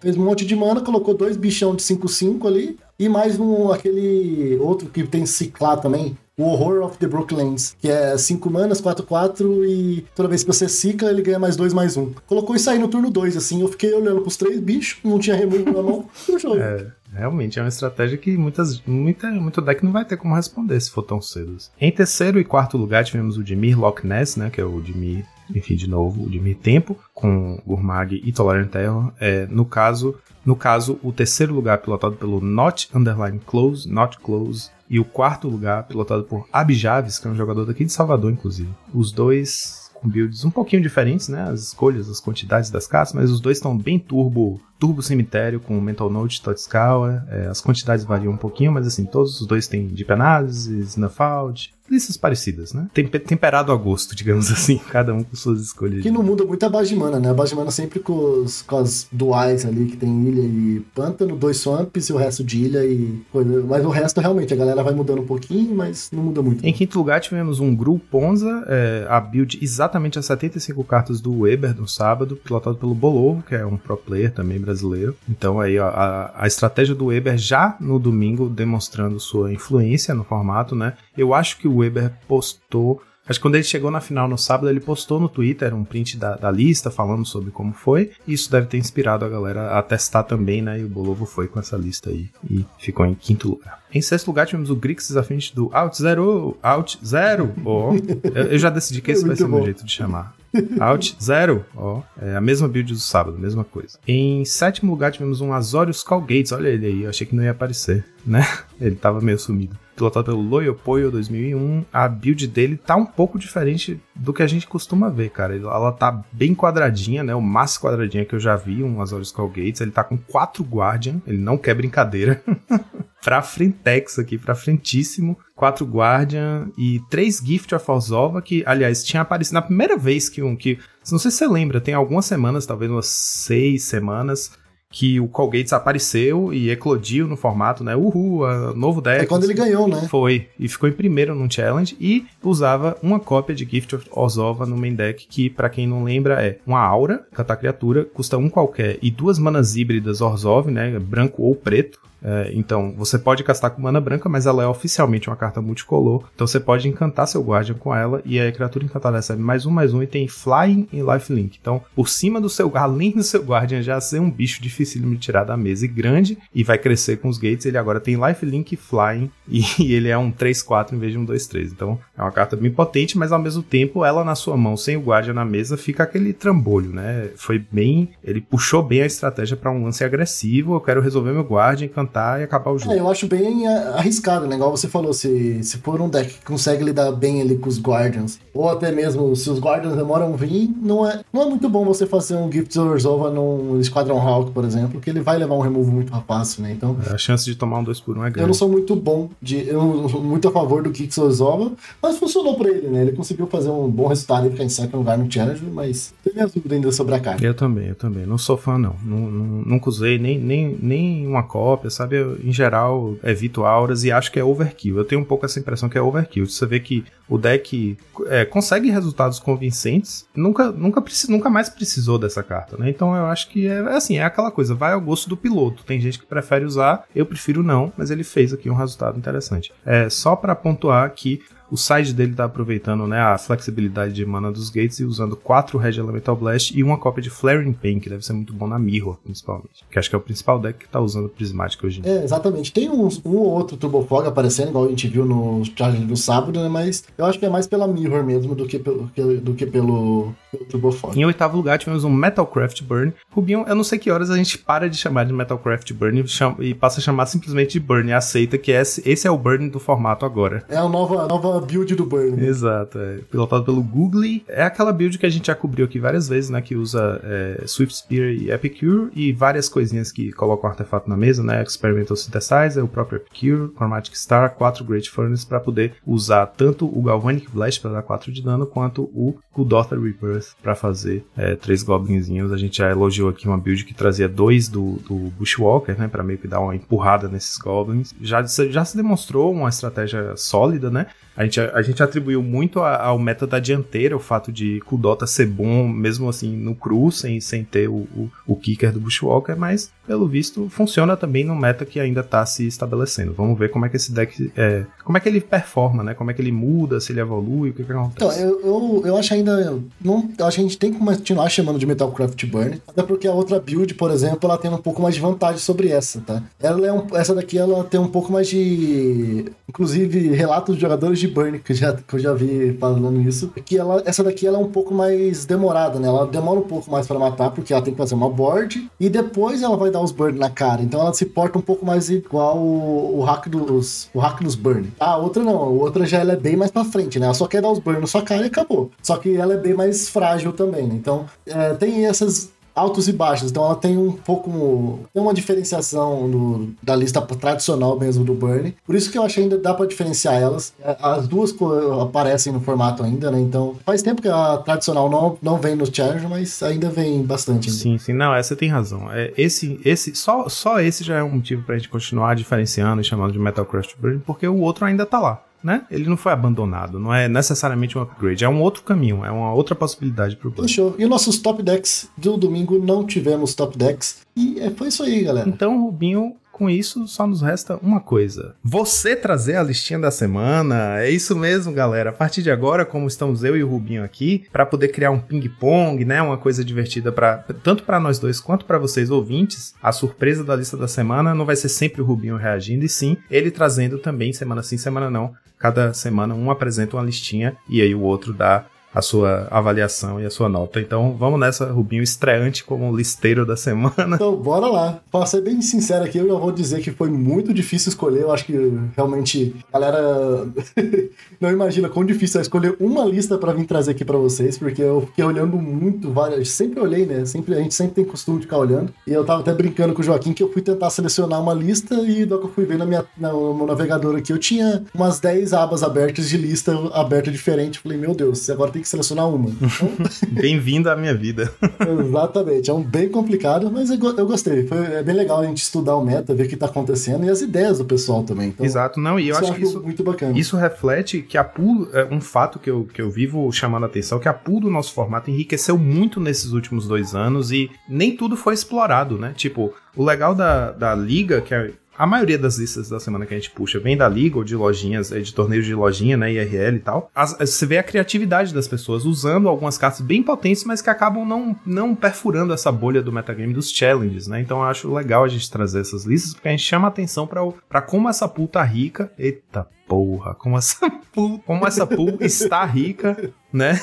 Fez 0.00 0.16
um 0.16 0.24
monte 0.24 0.44
de 0.44 0.56
mana, 0.56 0.80
colocou 0.80 1.14
dois 1.14 1.36
bichão 1.36 1.74
de 1.74 1.82
5-5 1.82 2.46
ali. 2.46 2.78
E 2.98 3.08
mais 3.08 3.38
um, 3.38 3.70
aquele 3.72 4.56
outro 4.60 4.88
que 4.88 5.02
tem 5.04 5.26
ciclar 5.26 5.80
também, 5.80 6.16
o 6.36 6.44
Horror 6.44 6.84
of 6.84 6.98
the 6.98 7.06
Brooklands, 7.06 7.76
que 7.80 7.88
é 7.88 8.16
5 8.16 8.50
manas, 8.50 8.80
4-4 8.80 9.66
e 9.66 10.04
toda 10.14 10.28
vez 10.28 10.42
que 10.42 10.52
você 10.52 10.68
cicla, 10.68 11.10
ele 11.10 11.22
ganha 11.22 11.38
mais 11.38 11.56
2, 11.56 11.72
mais 11.72 11.96
1. 11.96 12.02
Um. 12.02 12.14
Colocou 12.26 12.56
isso 12.56 12.70
aí 12.70 12.78
no 12.78 12.88
turno 12.88 13.10
2, 13.10 13.36
assim, 13.36 13.60
eu 13.60 13.68
fiquei 13.68 13.92
olhando 13.92 14.20
pros 14.20 14.36
três 14.36 14.60
bichos, 14.60 14.98
não 15.04 15.18
tinha 15.18 15.36
removo 15.36 15.64
na 15.64 15.82
mão, 15.82 16.08
e 16.28 16.38
jogo. 16.38 16.58
É. 16.58 16.86
Realmente 17.12 17.58
é 17.58 17.62
uma 17.62 17.68
estratégia 17.68 18.16
que 18.16 18.38
muitas, 18.38 18.80
muita, 18.86 19.30
muito 19.30 19.60
deck 19.60 19.84
não 19.84 19.92
vai 19.92 20.04
ter 20.04 20.16
como 20.16 20.34
responder 20.34 20.80
se 20.80 20.90
for 20.90 21.02
tão 21.02 21.20
cedo. 21.20 21.58
Em 21.78 21.92
terceiro 21.92 22.40
e 22.40 22.44
quarto 22.44 22.78
lugar 22.78 23.04
tivemos 23.04 23.36
o 23.36 23.44
Dimir 23.44 23.78
Loch 23.78 24.06
Ness, 24.06 24.36
né, 24.36 24.48
que 24.48 24.60
é 24.60 24.64
o 24.64 24.80
Dimir, 24.80 25.26
enfim, 25.54 25.76
de 25.76 25.88
novo, 25.88 26.24
o 26.24 26.28
Dimir 26.30 26.56
Tempo, 26.56 26.96
com 27.14 27.60
Gurmag 27.66 28.20
e 28.24 28.32
Tolerant 28.32 28.70
Terror. 28.70 29.12
É, 29.20 29.46
no 29.46 29.64
caso, 29.64 30.14
no 30.44 30.56
caso, 30.56 30.98
o 31.02 31.12
terceiro 31.12 31.54
lugar 31.54 31.78
pilotado 31.78 32.16
pelo 32.16 32.40
Not 32.40 32.88
Underline 32.94 33.40
Close, 33.46 33.88
Not 33.88 34.18
Close, 34.18 34.70
e 34.88 35.00
o 35.00 35.04
quarto 35.04 35.48
lugar 35.48 35.84
pilotado 35.84 36.24
por 36.24 36.46
Abjaves, 36.52 37.18
que 37.18 37.26
é 37.26 37.30
um 37.30 37.34
jogador 37.34 37.64
daqui 37.64 37.84
de 37.84 37.92
Salvador, 37.92 38.30
inclusive. 38.30 38.68
Os 38.92 39.10
dois 39.10 39.82
com 40.02 40.08
builds 40.08 40.44
um 40.44 40.50
pouquinho 40.50 40.82
diferentes, 40.82 41.28
né? 41.28 41.42
As 41.42 41.68
escolhas, 41.68 42.10
as 42.10 42.20
quantidades 42.20 42.68
das 42.68 42.88
cartas, 42.88 43.14
mas 43.14 43.30
os 43.30 43.40
dois 43.40 43.58
estão 43.58 43.78
bem 43.78 43.98
turbo 43.98 44.60
Turbo 44.82 45.00
Cemitério 45.00 45.60
com 45.60 45.80
Mental 45.80 46.10
Note 46.10 46.42
Totsukawa. 46.42 47.24
É, 47.30 47.46
as 47.46 47.60
quantidades 47.60 48.04
variam 48.04 48.32
um 48.32 48.36
pouquinho, 48.36 48.72
mas 48.72 48.84
assim, 48.84 49.04
todos 49.04 49.40
os 49.40 49.46
dois 49.46 49.68
têm 49.68 49.86
Deep 49.86 50.12
Analysis, 50.12 50.88
Snuff 50.88 51.22
Out, 51.22 51.72
listas 51.88 52.16
parecidas, 52.16 52.72
né? 52.72 52.88
Tem, 52.92 53.06
temperado 53.06 53.70
a 53.70 53.76
gosto, 53.76 54.14
digamos 54.16 54.50
assim, 54.50 54.78
cada 54.78 55.14
um 55.14 55.22
com 55.22 55.36
suas 55.36 55.60
escolhas. 55.60 56.02
Que 56.02 56.10
não 56.10 56.24
muda 56.24 56.44
muito 56.44 56.64
a 56.66 56.68
base 56.68 56.88
de 56.88 56.96
mana, 56.96 57.20
né? 57.20 57.30
A 57.30 57.34
base 57.34 57.50
de 57.50 57.56
mana 57.56 57.70
sempre 57.70 58.00
com, 58.00 58.42
os, 58.42 58.62
com 58.62 58.78
as 58.78 59.06
duais 59.12 59.64
ali, 59.64 59.86
que 59.86 59.96
tem 59.96 60.26
ilha 60.26 60.42
e 60.42 60.80
pântano, 60.92 61.36
dois 61.36 61.58
swamps 61.58 62.08
e 62.08 62.12
o 62.12 62.16
resto 62.16 62.42
de 62.42 62.64
ilha 62.64 62.84
e 62.84 63.22
coisa. 63.30 63.64
Mas 63.64 63.84
o 63.84 63.88
resto, 63.90 64.20
realmente, 64.20 64.52
a 64.52 64.56
galera 64.56 64.82
vai 64.82 64.94
mudando 64.94 65.20
um 65.20 65.26
pouquinho, 65.26 65.76
mas 65.76 66.10
não 66.10 66.24
muda 66.24 66.42
muito. 66.42 66.66
Em 66.66 66.72
quinto 66.72 66.98
lugar, 66.98 67.20
tivemos 67.20 67.60
um 67.60 67.72
Gru 67.72 68.00
Ponza, 68.10 68.64
é, 68.66 69.06
a 69.08 69.20
build 69.20 69.60
exatamente 69.62 70.18
as 70.18 70.26
75 70.26 70.82
cartas 70.82 71.20
do 71.20 71.40
Weber 71.40 71.76
no 71.78 71.86
sábado, 71.86 72.34
pilotado 72.34 72.76
pelo 72.76 72.96
Bolovo, 72.96 73.44
que 73.44 73.54
é 73.54 73.64
um 73.64 73.76
pro 73.76 73.96
player 73.96 74.32
também 74.32 74.58
brasileiro 74.58 74.71
brasileiro. 74.72 75.16
Então 75.28 75.60
aí 75.60 75.78
ó, 75.78 75.88
a, 75.88 76.32
a 76.34 76.46
estratégia 76.46 76.94
do 76.94 77.06
Weber 77.06 77.36
já 77.36 77.76
no 77.78 77.98
domingo 77.98 78.48
demonstrando 78.48 79.20
sua 79.20 79.52
influência 79.52 80.14
no 80.14 80.24
formato, 80.24 80.74
né? 80.74 80.94
Eu 81.16 81.34
acho 81.34 81.58
que 81.58 81.68
o 81.68 81.76
Weber 81.76 82.12
postou 82.26 83.00
Acho 83.24 83.38
que 83.38 83.42
quando 83.44 83.54
ele 83.54 83.62
chegou 83.62 83.88
na 83.88 84.00
final 84.00 84.26
no 84.26 84.36
sábado, 84.36 84.68
ele 84.68 84.80
postou 84.80 85.20
no 85.20 85.28
Twitter 85.28 85.72
um 85.72 85.84
print 85.84 86.16
da, 86.16 86.34
da, 86.34 86.50
lista 86.50 86.90
falando 86.90 87.24
sobre 87.24 87.52
como 87.52 87.72
foi. 87.72 88.10
E 88.26 88.32
isso 88.32 88.50
deve 88.50 88.66
ter 88.66 88.78
inspirado 88.78 89.24
a 89.24 89.28
galera 89.28 89.78
a 89.78 89.82
testar 89.82 90.24
também, 90.24 90.60
né? 90.60 90.80
E 90.80 90.84
o 90.84 90.88
Bolovo 90.88 91.24
foi 91.24 91.46
com 91.46 91.60
essa 91.60 91.76
lista 91.76 92.10
aí 92.10 92.28
e 92.50 92.66
ficou 92.80 93.06
em 93.06 93.14
quinto 93.14 93.48
lugar. 93.48 93.80
Em 93.94 94.02
sexto 94.02 94.26
lugar, 94.26 94.48
tivemos 94.48 94.70
o 94.70 94.76
Grixis 94.76 95.16
à 95.16 95.22
frente 95.22 95.54
do 95.54 95.70
Out 95.72 96.02
Zero. 96.02 96.56
Out 96.60 96.98
Zero! 97.06 97.54
Oh, 97.64 97.92
eu, 98.34 98.46
eu 98.46 98.58
já 98.58 98.70
decidi 98.70 99.00
que 99.00 99.12
esse 99.12 99.22
é 99.22 99.28
vai 99.28 99.36
ser 99.36 99.44
o 99.44 99.48
meu 99.48 99.64
jeito 99.64 99.84
de 99.84 99.92
chamar. 99.92 100.34
Out, 100.80 101.16
zero. 101.22 101.64
Ó, 101.74 102.02
é 102.20 102.36
a 102.36 102.40
mesma 102.40 102.68
build 102.68 102.92
do 102.92 102.98
sábado, 102.98 103.38
mesma 103.38 103.64
coisa. 103.64 103.98
Em 104.06 104.44
sétimo 104.44 104.90
lugar 104.90 105.12
tivemos 105.12 105.40
um 105.40 105.52
Azorius 105.52 106.04
Gates. 106.04 106.52
Olha 106.52 106.68
ele 106.68 106.86
aí, 106.86 107.02
eu 107.02 107.10
achei 107.10 107.26
que 107.26 107.34
não 107.34 107.42
ia 107.42 107.52
aparecer, 107.52 108.04
né? 108.26 108.46
Ele 108.80 108.96
tava 108.96 109.20
meio 109.20 109.38
sumido. 109.38 109.78
Pilotado 109.94 110.24
pelo 110.24 110.40
Loyal 110.40 110.74
Poyo 110.74 111.10
2001, 111.10 111.84
a 111.92 112.08
build 112.08 112.48
dele 112.48 112.76
tá 112.76 112.96
um 112.96 113.04
pouco 113.04 113.38
diferente 113.38 114.00
do 114.14 114.32
que 114.32 114.42
a 114.42 114.46
gente 114.46 114.66
costuma 114.66 115.08
ver, 115.08 115.30
cara. 115.30 115.54
Ela 115.54 115.92
tá 115.92 116.24
bem 116.32 116.54
quadradinha, 116.54 117.22
né? 117.22 117.34
O 117.34 117.40
mais 117.40 117.78
quadradinha 117.78 118.24
que 118.24 118.34
eu 118.34 118.40
já 118.40 118.56
vi, 118.56 118.82
um 118.82 119.00
Azorius 119.00 119.32
Gates. 119.32 119.80
Ele 119.80 119.92
tá 119.92 120.02
com 120.02 120.16
quatro 120.16 120.64
Guardian, 120.64 121.20
ele 121.26 121.38
não 121.38 121.56
quer 121.56 121.74
brincadeira. 121.74 122.42
pra 123.22 123.40
frentex 123.40 124.18
aqui, 124.18 124.36
pra 124.36 124.54
frentíssimo. 124.54 125.38
Quatro 125.62 125.86
Guardian 125.86 126.72
e 126.76 127.00
três 127.08 127.38
Gift 127.38 127.72
of 127.72 127.88
Orzhova, 127.88 128.42
que, 128.42 128.64
aliás, 128.66 129.04
tinha 129.04 129.22
aparecido 129.22 129.54
na 129.54 129.62
primeira 129.62 129.96
vez 129.96 130.28
que 130.28 130.42
um. 130.42 130.56
que 130.56 130.76
Não 131.08 131.20
sei 131.20 131.30
se 131.30 131.36
você 131.36 131.46
lembra, 131.46 131.80
tem 131.80 131.94
algumas 131.94 132.26
semanas, 132.26 132.66
talvez 132.66 132.90
umas 132.90 133.06
seis 133.06 133.84
semanas, 133.84 134.50
que 134.92 135.18
o 135.18 135.26
Colgate 135.26 135.74
apareceu 135.74 136.52
e 136.52 136.70
eclodiu 136.70 137.26
no 137.26 137.36
formato, 137.36 137.82
né? 137.82 137.96
Uhul, 137.96 138.46
novo 138.74 139.00
deck. 139.00 139.22
É 139.22 139.26
quando 139.26 139.44
ele 139.44 139.54
ganhou, 139.54 139.88
né? 139.88 140.06
Foi. 140.08 140.48
E 140.58 140.68
ficou 140.68 140.88
em 140.88 140.92
primeiro 140.92 141.34
no 141.34 141.50
challenge 141.50 141.96
e 141.98 142.26
usava 142.42 142.96
uma 143.02 143.18
cópia 143.18 143.54
de 143.54 143.64
Gift 143.64 143.96
of 143.96 144.06
Orzhova 144.10 144.66
no 144.66 144.76
main 144.76 144.94
deck, 144.94 145.26
que 145.26 145.48
para 145.48 145.70
quem 145.70 145.86
não 145.86 146.04
lembra 146.04 146.44
é 146.44 146.58
uma 146.66 146.80
aura, 146.80 147.26
cantar 147.32 147.56
criatura, 147.56 148.04
custa 148.04 148.36
um 148.36 148.50
qualquer 148.50 148.98
e 149.00 149.10
duas 149.10 149.38
manas 149.38 149.74
híbridas 149.76 150.20
Orzhov, 150.20 150.70
né? 150.70 150.98
Branco 150.98 151.42
ou 151.42 151.54
preto 151.54 151.98
é, 152.24 152.52
então, 152.54 152.94
você 152.96 153.18
pode 153.18 153.42
castar 153.42 153.70
com 153.72 153.82
mana 153.82 154.00
branca, 154.00 154.28
mas 154.28 154.46
ela 154.46 154.62
é 154.62 154.66
oficialmente 154.66 155.28
uma 155.28 155.36
carta 155.36 155.60
multicolor. 155.60 156.24
Então 156.34 156.46
você 156.46 156.60
pode 156.60 156.88
encantar 156.88 157.26
seu 157.26 157.42
Guardian 157.42 157.74
com 157.74 157.94
ela 157.94 158.22
e 158.24 158.40
a 158.40 158.52
criatura 158.52 158.84
encantada 158.84 159.16
recebe 159.16 159.42
mais 159.42 159.66
um, 159.66 159.70
mais 159.70 159.92
um 159.92 160.02
e 160.02 160.06
tem 160.06 160.28
Flying 160.28 160.86
e 160.92 161.00
Lifelink. 161.00 161.58
Então, 161.60 161.82
por 161.94 162.08
cima 162.08 162.40
do 162.40 162.48
seu, 162.48 162.70
além 162.76 163.10
do 163.10 163.22
seu 163.22 163.42
Guardian 163.42 163.82
já 163.82 164.00
ser 164.00 164.20
um 164.20 164.30
bicho 164.30 164.62
difícil 164.62 164.81
de 164.84 165.16
tirar 165.18 165.44
da 165.44 165.56
mesa 165.56 165.84
e 165.84 165.88
grande 165.88 166.38
e 166.54 166.62
vai 166.62 166.78
crescer 166.78 167.18
com 167.18 167.28
os 167.28 167.38
gates, 167.38 167.66
ele 167.66 167.78
agora 167.78 168.00
tem 168.00 168.16
Lifelink 168.16 168.76
Flying 168.76 169.30
e 169.48 169.92
ele 169.92 170.08
é 170.08 170.18
um 170.18 170.32
3-4 170.32 170.92
em 170.92 170.98
vez 170.98 171.12
de 171.12 171.18
um 171.18 171.26
2-3. 171.26 171.70
Então, 171.72 171.98
é 172.16 172.22
uma 172.22 172.32
carta 172.32 172.56
bem 172.56 172.70
potente, 172.70 173.16
mas 173.16 173.32
ao 173.32 173.38
mesmo 173.38 173.62
tempo, 173.62 174.04
ela 174.04 174.24
na 174.24 174.34
sua 174.34 174.56
mão, 174.56 174.76
sem 174.76 174.96
o 174.96 175.00
Guardian 175.00 175.34
na 175.34 175.44
mesa, 175.44 175.76
fica 175.76 176.02
aquele 176.02 176.32
trambolho, 176.32 176.92
né? 176.92 177.30
Foi 177.36 177.58
bem. 177.70 178.10
Ele 178.22 178.40
puxou 178.40 178.82
bem 178.82 179.02
a 179.02 179.06
estratégia 179.06 179.56
para 179.56 179.70
um 179.70 179.84
lance 179.84 180.04
agressivo. 180.04 180.74
Eu 180.74 180.80
quero 180.80 181.00
resolver 181.00 181.32
meu 181.32 181.42
Guardian, 181.42 181.86
encantar 181.86 182.40
e 182.40 182.44
acabar 182.44 182.70
o 182.70 182.78
jogo. 182.78 182.92
É, 182.92 182.98
eu 182.98 183.10
acho 183.10 183.26
bem 183.26 183.66
arriscado, 183.66 184.46
né? 184.46 184.56
Igual 184.56 184.70
você 184.70 184.88
falou, 184.88 185.12
se, 185.12 185.62
se 185.62 185.78
for 185.78 186.00
um 186.00 186.08
deck 186.08 186.34
que 186.34 186.44
consegue 186.44 186.84
lidar 186.84 187.10
bem 187.12 187.40
ali 187.40 187.56
com 187.56 187.68
os 187.68 187.80
Guardians, 187.80 188.38
ou 188.54 188.68
até 188.68 188.90
mesmo 188.92 189.34
se 189.36 189.48
os 189.50 189.58
Guardians 189.58 189.96
demoram 189.96 190.36
vir, 190.36 190.70
não 190.80 191.08
é, 191.08 191.20
não 191.32 191.42
é 191.42 191.44
muito 191.46 191.68
bom 191.68 191.84
você 191.84 192.06
fazer 192.06 192.36
um 192.36 192.50
Gift 192.50 192.72
Zorzova 192.74 193.30
num 193.30 193.80
Esquadrão 193.80 194.20
Hawk, 194.20 194.50
por 194.52 194.64
exemplo, 194.64 194.71
que 195.00 195.10
ele 195.10 195.20
vai 195.20 195.38
levar 195.38 195.54
um 195.54 195.60
remove 195.60 195.90
muito 195.90 196.12
fácil, 196.26 196.62
né? 196.62 196.72
Então. 196.72 196.96
A 197.10 197.18
chance 197.18 197.44
de 197.44 197.56
tomar 197.56 197.78
um 197.78 197.84
2 197.84 198.00
por 198.00 198.16
1 198.16 198.20
um 198.20 198.24
é 198.24 198.30
grande. 198.30 198.40
Eu 198.40 198.46
não 198.46 198.54
sou 198.54 198.68
muito 198.68 198.94
bom, 198.94 199.30
de, 199.40 199.66
eu 199.66 199.82
não 199.82 200.08
sou 200.08 200.22
muito 200.22 200.48
a 200.48 200.50
favor 200.50 200.82
do 200.82 200.94
Gift 200.94 201.14
Zorzova, 201.14 201.72
mas 202.00 202.18
funcionou 202.18 202.56
pra 202.56 202.68
ele, 202.68 202.88
né? 202.88 203.02
Ele 203.02 203.12
conseguiu 203.12 203.46
fazer 203.46 203.70
um 203.70 203.88
bom 203.88 204.06
resultado 204.06 204.46
e 204.46 204.50
ficar 204.50 204.64
em 204.64 204.68
second 204.68 204.96
lugar 204.96 205.16
no 205.18 205.30
Challenge, 205.30 205.64
mas 205.72 206.12
tem 206.22 206.34
minhas 206.34 206.52
dúvidas 206.52 206.76
ainda 206.76 206.92
sobre 206.92 207.14
a 207.14 207.20
carta. 207.20 207.44
Eu 207.44 207.54
também, 207.54 207.88
eu 207.88 207.94
também. 207.94 208.26
Não 208.26 208.38
sou 208.38 208.56
fã, 208.56 208.78
não. 208.78 208.96
não, 209.02 209.30
não 209.30 209.62
nunca 209.62 209.88
usei 209.88 210.18
nem, 210.18 210.38
nem, 210.38 210.78
nem 210.80 211.26
uma 211.26 211.42
cópia, 211.42 211.90
sabe? 211.90 212.02
sabe? 212.02 212.16
Eu, 212.16 212.38
em 212.42 212.52
geral, 212.52 213.16
evito 213.22 213.64
auras 213.64 214.04
e 214.04 214.12
acho 214.12 214.30
que 214.30 214.38
é 214.38 214.44
overkill. 214.44 214.98
Eu 214.98 215.04
tenho 215.04 215.20
um 215.20 215.24
pouco 215.24 215.46
essa 215.46 215.58
impressão 215.58 215.88
que 215.88 215.96
é 215.96 216.02
overkill. 216.02 216.46
Você 216.46 216.66
vê 216.66 216.80
que 216.80 217.04
o 217.28 217.38
deck 217.38 217.96
é, 218.26 218.44
consegue 218.44 218.90
resultados 218.90 219.38
convincentes, 219.38 220.26
nunca, 220.34 220.70
nunca, 220.70 221.02
nunca 221.28 221.48
mais 221.48 221.70
precisou 221.70 222.18
dessa 222.18 222.42
carta, 222.42 222.76
né? 222.76 222.90
Então 222.90 223.16
eu 223.16 223.24
acho 223.24 223.48
que 223.48 223.66
é, 223.66 223.78
é 223.78 223.96
assim, 223.96 224.18
é 224.18 224.24
aquela 224.24 224.50
coisa, 224.50 224.61
vai 224.70 224.92
ao 224.92 225.00
gosto 225.00 225.28
do 225.28 225.36
piloto. 225.36 225.84
Tem 225.84 226.00
gente 226.00 226.18
que 226.18 226.26
prefere 226.26 226.64
usar, 226.64 227.04
eu 227.14 227.26
prefiro 227.26 227.62
não, 227.62 227.92
mas 227.96 228.10
ele 228.10 228.24
fez 228.24 228.52
aqui 228.52 228.70
um 228.70 228.74
resultado 228.74 229.18
interessante. 229.18 229.72
É 229.84 230.08
só 230.08 230.36
para 230.36 230.54
pontuar 230.54 231.10
que 231.14 231.42
o 231.72 231.76
side 231.78 232.12
dele 232.12 232.34
tá 232.34 232.44
aproveitando 232.44 233.06
né, 233.06 233.18
a 233.18 233.38
flexibilidade 233.38 234.12
de 234.12 234.26
mana 234.26 234.52
dos 234.52 234.68
gates 234.68 235.00
e 235.00 235.04
usando 235.04 235.34
quatro 235.34 235.78
Red 235.78 235.98
Elemental 235.98 236.36
Blast 236.36 236.76
e 236.76 236.82
uma 236.82 236.98
cópia 236.98 237.22
de 237.22 237.30
Flaring 237.30 237.72
Pain, 237.72 237.98
que 237.98 238.10
deve 238.10 238.22
ser 238.22 238.34
muito 238.34 238.52
bom 238.52 238.66
na 238.66 238.78
Mirror, 238.78 239.16
principalmente. 239.24 239.82
Que 239.90 239.98
acho 239.98 240.10
que 240.10 240.14
é 240.14 240.18
o 240.18 240.20
principal 240.20 240.60
deck 240.60 240.80
que 240.80 240.88
tá 240.88 241.00
usando 241.00 241.30
Prismatic 241.30 241.82
hoje 241.82 242.00
em 242.00 242.02
dia. 242.02 242.12
É, 242.12 242.24
exatamente. 242.24 242.70
Tem 242.74 242.90
uns, 242.90 243.22
um 243.24 243.36
ou 243.36 243.46
outro 243.46 243.78
Turbo 243.78 244.02
Fog 244.02 244.28
aparecendo, 244.28 244.68
igual 244.68 244.84
a 244.84 244.88
gente 244.88 245.08
viu 245.08 245.24
no 245.24 245.62
Challenge 245.64 246.04
do 246.04 246.14
sábado, 246.14 246.60
né? 246.60 246.68
Mas 246.68 247.04
eu 247.16 247.24
acho 247.24 247.38
que 247.38 247.46
é 247.46 247.48
mais 247.48 247.66
pela 247.66 247.88
Mirror 247.88 248.22
mesmo 248.22 248.54
do 248.54 248.66
que 248.66 248.78
pelo, 248.78 249.10
do 249.40 249.54
que 249.54 249.64
pelo, 249.64 250.34
pelo 250.50 250.64
Turbo 250.66 250.92
Fog. 250.92 251.18
Em 251.18 251.24
oitavo 251.24 251.56
lugar 251.56 251.78
tivemos 251.78 252.04
um 252.04 252.10
Metalcraft 252.10 252.82
Burn. 252.82 253.14
Rubinho, 253.30 253.64
eu 253.66 253.74
não 253.74 253.84
sei 253.84 253.98
que 253.98 254.10
horas 254.10 254.28
a 254.28 254.36
gente 254.36 254.58
para 254.58 254.90
de 254.90 254.98
chamar 254.98 255.24
de 255.24 255.32
Metalcraft 255.32 255.90
Burn 255.94 256.22
e, 256.60 256.74
passa 256.74 257.00
a 257.00 257.02
chamar 257.02 257.24
simplesmente 257.24 257.72
de 257.72 257.80
Burn 257.80 258.10
e 258.10 258.12
aceita 258.12 258.58
que 258.58 258.70
esse, 258.70 259.02
esse 259.08 259.26
é 259.26 259.30
o 259.30 259.38
Burn 259.38 259.70
do 259.70 259.80
formato 259.80 260.26
agora. 260.26 260.62
É 260.68 260.76
a 260.76 260.86
nova, 260.86 261.26
nova 261.26 261.61
build 261.62 261.94
do 261.94 262.04
Burn. 262.04 262.44
Exato, 262.44 262.98
é. 262.98 263.18
Pilotado 263.30 263.64
pelo 263.64 263.82
Googly. 263.82 264.44
É 264.48 264.64
aquela 264.64 264.92
build 264.92 265.18
que 265.18 265.26
a 265.26 265.30
gente 265.30 265.46
já 265.46 265.54
cobriu 265.54 265.86
aqui 265.86 265.98
várias 265.98 266.28
vezes, 266.28 266.50
né? 266.50 266.60
Que 266.60 266.74
usa 266.76 267.20
é, 267.22 267.64
Swift 267.66 267.96
Spear 267.96 268.30
e 268.30 268.50
Epicure 268.50 269.10
e 269.14 269.32
várias 269.32 269.68
coisinhas 269.68 270.12
que 270.12 270.32
colocam 270.32 270.68
artefato 270.68 271.08
na 271.08 271.16
mesa, 271.16 271.42
né? 271.42 271.62
Experimental 271.62 272.16
Synthesizer, 272.16 272.84
o 272.84 272.88
próprio 272.88 273.16
Epicure, 273.16 273.70
Chromatic 273.74 274.16
Star, 274.16 274.54
4 274.54 274.84
Great 274.84 275.10
Furnace 275.10 275.46
para 275.46 275.60
poder 275.60 275.94
usar 276.06 276.46
tanto 276.46 276.86
o 276.86 277.02
Galvanic 277.02 277.50
Blast 277.50 277.80
para 277.80 277.92
dar 277.92 278.02
4 278.02 278.32
de 278.32 278.42
dano, 278.42 278.66
quanto 278.66 279.02
o 279.14 279.36
Kuldotha 279.52 279.96
Rebirth 279.96 280.54
para 280.62 280.74
fazer 280.74 281.24
é, 281.36 281.54
três 281.54 281.82
goblinzinhos. 281.82 282.52
A 282.52 282.56
gente 282.56 282.78
já 282.78 282.90
elogiou 282.90 283.28
aqui 283.28 283.46
uma 283.46 283.58
build 283.58 283.84
que 283.84 283.94
trazia 283.94 284.28
dois 284.28 284.68
do, 284.68 284.98
do 285.08 285.14
Bushwalker, 285.38 285.98
né? 285.98 286.08
Para 286.08 286.22
meio 286.22 286.38
que 286.38 286.48
dar 286.48 286.60
uma 286.60 286.74
empurrada 286.74 287.28
nesses 287.28 287.56
goblins. 287.58 288.14
Já, 288.20 288.42
já 288.42 288.84
se 288.84 288.96
demonstrou 288.96 289.52
uma 289.52 289.68
estratégia 289.68 290.36
sólida, 290.36 290.90
né? 290.90 291.06
A 291.36 291.44
gente, 291.44 291.60
a, 291.60 291.80
gente 291.80 292.02
atribuiu 292.02 292.42
muito 292.42 292.80
ao 292.80 293.18
meta 293.18 293.46
da 293.46 293.58
dianteira, 293.58 294.14
o 294.14 294.20
fato 294.20 294.52
de 294.52 294.80
Kudota 294.80 295.26
ser 295.26 295.46
bom, 295.46 295.88
mesmo 295.88 296.28
assim, 296.28 296.54
no 296.54 296.74
cru, 296.74 297.10
sem, 297.10 297.40
sem 297.40 297.64
ter 297.64 297.88
o, 297.88 298.06
o, 298.14 298.30
o 298.46 298.54
kicker 298.54 298.92
do 298.92 299.00
Bushwalker, 299.00 299.56
mas, 299.56 299.90
pelo 300.06 300.26
visto, 300.26 300.68
funciona 300.68 301.16
também 301.16 301.44
no 301.44 301.54
meta 301.54 301.84
que 301.84 302.00
ainda 302.00 302.20
está 302.20 302.44
se 302.44 302.66
estabelecendo. 302.66 303.32
Vamos 303.32 303.58
ver 303.58 303.70
como 303.70 303.86
é 303.86 303.88
que 303.88 303.96
esse 303.96 304.12
deck, 304.12 304.52
é, 304.56 304.84
como 305.04 305.16
é 305.16 305.20
que 305.20 305.28
ele 305.28 305.40
performa, 305.40 306.02
né? 306.02 306.14
Como 306.14 306.30
é 306.30 306.34
que 306.34 306.42
ele 306.42 306.52
muda, 306.52 307.00
se 307.00 307.12
ele 307.12 307.20
evolui, 307.20 307.70
o 307.70 307.72
que, 307.72 307.84
que 307.84 307.92
acontece. 307.92 308.40
Então, 308.40 308.48
eu, 308.48 308.60
eu, 308.60 309.02
eu 309.06 309.16
acho 309.16 309.32
ainda, 309.34 309.80
não, 310.00 310.28
eu 310.38 310.46
acho 310.46 310.56
que 310.56 310.60
a 310.60 310.64
gente 310.64 310.78
tem 310.78 310.92
que 310.92 310.98
continuar 310.98 311.48
chamando 311.48 311.78
de 311.78 311.86
Metalcraft 311.86 312.44
Burn, 312.46 312.80
até 312.86 313.02
porque 313.02 313.28
a 313.28 313.32
outra 313.32 313.60
build, 313.60 313.94
por 313.94 314.10
exemplo, 314.10 314.40
ela 314.42 314.58
tem 314.58 314.70
um 314.70 314.78
pouco 314.78 315.00
mais 315.00 315.14
de 315.14 315.20
vantagem 315.20 315.58
sobre 315.58 315.88
essa, 315.88 316.20
tá? 316.20 316.42
Ela 316.60 316.86
é 316.86 316.92
um, 316.92 317.06
essa 317.14 317.34
daqui, 317.34 317.58
ela 317.58 317.84
tem 317.84 318.00
um 318.00 318.08
pouco 318.08 318.32
mais 318.32 318.48
de, 318.48 319.46
inclusive, 319.68 320.34
relatos 320.34 320.74
de 320.74 320.80
jogadores 320.80 321.18
de 321.18 321.28
Burn, 321.28 321.58
que 321.60 321.72
eu 321.72 321.76
já, 321.76 321.92
que 321.94 322.14
eu 322.14 322.18
já 322.18 322.34
vi 322.34 322.76
falando 322.78 323.20
isso, 323.20 323.52
que 323.64 323.78
ela, 323.78 324.02
essa 324.04 324.24
daqui 324.24 324.46
ela 324.46 324.58
é 324.58 324.60
um 324.60 324.70
pouco 324.70 324.92
mais 324.92 325.44
demorada, 325.44 325.98
né? 326.00 326.08
Ela 326.08 326.26
demora 326.26 326.58
um 326.58 326.64
pouco 326.64 326.90
mais 326.90 327.06
para 327.06 327.18
matar, 327.18 327.50
porque 327.50 327.72
ela 327.72 327.82
tem 327.82 327.94
que 327.94 327.98
fazer 327.98 328.14
uma 328.14 328.28
board, 328.28 328.88
e 328.98 329.08
depois 329.08 329.62
ela 329.62 329.76
vai 329.76 329.91
dar 329.92 330.00
os 330.00 330.10
burn 330.10 330.38
na 330.38 330.50
cara. 330.50 330.82
Então 330.82 331.00
ela 331.00 331.14
se 331.14 331.26
porta 331.26 331.58
um 331.58 331.62
pouco 331.62 331.84
mais 331.86 332.10
igual 332.10 332.58
o, 332.58 333.18
o 333.18 333.22
hack 333.22 333.48
dos 333.48 334.08
o 334.12 334.18
hack 334.18 334.42
dos 334.42 334.54
burn. 334.54 334.92
A 334.98 335.16
outra 335.16 335.42
não, 335.42 335.56
a 335.56 335.66
outra 335.66 336.04
já 336.06 336.18
ela 336.18 336.32
é 336.32 336.36
bem 336.36 336.56
mais 336.56 336.70
para 336.70 336.84
frente, 336.84 337.18
né? 337.18 337.26
Ela 337.26 337.34
só 337.34 337.46
quer 337.46 337.62
dar 337.62 337.70
os 337.70 337.78
burn 337.78 338.00
na 338.00 338.06
sua 338.06 338.22
cara 338.22 338.42
e 338.42 338.46
acabou. 338.46 338.90
Só 339.02 339.16
que 339.16 339.36
ela 339.36 339.54
é 339.54 339.56
bem 339.58 339.74
mais 339.74 340.08
frágil 340.08 340.52
também, 340.52 340.86
né? 340.86 340.94
Então 340.94 341.26
é, 341.46 341.74
tem 341.74 342.06
essas 342.06 342.50
altos 342.74 343.08
e 343.08 343.12
baixos. 343.12 343.50
Então 343.50 343.64
ela 343.64 343.76
tem 343.76 343.96
um 343.96 344.12
pouco. 344.12 345.00
Tem 345.12 345.22
uma 345.22 345.34
diferenciação 345.34 346.70
da 346.82 346.96
lista 346.96 347.20
tradicional 347.20 347.98
mesmo 347.98 348.24
do 348.24 348.34
Burn. 348.34 348.74
Por 348.84 348.94
isso 348.94 349.10
que 349.10 349.18
eu 349.18 349.22
acho 349.22 349.34
que 349.34 349.40
ainda 349.40 349.58
dá 349.58 349.74
para 349.74 349.86
diferenciar 349.86 350.34
elas. 350.34 350.72
As 351.00 351.26
duas 351.28 351.54
aparecem 352.00 352.52
no 352.52 352.60
formato 352.60 353.02
ainda, 353.02 353.30
né? 353.30 353.40
Então 353.40 353.76
faz 353.84 354.02
tempo 354.02 354.22
que 354.22 354.28
a 354.28 354.58
tradicional 354.58 355.10
não, 355.10 355.38
não 355.42 355.58
vem 355.58 355.74
no 355.74 355.92
Challenge, 355.92 356.26
mas 356.26 356.62
ainda 356.62 356.88
vem 356.88 357.22
bastante. 357.22 357.68
Ainda. 357.68 357.80
Sim, 357.80 357.98
sim. 357.98 358.12
Não, 358.12 358.34
essa 358.34 358.56
tem 358.56 358.68
razão. 358.68 359.10
É, 359.12 359.32
esse, 359.36 359.80
esse, 359.84 360.14
só, 360.14 360.48
só 360.48 360.80
esse 360.80 361.04
já 361.04 361.18
é 361.18 361.22
um 361.22 361.30
motivo 361.30 361.62
pra 361.62 361.76
gente 361.76 361.88
continuar 361.88 362.34
diferenciando 362.34 363.00
e 363.00 363.04
chamando 363.04 363.32
de 363.32 363.38
Metal 363.38 363.64
Crush 363.64 363.94
Burn, 363.98 364.20
porque 364.24 364.46
o 364.46 364.58
outro 364.58 364.84
ainda 364.84 365.04
tá 365.06 365.18
lá 365.18 365.42
né? 365.62 365.84
Ele 365.90 366.08
não 366.08 366.16
foi 366.16 366.32
abandonado, 366.32 366.98
não 366.98 367.14
é 367.14 367.28
necessariamente 367.28 367.96
um 367.96 368.02
upgrade, 368.02 368.44
é 368.44 368.48
um 368.48 368.60
outro 368.60 368.82
caminho, 368.82 369.24
é 369.24 369.30
uma 369.30 369.52
outra 369.52 369.74
possibilidade 369.74 370.36
pro 370.36 370.50
plano. 370.50 370.68
Fechou. 370.68 370.94
E 370.98 371.06
nossos 371.06 371.38
top 371.38 371.62
decks 371.62 372.10
do 372.16 372.36
domingo 372.36 372.78
não 372.78 373.06
tivemos 373.06 373.54
top 373.54 373.76
decks. 373.76 374.22
E 374.36 374.58
é, 374.60 374.70
foi 374.70 374.88
isso 374.88 375.02
aí, 375.02 375.22
galera. 375.22 375.48
Então, 375.48 375.82
Rubinho, 375.82 376.34
com 376.62 376.70
isso, 376.70 377.08
só 377.08 377.26
nos 377.26 377.42
resta 377.42 377.76
uma 377.82 378.00
coisa: 378.00 378.54
você 378.62 379.16
trazer 379.16 379.56
a 379.56 379.64
listinha 379.64 379.98
da 379.98 380.12
semana. 380.12 381.00
É 381.00 381.10
isso 381.10 381.34
mesmo, 381.34 381.72
galera. 381.72 382.10
A 382.10 382.12
partir 382.12 382.40
de 382.40 382.52
agora, 382.52 382.84
como 382.84 383.08
estamos 383.08 383.42
eu 383.42 383.56
e 383.56 383.64
o 383.64 383.68
Rubinho 383.68 384.04
aqui, 384.04 384.44
para 384.52 384.64
poder 384.64 384.88
criar 384.88 385.10
um 385.10 385.18
ping-pong, 385.18 386.04
né? 386.04 386.22
Uma 386.22 386.38
coisa 386.38 386.64
divertida 386.64 387.10
para 387.10 387.38
tanto 387.64 387.82
para 387.82 387.98
nós 387.98 388.20
dois 388.20 388.38
quanto 388.38 388.64
para 388.64 388.78
vocês 388.78 389.10
ouvintes. 389.10 389.74
A 389.82 389.90
surpresa 389.90 390.44
da 390.44 390.54
lista 390.54 390.76
da 390.76 390.86
semana 390.86 391.34
não 391.34 391.44
vai 391.44 391.56
ser 391.56 391.68
sempre 391.68 392.00
o 392.00 392.04
Rubinho 392.04 392.36
reagindo, 392.36 392.84
e 392.84 392.88
sim 392.88 393.16
ele 393.28 393.50
trazendo 393.50 393.98
também, 393.98 394.32
semana 394.32 394.62
sim, 394.62 394.76
semana 394.76 395.10
não. 395.10 395.34
Cada 395.58 395.92
semana 395.92 396.32
um 396.34 396.48
apresenta 396.48 396.96
uma 396.96 397.04
listinha 397.04 397.56
e 397.68 397.82
aí 397.82 397.94
o 397.94 398.02
outro 398.02 398.32
dá 398.32 398.66
a 398.94 399.00
sua 399.02 399.48
avaliação 399.50 400.20
e 400.20 400.26
a 400.26 400.30
sua 400.30 400.48
nota. 400.48 400.80
Então 400.80 401.16
vamos 401.18 401.40
nessa, 401.40 401.66
Rubinho, 401.66 402.02
estreante 402.02 402.64
como 402.64 402.94
listeiro 402.94 403.46
da 403.46 403.56
semana. 403.56 404.16
Então, 404.16 404.36
bora 404.36 404.66
lá. 404.66 405.00
Pra 405.10 405.26
ser 405.26 405.40
bem 405.42 405.60
sincero 405.62 406.04
aqui, 406.04 406.18
eu 406.18 406.26
já 406.26 406.34
vou 406.34 406.52
dizer 406.52 406.80
que 406.80 406.90
foi 406.90 407.08
muito 407.10 407.52
difícil 407.52 407.90
escolher. 407.90 408.22
Eu 408.22 408.32
acho 408.32 408.44
que 408.44 408.52
realmente 408.96 409.56
a 409.72 409.78
galera 409.78 410.46
não 411.40 411.50
imagina 411.50 411.88
quão 411.88 412.04
difícil 412.04 412.40
é 412.40 412.42
escolher 412.42 412.76
uma 412.78 413.04
lista 413.04 413.38
para 413.38 413.52
vir 413.52 413.66
trazer 413.66 413.92
aqui 413.92 414.04
para 414.04 414.18
vocês, 414.18 414.58
porque 414.58 414.82
eu 414.82 415.02
fiquei 415.02 415.24
olhando 415.24 415.56
muito 415.56 416.12
várias. 416.12 416.50
Sempre 416.50 416.80
olhei, 416.80 417.06
né? 417.06 417.24
Sempre, 417.24 417.54
a 417.54 417.58
gente 417.58 417.74
sempre 417.74 417.94
tem 417.94 418.04
costume 418.04 418.38
de 418.38 418.44
ficar 418.44 418.58
olhando. 418.58 418.92
E 419.06 419.12
eu 419.12 419.24
tava 419.24 419.40
até 419.40 419.52
brincando 419.52 419.94
com 419.94 420.00
o 420.00 420.04
Joaquim 420.04 420.32
que 420.32 420.42
eu 420.42 420.52
fui 420.52 420.62
tentar 420.62 420.90
selecionar 420.90 421.40
uma 421.40 421.54
lista 421.54 421.94
e 421.94 422.24
do 422.24 422.38
que 422.38 422.46
eu 422.46 422.50
fui 422.50 422.64
ver 422.64 422.78
na 422.78 422.86
minha, 422.86 423.04
no 423.16 423.54
meu 423.54 423.66
navegador 423.66 424.16
aqui, 424.16 424.32
eu 424.32 424.38
tinha 424.38 424.84
umas 424.94 425.20
10 425.20 425.52
abas 425.52 425.82
abertas 425.82 426.28
de 426.28 426.36
lista 426.36 426.72
aberta 426.92 427.30
diferente. 427.30 427.78
Falei, 427.78 427.98
meu 427.98 428.14
Deus, 428.14 428.48
agora 428.50 428.70
tem 428.70 428.81
que 428.82 428.88
selecionar 428.88 429.28
uma. 429.28 429.50
Então, 429.72 429.88
Bem-vindo 430.30 430.90
à 430.90 430.96
minha 430.96 431.14
vida. 431.14 431.52
exatamente, 432.00 432.70
é 432.70 432.74
um 432.74 432.82
bem 432.82 433.08
complicado, 433.08 433.70
mas 433.70 433.90
eu, 433.90 433.98
eu 434.16 434.26
gostei. 434.26 434.66
Foi, 434.66 434.78
é 434.78 435.02
bem 435.02 435.14
legal 435.14 435.40
a 435.40 435.46
gente 435.46 435.58
estudar 435.62 435.96
o 435.96 436.04
meta, 436.04 436.34
ver 436.34 436.44
o 436.44 436.48
que 436.48 436.56
tá 436.56 436.66
acontecendo 436.66 437.24
e 437.24 437.30
as 437.30 437.40
ideias 437.40 437.78
do 437.78 437.84
pessoal 437.84 438.22
também. 438.22 438.48
Então, 438.48 438.64
Exato, 438.64 439.00
não, 439.00 439.18
e 439.18 439.28
eu 439.28 439.36
acho 439.36 439.54
que 439.54 439.62
isso, 439.62 439.82
muito 439.82 440.02
bacana. 440.02 440.38
Isso 440.38 440.56
reflete 440.56 441.22
que 441.22 441.38
a 441.38 441.44
pool, 441.44 441.88
é 441.92 442.06
um 442.10 442.20
fato 442.20 442.58
que 442.58 442.70
eu, 442.70 442.84
que 442.84 443.00
eu 443.00 443.10
vivo 443.10 443.50
chamando 443.52 443.84
a 443.84 443.86
atenção, 443.86 444.18
que 444.18 444.28
a 444.28 444.34
pool 444.34 444.60
do 444.60 444.70
nosso 444.70 444.92
formato 444.92 445.30
enriqueceu 445.30 445.78
muito 445.78 446.20
nesses 446.20 446.52
últimos 446.52 446.86
dois 446.86 447.14
anos 447.14 447.52
e 447.52 447.70
nem 447.88 448.16
tudo 448.16 448.36
foi 448.36 448.54
explorado, 448.54 449.18
né? 449.18 449.32
Tipo, 449.36 449.72
o 449.96 450.04
legal 450.04 450.34
da, 450.34 450.72
da 450.72 450.94
liga, 450.94 451.40
que 451.40 451.54
é 451.54 451.72
a 452.02 452.06
maioria 452.06 452.38
das 452.38 452.58
listas 452.58 452.88
da 452.88 452.98
semana 452.98 453.24
que 453.26 453.32
a 453.32 453.36
gente 453.36 453.50
puxa 453.50 453.78
vem 453.78 453.96
da 453.96 454.08
liga 454.08 454.36
ou 454.38 454.44
de 454.44 454.56
lojinhas, 454.56 455.12
é, 455.12 455.20
de 455.20 455.32
torneios 455.32 455.64
de 455.66 455.74
lojinha, 455.74 456.16
né, 456.16 456.32
IRL 456.32 456.76
e 456.76 456.80
tal. 456.80 457.10
As- 457.14 457.36
você 457.38 457.64
vê 457.66 457.78
a 457.78 457.82
criatividade 457.82 458.52
das 458.52 458.66
pessoas 458.66 459.04
usando 459.04 459.48
algumas 459.48 459.78
cartas 459.78 460.00
bem 460.00 460.22
potentes, 460.22 460.64
mas 460.64 460.82
que 460.82 460.90
acabam 460.90 461.24
não, 461.24 461.54
não 461.64 461.94
perfurando 461.94 462.52
essa 462.52 462.72
bolha 462.72 463.02
do 463.02 463.12
metagame 463.12 463.52
dos 463.54 463.70
challenges, 463.70 464.26
né? 464.26 464.40
Então 464.40 464.58
eu 464.58 464.64
acho 464.64 464.92
legal 464.92 465.24
a 465.24 465.28
gente 465.28 465.50
trazer 465.50 465.80
essas 465.80 466.04
listas, 466.04 466.34
porque 466.34 466.48
a 466.48 466.50
gente 466.50 466.64
chama 466.64 466.88
atenção 466.88 467.26
pra 467.26 467.80
como 467.82 468.08
essa 468.08 468.26
pool 468.26 468.48
tá 468.48 468.62
rica. 468.62 469.12
Eita 469.18 469.66
porra, 469.86 470.34
como 470.34 470.56
essa 470.56 470.90
pool, 471.12 471.38
como 471.46 471.66
essa 471.66 471.86
pool 471.86 472.16
está 472.20 472.64
rica, 472.64 473.30
né? 473.52 473.78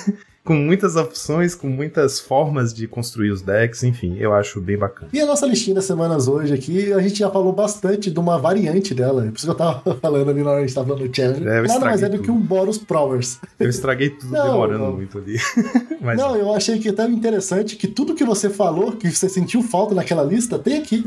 Com 0.49 0.55
muitas 0.55 0.95
opções, 0.95 1.53
com 1.53 1.67
muitas 1.67 2.19
formas 2.19 2.73
de 2.73 2.87
construir 2.87 3.29
os 3.29 3.39
decks, 3.39 3.83
enfim, 3.83 4.17
eu 4.17 4.33
acho 4.33 4.59
bem 4.59 4.75
bacana. 4.75 5.07
E 5.13 5.21
a 5.21 5.25
nossa 5.27 5.45
listinha 5.45 5.75
das 5.75 5.85
semanas 5.85 6.27
hoje 6.27 6.51
aqui, 6.51 6.91
a 6.91 6.99
gente 6.99 7.19
já 7.19 7.29
falou 7.29 7.53
bastante 7.53 8.09
de 8.09 8.19
uma 8.19 8.39
variante 8.39 8.95
dela. 8.95 9.21
Por 9.21 9.35
isso 9.35 9.45
que 9.45 9.51
eu 9.51 9.53
tava 9.53 9.83
falando 10.01 10.31
ali 10.31 10.41
na 10.41 10.49
hora 10.49 10.57
que 10.61 10.63
a 10.63 10.67
gente 10.67 10.73
tava 10.73 10.87
falando 10.87 11.07
do 11.07 11.15
challenge. 11.15 11.47
É, 11.47 11.61
Nada 11.61 11.79
mais 11.85 12.01
é 12.01 12.09
do 12.09 12.17
que 12.17 12.31
um 12.31 12.39
Boros 12.39 12.79
Prowers. 12.79 13.37
Eu 13.59 13.69
estraguei 13.69 14.09
tudo 14.09 14.31
Não, 14.33 14.43
demorando 14.43 14.85
não. 14.85 14.93
muito 14.93 15.19
ali. 15.19 15.37
Mas 16.01 16.17
Não, 16.17 16.35
eu 16.35 16.51
achei 16.51 16.79
que 16.79 16.89
é 16.89 16.93
tão 16.93 17.11
interessante 17.11 17.75
que 17.75 17.87
tudo 17.87 18.15
que 18.15 18.23
você 18.23 18.49
falou, 18.49 18.93
que 18.93 19.11
você 19.11 19.29
sentiu 19.29 19.61
falta 19.61 19.93
naquela 19.93 20.23
lista, 20.23 20.57
tem 20.57 20.79
aqui. 20.79 21.03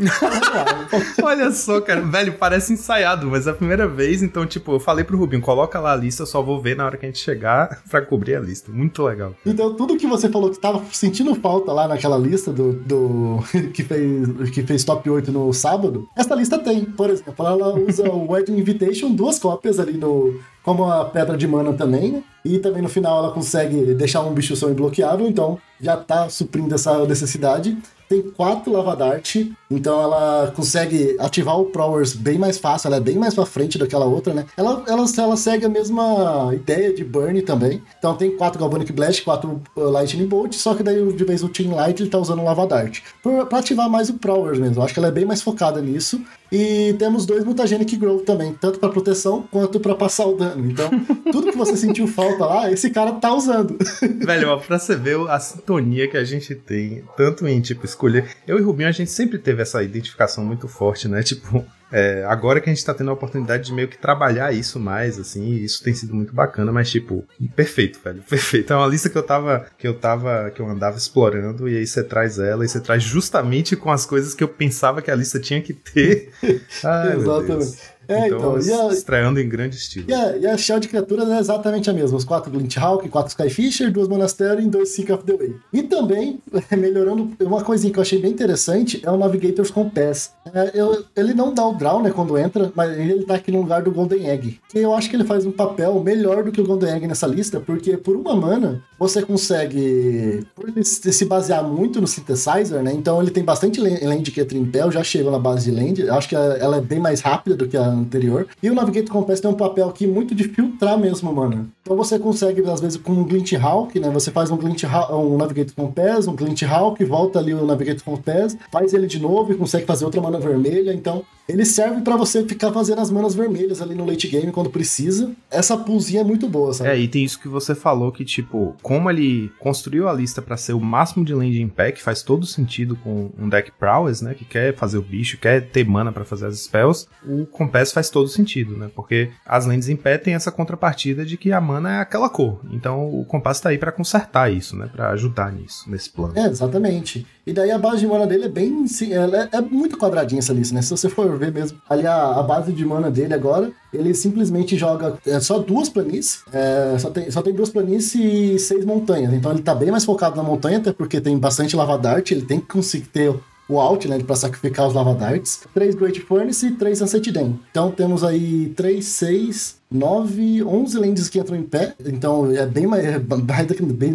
Olha 1.20 1.50
só, 1.50 1.80
cara, 1.80 2.02
velho, 2.02 2.34
parece 2.34 2.74
ensaiado, 2.74 3.26
mas 3.26 3.46
é 3.46 3.50
a 3.50 3.54
primeira 3.54 3.88
vez, 3.88 4.22
então, 4.22 4.46
tipo, 4.46 4.72
eu 4.72 4.78
falei 4.78 5.02
pro 5.02 5.16
Rubinho, 5.16 5.40
coloca 5.40 5.80
lá 5.80 5.94
a 5.94 5.96
lista, 5.96 6.22
eu 6.22 6.26
só 6.26 6.42
vou 6.42 6.60
ver 6.60 6.76
na 6.76 6.84
hora 6.84 6.96
que 6.98 7.06
a 7.06 7.08
gente 7.08 7.18
chegar 7.18 7.82
pra 7.90 8.02
cobrir 8.02 8.36
a 8.36 8.40
lista. 8.40 8.70
Muito 8.70 9.02
legal. 9.02 9.31
Então, 9.44 9.74
tudo 9.74 9.96
que 9.96 10.06
você 10.06 10.28
falou 10.28 10.50
que 10.50 10.58
tava 10.58 10.82
sentindo 10.92 11.34
falta 11.34 11.72
lá 11.72 11.88
naquela 11.88 12.16
lista 12.16 12.52
do, 12.52 12.72
do 12.72 13.38
que, 13.72 13.82
fez, 13.82 14.50
que 14.50 14.62
fez 14.62 14.84
top 14.84 15.08
8 15.08 15.30
no 15.32 15.52
sábado, 15.52 16.08
essa 16.16 16.34
lista 16.34 16.58
tem. 16.58 16.84
Por 16.84 17.10
exemplo, 17.10 17.46
ela 17.46 17.78
usa 17.78 18.08
o 18.10 18.30
Wedding 18.30 18.56
Invitation, 18.58 19.10
duas 19.12 19.38
cópias 19.38 19.78
ali 19.78 19.94
no. 19.94 20.40
Como 20.62 20.84
a 20.84 21.04
pedra 21.06 21.36
de 21.36 21.46
mana 21.46 21.72
também, 21.72 22.12
né? 22.12 22.22
E 22.44 22.58
também 22.58 22.82
no 22.82 22.88
final 22.88 23.18
ela 23.18 23.32
consegue 23.32 23.94
deixar 23.94 24.22
um 24.22 24.32
bicho 24.32 24.54
seu 24.54 24.70
imbloqueável, 24.70 25.26
então 25.26 25.58
já 25.80 25.96
tá 25.96 26.28
suprindo 26.28 26.72
essa 26.74 27.04
necessidade. 27.04 27.76
Tem 28.12 28.20
quatro 28.20 28.70
Lava 28.70 28.94
Dart, 28.94 29.36
então 29.70 30.02
ela 30.02 30.52
consegue 30.54 31.16
ativar 31.18 31.58
o 31.58 31.64
Prowers 31.64 32.12
bem 32.12 32.36
mais 32.36 32.58
fácil, 32.58 32.88
ela 32.88 32.98
é 32.98 33.00
bem 33.00 33.16
mais 33.16 33.32
pra 33.32 33.46
frente 33.46 33.78
daquela 33.78 34.04
outra, 34.04 34.34
né? 34.34 34.44
Ela, 34.54 34.84
ela, 34.86 35.06
ela 35.16 35.34
segue 35.34 35.64
a 35.64 35.68
mesma 35.70 36.50
ideia 36.52 36.92
de 36.92 37.02
Burn 37.02 37.40
também. 37.40 37.82
Então 37.98 38.14
tem 38.14 38.36
quatro 38.36 38.60
Galvanic 38.60 38.92
Blast, 38.92 39.22
quatro 39.22 39.62
uh, 39.74 39.84
Lightning 39.88 40.26
Bolt, 40.26 40.52
só 40.56 40.74
que 40.74 40.82
daí 40.82 41.10
de 41.10 41.24
vez 41.24 41.42
o 41.42 41.48
Team 41.48 41.74
Light 41.74 42.02
ele 42.02 42.10
tá 42.10 42.18
usando 42.18 42.40
o 42.40 42.44
Lava 42.44 42.66
Dart. 42.66 43.00
Por, 43.22 43.46
pra 43.46 43.60
ativar 43.60 43.88
mais 43.88 44.10
o 44.10 44.18
Prowers 44.18 44.58
mesmo, 44.58 44.76
eu 44.76 44.82
acho 44.82 44.92
que 44.92 45.00
ela 45.00 45.08
é 45.08 45.12
bem 45.12 45.24
mais 45.24 45.40
focada 45.40 45.80
nisso. 45.80 46.20
E 46.52 46.92
temos 46.98 47.24
dois 47.24 47.44
Mutagenic 47.44 47.96
Growth 47.96 48.24
também, 48.24 48.52
tanto 48.52 48.78
pra 48.78 48.90
proteção 48.90 49.48
quanto 49.50 49.80
pra 49.80 49.94
passar 49.94 50.26
o 50.26 50.36
dano. 50.36 50.70
Então, 50.70 50.90
tudo 51.32 51.50
que 51.50 51.56
você 51.56 51.74
sentiu 51.78 52.06
falta 52.06 52.44
lá, 52.44 52.70
esse 52.70 52.90
cara 52.90 53.12
tá 53.12 53.32
usando. 53.32 53.78
Velho, 54.22 54.50
ó, 54.50 54.58
pra 54.58 54.78
você 54.78 54.94
ver 54.94 55.18
a 55.30 55.40
sintonia 55.40 56.06
que 56.06 56.16
a 56.18 56.24
gente 56.24 56.54
tem, 56.54 57.04
tanto 57.16 57.48
em, 57.48 57.58
tipo, 57.62 57.86
escolher. 57.86 58.26
Eu 58.46 58.58
e 58.58 58.62
Rubinho, 58.62 58.90
a 58.90 58.92
gente 58.92 59.10
sempre 59.10 59.38
teve 59.38 59.62
essa 59.62 59.82
identificação 59.82 60.44
muito 60.44 60.68
forte, 60.68 61.08
né? 61.08 61.22
Tipo, 61.22 61.64
é, 61.92 62.24
agora 62.26 62.60
que 62.60 62.70
a 62.70 62.74
gente 62.74 62.84
tá 62.84 62.94
tendo 62.94 63.10
a 63.10 63.14
oportunidade 63.14 63.66
de 63.66 63.72
meio 63.72 63.86
que 63.86 63.98
trabalhar 63.98 64.52
isso 64.52 64.80
mais, 64.80 65.18
assim, 65.18 65.56
isso 65.56 65.84
tem 65.84 65.92
sido 65.94 66.14
muito 66.14 66.34
bacana, 66.34 66.72
mas, 66.72 66.90
tipo, 66.90 67.24
perfeito, 67.54 68.00
velho, 68.02 68.22
perfeito. 68.28 68.72
É 68.72 68.76
uma 68.76 68.86
lista 68.86 69.10
que 69.10 69.18
eu 69.18 69.22
tava, 69.22 69.66
que 69.76 69.86
eu 69.86 69.94
tava, 69.94 70.50
que 70.50 70.60
eu 70.60 70.68
andava 70.68 70.96
explorando, 70.96 71.68
e 71.68 71.76
aí 71.76 71.86
você 71.86 72.02
traz 72.02 72.38
ela, 72.38 72.64
e 72.64 72.68
você 72.68 72.80
traz 72.80 73.02
justamente 73.02 73.76
com 73.76 73.90
as 73.90 74.06
coisas 74.06 74.34
que 74.34 74.42
eu 74.42 74.48
pensava 74.48 75.02
que 75.02 75.10
a 75.10 75.14
lista 75.14 75.38
tinha 75.38 75.60
que 75.60 75.74
ter. 75.74 76.32
Ai. 76.82 77.16
Exatamente. 77.16 77.91
É, 78.08 78.26
então, 78.26 78.58
e 78.60 78.72
a- 78.72 78.88
estreando 78.88 79.38
em 79.40 79.48
grande 79.48 79.76
estilo. 79.76 80.06
E 80.08 80.12
a, 80.14 80.36
e 80.36 80.46
a 80.46 80.56
shell 80.56 80.80
de 80.80 80.88
criaturas 80.88 81.28
é 81.28 81.38
exatamente 81.38 81.88
a 81.88 81.92
mesma. 81.92 82.16
Os 82.16 82.24
quatro 82.24 82.50
Glint 82.50 82.76
Hawk, 82.76 83.08
quatro 83.08 83.30
Skyfisher, 83.30 83.90
duas 83.92 84.08
Monastery 84.08 84.64
e 84.64 84.68
dois 84.68 84.90
Seek 84.90 85.12
of 85.12 85.24
the 85.24 85.34
Way. 85.36 85.56
E 85.72 85.82
também, 85.82 86.40
melhorando, 86.76 87.30
uma 87.40 87.62
coisinha 87.62 87.92
que 87.92 87.98
eu 87.98 88.02
achei 88.02 88.20
bem 88.20 88.30
interessante 88.32 89.00
é 89.04 89.10
o 89.10 89.16
Navigator's 89.16 89.70
Compass. 89.70 90.32
É, 90.52 90.70
eu- 90.74 91.04
ele 91.16 91.32
não 91.34 91.54
dá 91.54 91.66
o 91.66 91.74
draw, 91.74 92.02
né, 92.02 92.10
quando 92.10 92.36
entra, 92.36 92.72
mas 92.74 92.90
ele 92.98 93.24
tá 93.24 93.34
aqui 93.36 93.50
no 93.52 93.60
lugar 93.60 93.82
do 93.82 93.90
Golden 93.92 94.28
Egg. 94.28 94.58
Que 94.68 94.78
eu 94.78 94.92
acho 94.94 95.08
que 95.08 95.16
ele 95.16 95.24
faz 95.24 95.46
um 95.46 95.52
papel 95.52 95.98
melhor 96.02 96.42
do 96.44 96.50
que 96.52 96.60
o 96.60 96.66
Golden 96.66 96.94
Egg 96.94 97.06
nessa 97.06 97.26
lista, 97.26 97.60
porque 97.60 97.96
por 97.96 98.16
uma 98.16 98.34
mana, 98.34 98.82
você 98.98 99.22
consegue, 99.22 100.44
por 100.54 100.68
ele 100.68 100.84
se 100.84 101.12
se 101.12 101.24
basear 101.24 101.62
muito 101.62 102.00
no 102.00 102.06
Synthesizer, 102.06 102.82
né, 102.82 102.92
então 102.92 103.20
ele 103.20 103.30
tem 103.30 103.44
bastante 103.44 103.80
lan- 103.80 103.98
land 104.02 104.30
que 104.30 104.40
é 104.40 104.44
Trimpel, 104.44 104.90
já 104.90 105.02
chegou 105.04 105.30
na 105.30 105.38
base 105.38 105.70
de 105.70 105.76
land, 105.76 106.00
eu 106.02 106.14
acho 106.14 106.28
que 106.28 106.34
ela 106.34 106.78
é 106.78 106.80
bem 106.80 106.98
mais 106.98 107.20
rápida 107.20 107.56
do 107.56 107.68
que 107.68 107.76
a 107.76 107.91
anterior. 107.92 108.46
E 108.62 108.70
o 108.70 108.74
Navigator 108.74 109.12
Compass 109.12 109.40
tem 109.40 109.50
um 109.50 109.54
papel 109.54 109.88
aqui 109.88 110.06
muito 110.06 110.34
de 110.34 110.44
filtrar 110.44 110.98
mesmo, 110.98 111.32
mano. 111.32 111.70
Então 111.82 111.96
você 111.96 112.18
consegue, 112.18 112.62
às 112.70 112.80
vezes, 112.80 112.96
com 112.96 113.12
um 113.12 113.24
Glint 113.24 113.54
Hawk, 113.54 113.98
né? 113.98 114.08
Você 114.10 114.30
faz 114.30 114.50
um 114.50 114.56
Glint 114.56 114.84
um 115.10 115.36
Navigator 115.36 115.74
Compass, 115.74 116.28
um 116.28 116.36
Glint 116.36 116.62
Hawk, 116.62 117.04
volta 117.04 117.40
ali 117.40 117.52
o 117.52 117.66
Navigator 117.66 118.04
Compass, 118.04 118.56
faz 118.70 118.94
ele 118.94 119.06
de 119.06 119.18
novo 119.18 119.52
e 119.52 119.56
consegue 119.56 119.84
fazer 119.84 120.04
outra 120.04 120.20
mana 120.20 120.38
vermelha. 120.38 120.92
Então, 120.92 121.24
ele 121.48 121.64
serve 121.64 122.02
pra 122.02 122.16
você 122.16 122.44
ficar 122.46 122.72
fazendo 122.72 123.00
as 123.00 123.10
manas 123.10 123.34
vermelhas 123.34 123.82
ali 123.82 123.96
no 123.96 124.06
late 124.06 124.28
game 124.28 124.52
quando 124.52 124.70
precisa. 124.70 125.32
Essa 125.50 125.76
pulzinha 125.76 126.20
é 126.20 126.24
muito 126.24 126.48
boa, 126.48 126.72
sabe? 126.72 126.90
É, 126.90 126.98
e 126.98 127.08
tem 127.08 127.24
isso 127.24 127.40
que 127.40 127.48
você 127.48 127.74
falou 127.74 128.12
que, 128.12 128.24
tipo, 128.24 128.76
como 128.80 129.10
ele 129.10 129.50
construiu 129.58 130.08
a 130.08 130.12
lista 130.12 130.40
pra 130.40 130.56
ser 130.56 130.72
o 130.72 130.80
máximo 130.80 131.24
de 131.24 131.34
land 131.34 131.60
impact, 131.60 132.02
faz 132.02 132.22
todo 132.22 132.46
sentido 132.46 132.96
com 132.96 133.30
um 133.36 133.48
deck 133.48 133.72
prowess, 133.72 134.22
né, 134.22 134.34
que 134.34 134.44
quer 134.44 134.74
fazer 134.76 134.98
o 134.98 135.02
bicho, 135.02 135.36
quer 135.36 135.68
ter 135.68 135.84
mana 135.84 136.12
pra 136.12 136.24
fazer 136.24 136.46
as 136.46 136.60
spells, 136.60 137.08
o 137.26 137.44
Compass 137.46 137.92
faz 137.92 138.08
todo 138.08 138.28
sentido, 138.28 138.76
né, 138.76 138.88
porque 138.94 139.30
as 139.44 139.66
lands 139.66 139.92
pé 140.02 140.16
tem 140.16 140.34
essa 140.34 140.50
contrapartida 140.50 141.24
de 141.24 141.36
que 141.36 141.52
a 141.52 141.60
mana 141.60 141.71
é 141.76 142.00
aquela 142.00 142.28
cor, 142.28 142.60
então 142.70 143.08
o 143.08 143.24
Compass 143.24 143.60
tá 143.60 143.70
aí 143.70 143.78
pra 143.78 143.92
consertar 143.92 144.52
isso, 144.52 144.76
né, 144.76 144.88
pra 144.92 145.10
ajudar 145.10 145.52
nisso, 145.52 145.88
nesse 145.90 146.10
plano. 146.10 146.32
É, 146.36 146.46
exatamente. 146.46 147.26
E 147.46 147.52
daí 147.52 147.70
a 147.70 147.78
base 147.78 148.00
de 148.00 148.06
mana 148.06 148.26
dele 148.26 148.44
é 148.44 148.48
bem. 148.48 148.84
ela 149.10 149.42
é, 149.44 149.48
é 149.52 149.60
muito 149.60 149.98
quadradinha 149.98 150.38
essa 150.38 150.52
lista, 150.52 150.74
né? 150.74 150.82
Se 150.82 150.90
você 150.90 151.08
for 151.10 151.36
ver 151.36 151.52
mesmo. 151.52 151.78
Ali 151.88 152.06
a, 152.06 152.38
a 152.38 152.42
base 152.42 152.72
de 152.72 152.84
mana 152.84 153.10
dele 153.10 153.34
agora, 153.34 153.70
ele 153.92 154.14
simplesmente 154.14 154.76
joga 154.76 155.18
é, 155.26 155.40
só 155.40 155.58
duas 155.58 155.88
planícies. 155.88 156.42
é, 156.52 156.96
só, 156.98 157.10
tem, 157.10 157.30
só 157.30 157.42
tem 157.42 157.52
duas 157.52 157.70
planícies 157.70 158.14
e 158.14 158.58
seis 158.58 158.84
montanhas. 158.84 159.32
Então 159.32 159.50
ele 159.50 159.62
tá 159.62 159.74
bem 159.74 159.90
mais 159.90 160.04
focado 160.04 160.36
na 160.36 160.42
montanha, 160.42 160.78
até 160.78 160.92
porque 160.92 161.20
tem 161.20 161.36
bastante 161.36 161.74
lava 161.74 161.98
dart. 161.98 162.30
Ele 162.30 162.42
tem 162.42 162.60
que 162.60 162.66
conseguir 162.66 163.06
ter 163.06 163.34
o 163.68 163.78
né? 164.08 164.18
Pra 164.20 164.36
sacrificar 164.36 164.86
os 164.88 164.94
lava 164.94 165.14
darts. 165.14 165.60
Três 165.74 165.94
Great 165.94 166.20
Furnace 166.20 166.66
e 166.66 166.70
três 166.72 166.98
Sunset 166.98 167.30
Den. 167.32 167.58
Então 167.70 167.90
temos 167.90 168.22
aí 168.24 168.72
três, 168.76 169.04
seis. 169.06 169.80
9, 169.92 170.64
11 170.64 170.96
lands 170.98 171.28
que 171.28 171.38
entram 171.38 171.54
em 171.54 171.62
pé, 171.62 171.92
então 172.06 172.50
é 172.50 172.64
bem 172.64 172.86
mais, 172.86 173.04
é 173.04 173.18
mais, 173.18 173.66
da- 173.66 173.74
bem 173.92 174.12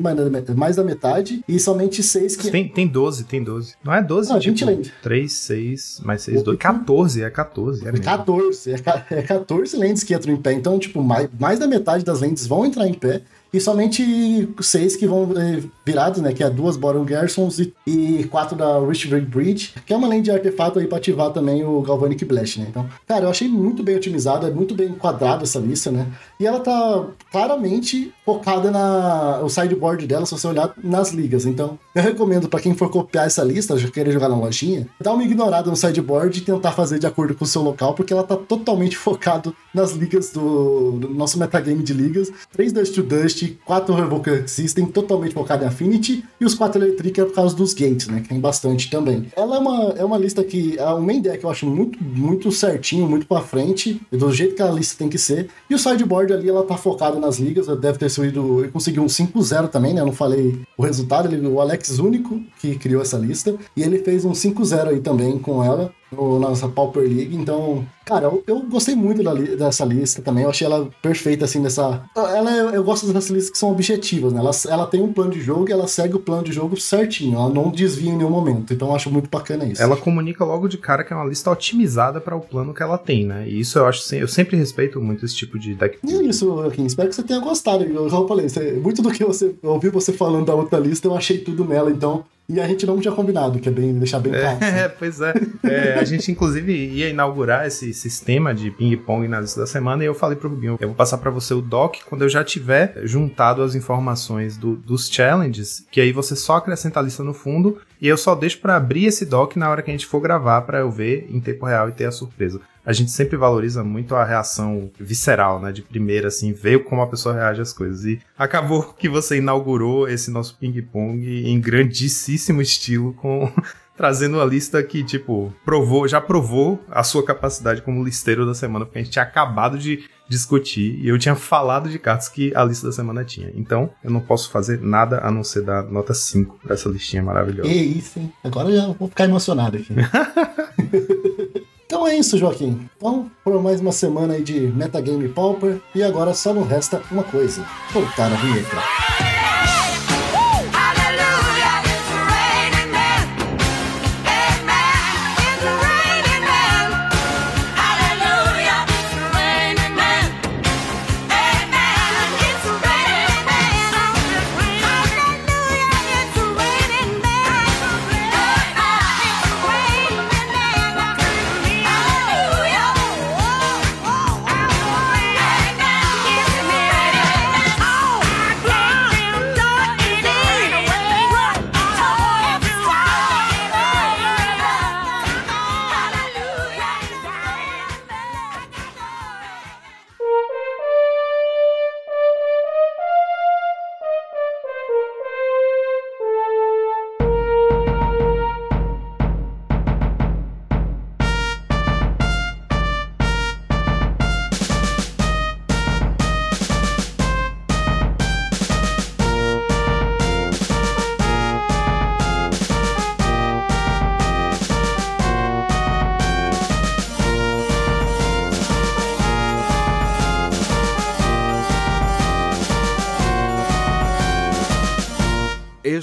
mais, 0.55 0.75
da- 0.75 0.83
metade, 0.83 1.43
e 1.47 1.59
somente 1.59 2.01
6 2.01 2.35
que 2.35 2.49
Tem, 2.49 2.67
tem 2.67 2.87
12, 2.87 3.25
tem 3.25 3.43
12. 3.43 3.75
Não 3.83 3.93
é 3.93 4.01
12, 4.01 4.27
Não, 4.27 4.39
tipo, 4.39 4.53
20 4.55 4.65
land. 4.65 4.93
3, 5.03 5.31
6, 5.31 6.01
mais 6.03 6.23
6, 6.23 6.41
12. 6.41 6.57
14, 6.57 7.21
é 7.21 7.29
14. 7.29 7.81
É 7.87 7.91
mesmo. 7.91 8.03
14, 8.03 8.71
é, 8.71 8.75
é 9.11 9.21
14 9.21 9.77
lentes 9.77 10.03
que 10.03 10.15
entram 10.15 10.33
em 10.33 10.37
pé. 10.37 10.53
Então, 10.53 10.79
tipo, 10.79 10.99
mais, 11.03 11.29
mais 11.39 11.59
da 11.59 11.67
metade 11.67 12.03
das 12.03 12.21
lentes 12.21 12.47
vão 12.47 12.65
entrar 12.65 12.87
em 12.87 12.95
pé. 12.95 13.21
E 13.53 13.59
somente 13.59 14.47
seis 14.61 14.95
que 14.95 15.07
vão 15.07 15.31
eh, 15.37 15.63
virados, 15.85 16.21
né? 16.21 16.33
Que 16.33 16.43
é 16.43 16.49
duas 16.49 16.75
Bottom 16.75 17.05
Garrisons 17.05 17.59
e, 17.59 17.73
e 17.85 18.25
quatro 18.25 18.55
da 18.55 18.79
Richbury 18.79 19.21
Bridge, 19.21 19.73
que 19.85 19.93
é 19.93 19.95
uma 19.95 20.07
lente 20.07 20.23
de 20.23 20.31
artefato 20.31 20.79
aí 20.79 20.87
pra 20.87 20.97
ativar 20.97 21.31
também 21.31 21.63
o 21.63 21.81
Galvanic 21.81 22.23
Blast, 22.25 22.59
né? 22.59 22.67
Então, 22.69 22.87
cara, 23.07 23.25
eu 23.25 23.29
achei 23.29 23.47
muito 23.47 23.83
bem 23.83 23.95
otimizada, 23.95 24.47
é 24.47 24.51
muito 24.51 24.75
bem 24.75 24.89
enquadrada 24.89 25.43
essa 25.43 25.59
lista, 25.59 25.91
né? 25.91 26.07
E 26.39 26.45
ela 26.45 26.59
tá 26.59 27.05
claramente 27.31 28.13
focada 28.25 28.69
na 28.69 29.39
o 29.41 29.49
sideboard 29.49 30.05
dela, 30.05 30.25
se 30.25 30.31
você 30.31 30.47
olhar 30.47 30.73
nas 30.83 31.11
ligas. 31.11 31.45
Então, 31.45 31.79
eu 31.95 32.01
recomendo 32.01 32.49
pra 32.49 32.59
quem 32.59 32.75
for 32.75 32.89
copiar 32.89 33.27
essa 33.27 33.43
lista, 33.43 33.77
já 33.77 33.89
querer 33.89 34.11
jogar 34.11 34.29
na 34.29 34.35
lojinha, 34.35 34.87
dar 35.01 35.13
uma 35.13 35.23
ignorada 35.23 35.69
no 35.69 35.75
sideboard 35.75 36.37
e 36.37 36.41
tentar 36.41 36.71
fazer 36.71 36.99
de 36.99 37.07
acordo 37.07 37.33
com 37.33 37.45
o 37.45 37.47
seu 37.47 37.61
local, 37.61 37.93
porque 37.93 38.13
ela 38.13 38.23
tá 38.23 38.35
totalmente 38.35 38.97
focado 38.97 39.55
nas 39.73 39.91
ligas 39.91 40.31
do, 40.31 40.91
do 40.91 41.09
nosso 41.09 41.39
metagame 41.39 41.83
de 41.83 41.93
ligas. 41.93 42.31
3 42.51 42.73
Dust 42.73 42.95
to 42.95 43.03
Dust, 43.03 43.36
4 43.45 43.93
Revoker 43.93 44.47
System, 44.47 44.85
totalmente 44.85 45.33
focado 45.33 45.63
em 45.63 45.67
Affinity, 45.67 46.23
e 46.39 46.45
os 46.45 46.53
4 46.53 46.81
Electric 46.81 47.21
é 47.21 47.25
por 47.25 47.33
causa 47.33 47.55
dos 47.55 47.73
gates, 47.73 48.07
né? 48.07 48.21
Que 48.21 48.29
tem 48.29 48.39
bastante 48.39 48.89
também. 48.89 49.27
Ela 49.35 49.55
é 49.55 49.59
uma, 49.59 49.83
é 49.97 50.05
uma 50.05 50.17
lista 50.17 50.43
que. 50.43 50.77
O 50.77 51.01
main 51.01 51.21
deck 51.21 51.43
eu 51.43 51.49
acho 51.49 51.65
muito, 51.65 52.03
muito 52.03 52.51
certinho, 52.51 53.07
muito 53.07 53.27
pra 53.27 53.41
frente, 53.41 54.01
do 54.11 54.31
jeito 54.31 54.55
que 54.55 54.61
a 54.61 54.71
lista 54.71 54.97
tem 54.97 55.09
que 55.09 55.17
ser. 55.17 55.49
E 55.69 55.75
o 55.75 55.79
sideboard 55.79 56.33
ali, 56.33 56.49
ela 56.49 56.63
tá 56.63 56.77
focada 56.77 57.19
nas 57.19 57.37
ligas, 57.37 57.67
deve 57.79 57.97
ter 57.97 58.09
sido. 58.09 58.61
Ele 58.61 58.71
conseguiu 58.71 59.03
um 59.03 59.07
5-0 59.07 59.69
também, 59.69 59.93
né? 59.93 60.01
Eu 60.01 60.05
não 60.05 60.13
falei 60.13 60.59
o 60.77 60.83
resultado, 60.83 61.33
ele, 61.33 61.45
o 61.47 61.59
Alex 61.59 61.99
Único 61.99 62.41
que 62.59 62.75
criou 62.77 63.01
essa 63.01 63.17
lista. 63.17 63.55
E 63.75 63.83
ele 63.83 63.99
fez 63.99 64.25
um 64.25 64.31
5-0 64.31 64.87
aí 64.87 64.99
também 64.99 65.37
com 65.37 65.63
ela 65.63 65.93
no, 66.11 66.39
na 66.39 66.49
nossa 66.49 66.67
Pauper 66.67 67.03
League. 67.03 67.35
Então, 67.35 67.85
cara, 68.05 68.25
eu, 68.25 68.43
eu 68.47 68.59
gostei 68.61 68.95
muito 68.95 69.23
da, 69.23 69.33
dessa 69.33 69.85
lista 69.85 70.21
também. 70.21 70.43
Eu 70.43 70.49
achei 70.49 70.65
ela 70.65 70.89
perfeita, 71.01 71.45
assim, 71.45 71.61
dessa. 71.61 72.03
Ela, 72.15 72.51
eu 72.73 72.83
gosto 72.83 73.07
dessas 73.07 73.29
listas 73.29 73.49
que 73.51 73.57
são 73.57 73.71
objetivas, 73.71 74.33
né? 74.33 74.39
Ela, 74.39 74.51
ela 74.69 74.87
tem 74.87 75.01
um 75.01 75.11
plano 75.11 75.31
de 75.31 75.41
jogo 75.41 75.69
e 75.69 75.71
ela 75.71 75.87
segue 75.87 76.15
o 76.15 76.19
plano 76.19 76.43
de 76.43 76.51
jogo 76.51 76.79
certinho. 76.79 77.35
Ela 77.37 77.49
não 77.49 77.69
desvia 77.69 78.11
em 78.11 78.17
nenhum 78.17 78.29
momento. 78.29 78.73
Então, 78.73 78.89
eu 78.89 78.95
acho 78.95 79.09
muito 79.09 79.29
bacana 79.29 79.65
isso. 79.65 79.81
Ela 79.81 79.97
comunica 79.97 80.43
logo 80.43 80.67
de 80.67 80.77
cara 80.77 81.03
que 81.03 81.13
é 81.13 81.15
uma 81.15 81.25
lista 81.25 81.51
otimizada 81.51 82.21
para 82.21 82.35
o 82.35 82.41
plano 82.41 82.73
que 82.73 82.83
ela 82.83 82.97
tem, 82.97 83.25
né? 83.25 83.47
E 83.47 83.59
isso 83.59 83.77
eu 83.77 83.85
acho. 83.85 84.15
Eu 84.15 84.27
sempre 84.27 84.57
respeito 84.57 85.01
muito 85.01 85.25
esse 85.25 85.35
tipo 85.35 85.59
de 85.59 85.75
deck. 85.75 85.99
E 86.03 86.13
é 86.13 86.23
isso, 86.23 86.45
Joaquim. 86.45 86.85
Espero 86.85 87.09
que 87.09 87.15
você 87.15 87.23
tenha 87.23 87.39
gostado. 87.39 87.83
Eu 87.83 88.09
já 88.09 88.17
falei, 88.27 88.47
muito 88.81 89.01
do 89.01 89.11
que 89.11 89.23
você 89.23 89.55
ouviu 89.63 89.91
você 89.91 90.13
falando 90.13 90.45
da 90.45 90.55
outra 90.55 90.79
lista, 90.79 91.07
eu 91.07 91.15
achei 91.15 91.37
tudo 91.37 91.65
nela. 91.65 91.91
Então, 91.91 92.23
e 92.49 92.61
a 92.61 92.67
gente 92.67 92.85
não 92.85 92.99
tinha 92.99 93.13
combinado, 93.13 93.59
que 93.59 93.67
é 93.67 93.71
bem 93.71 93.93
deixar 93.93 94.19
bem 94.19 94.31
claro. 94.31 94.57
É, 94.61 94.85
assim. 94.85 94.95
pois 94.99 95.19
é. 95.19 95.33
é. 95.63 95.99
A 95.99 96.03
gente, 96.05 96.31
inclusive, 96.31 96.73
ia 96.73 97.09
inaugurar 97.09 97.67
esse 97.67 97.93
sistema 97.93 98.53
de 98.53 98.71
ping-pong 98.71 99.27
na 99.27 99.41
lista 99.41 99.59
da 99.59 99.67
semana 99.67 100.03
e 100.03 100.07
eu 100.07 100.15
falei 100.15 100.37
pro 100.37 100.49
Rubinho, 100.49 100.77
eu 100.79 100.87
vou 100.87 100.95
passar 100.95 101.17
para 101.17 101.29
você 101.29 101.53
o 101.53 101.61
doc 101.61 101.97
quando 102.07 102.21
eu 102.21 102.29
já 102.29 102.43
tiver 102.43 102.93
juntado 103.03 103.61
as 103.61 103.75
informações 103.75 104.55
do, 104.55 104.77
dos 104.77 105.09
challenges, 105.09 105.85
que 105.91 105.99
aí 105.99 106.13
você 106.13 106.35
só 106.35 106.55
acrescenta 106.55 106.99
a 106.99 107.03
lista 107.03 107.23
no 107.23 107.33
fundo 107.33 107.79
e 108.01 108.07
eu 108.07 108.17
só 108.17 108.33
deixo 108.33 108.59
para 108.59 108.77
abrir 108.77 109.05
esse 109.05 109.25
doc 109.25 109.55
na 109.57 109.69
hora 109.69 109.81
que 109.81 109.91
a 109.91 109.93
gente 109.93 110.05
for 110.05 110.21
gravar 110.21 110.61
para 110.61 110.79
eu 110.79 110.89
ver 110.89 111.27
em 111.29 111.41
tempo 111.41 111.65
real 111.65 111.89
e 111.89 111.91
ter 111.91 112.05
a 112.05 112.11
surpresa 112.11 112.61
a 112.87 112.93
gente 112.93 113.11
sempre 113.11 113.35
valoriza 113.35 113.83
muito 113.83 114.15
a 114.15 114.23
reação 114.23 114.89
visceral, 114.97 115.59
né? 115.59 115.73
De 115.73 115.81
primeira, 115.81 116.29
assim, 116.29 116.53
ver 116.53 116.85
como 116.85 117.01
a 117.01 117.07
pessoa 117.07 117.35
reage 117.35 117.59
às 117.59 117.73
coisas. 117.73 118.05
E 118.05 118.21
acabou 118.37 118.81
que 118.97 119.09
você 119.09 119.39
inaugurou 119.39 120.07
esse 120.07 120.31
nosso 120.31 120.55
ping-pong 120.57 121.21
em 121.45 121.59
grandíssimo 121.59 122.61
estilo, 122.61 123.11
com 123.11 123.51
trazendo 123.97 124.37
uma 124.37 124.45
lista 124.45 124.81
que, 124.81 125.03
tipo, 125.03 125.53
provou, 125.65 126.07
já 126.07 126.21
provou 126.21 126.81
a 126.89 127.03
sua 127.03 127.25
capacidade 127.25 127.81
como 127.81 128.01
listeiro 128.01 128.45
da 128.45 128.53
semana, 128.53 128.85
porque 128.85 128.99
a 128.99 129.03
gente 129.03 129.11
tinha 129.11 129.23
acabado 129.23 129.77
de 129.77 130.05
discutir 130.29 130.97
e 131.03 131.09
eu 131.09 131.19
tinha 131.19 131.35
falado 131.35 131.89
de 131.89 131.99
cartas 131.99 132.29
que 132.29 132.55
a 132.55 132.63
lista 132.63 132.87
da 132.87 132.93
semana 132.93 133.25
tinha. 133.25 133.51
Então, 133.53 133.89
eu 134.01 134.09
não 134.11 134.21
posso 134.21 134.49
fazer 134.49 134.79
nada 134.79 135.19
a 135.21 135.29
não 135.29 135.43
ser 135.43 135.63
dar 135.63 135.83
nota 135.83 136.13
5 136.13 136.59
pra 136.63 136.75
essa 136.75 136.87
listinha 136.87 137.21
maravilhosa. 137.21 137.67
Que 137.67 137.75
isso, 137.75 138.17
hein? 138.17 138.31
Agora 138.45 138.69
eu 138.69 138.75
já 138.77 138.87
vou 138.87 139.09
ficar 139.09 139.25
emocionado 139.25 139.75
aqui. 139.75 139.93
Então 141.87 142.05
é 142.05 142.17
isso, 142.17 142.37
Joaquim. 142.37 142.89
Então, 142.97 143.31
por 143.45 143.63
mais 143.63 143.79
uma 143.79 143.93
semana 143.93 144.33
aí 144.33 144.43
de 144.43 144.59
Metagame 144.59 145.29
Pauper, 145.29 145.79
e 145.95 146.03
agora 146.03 146.33
só 146.33 146.53
não 146.53 146.63
resta 146.63 147.01
uma 147.09 147.23
coisa: 147.23 147.65
voltar 147.93 148.29
a 148.29 148.35
vinheta. 148.35 149.26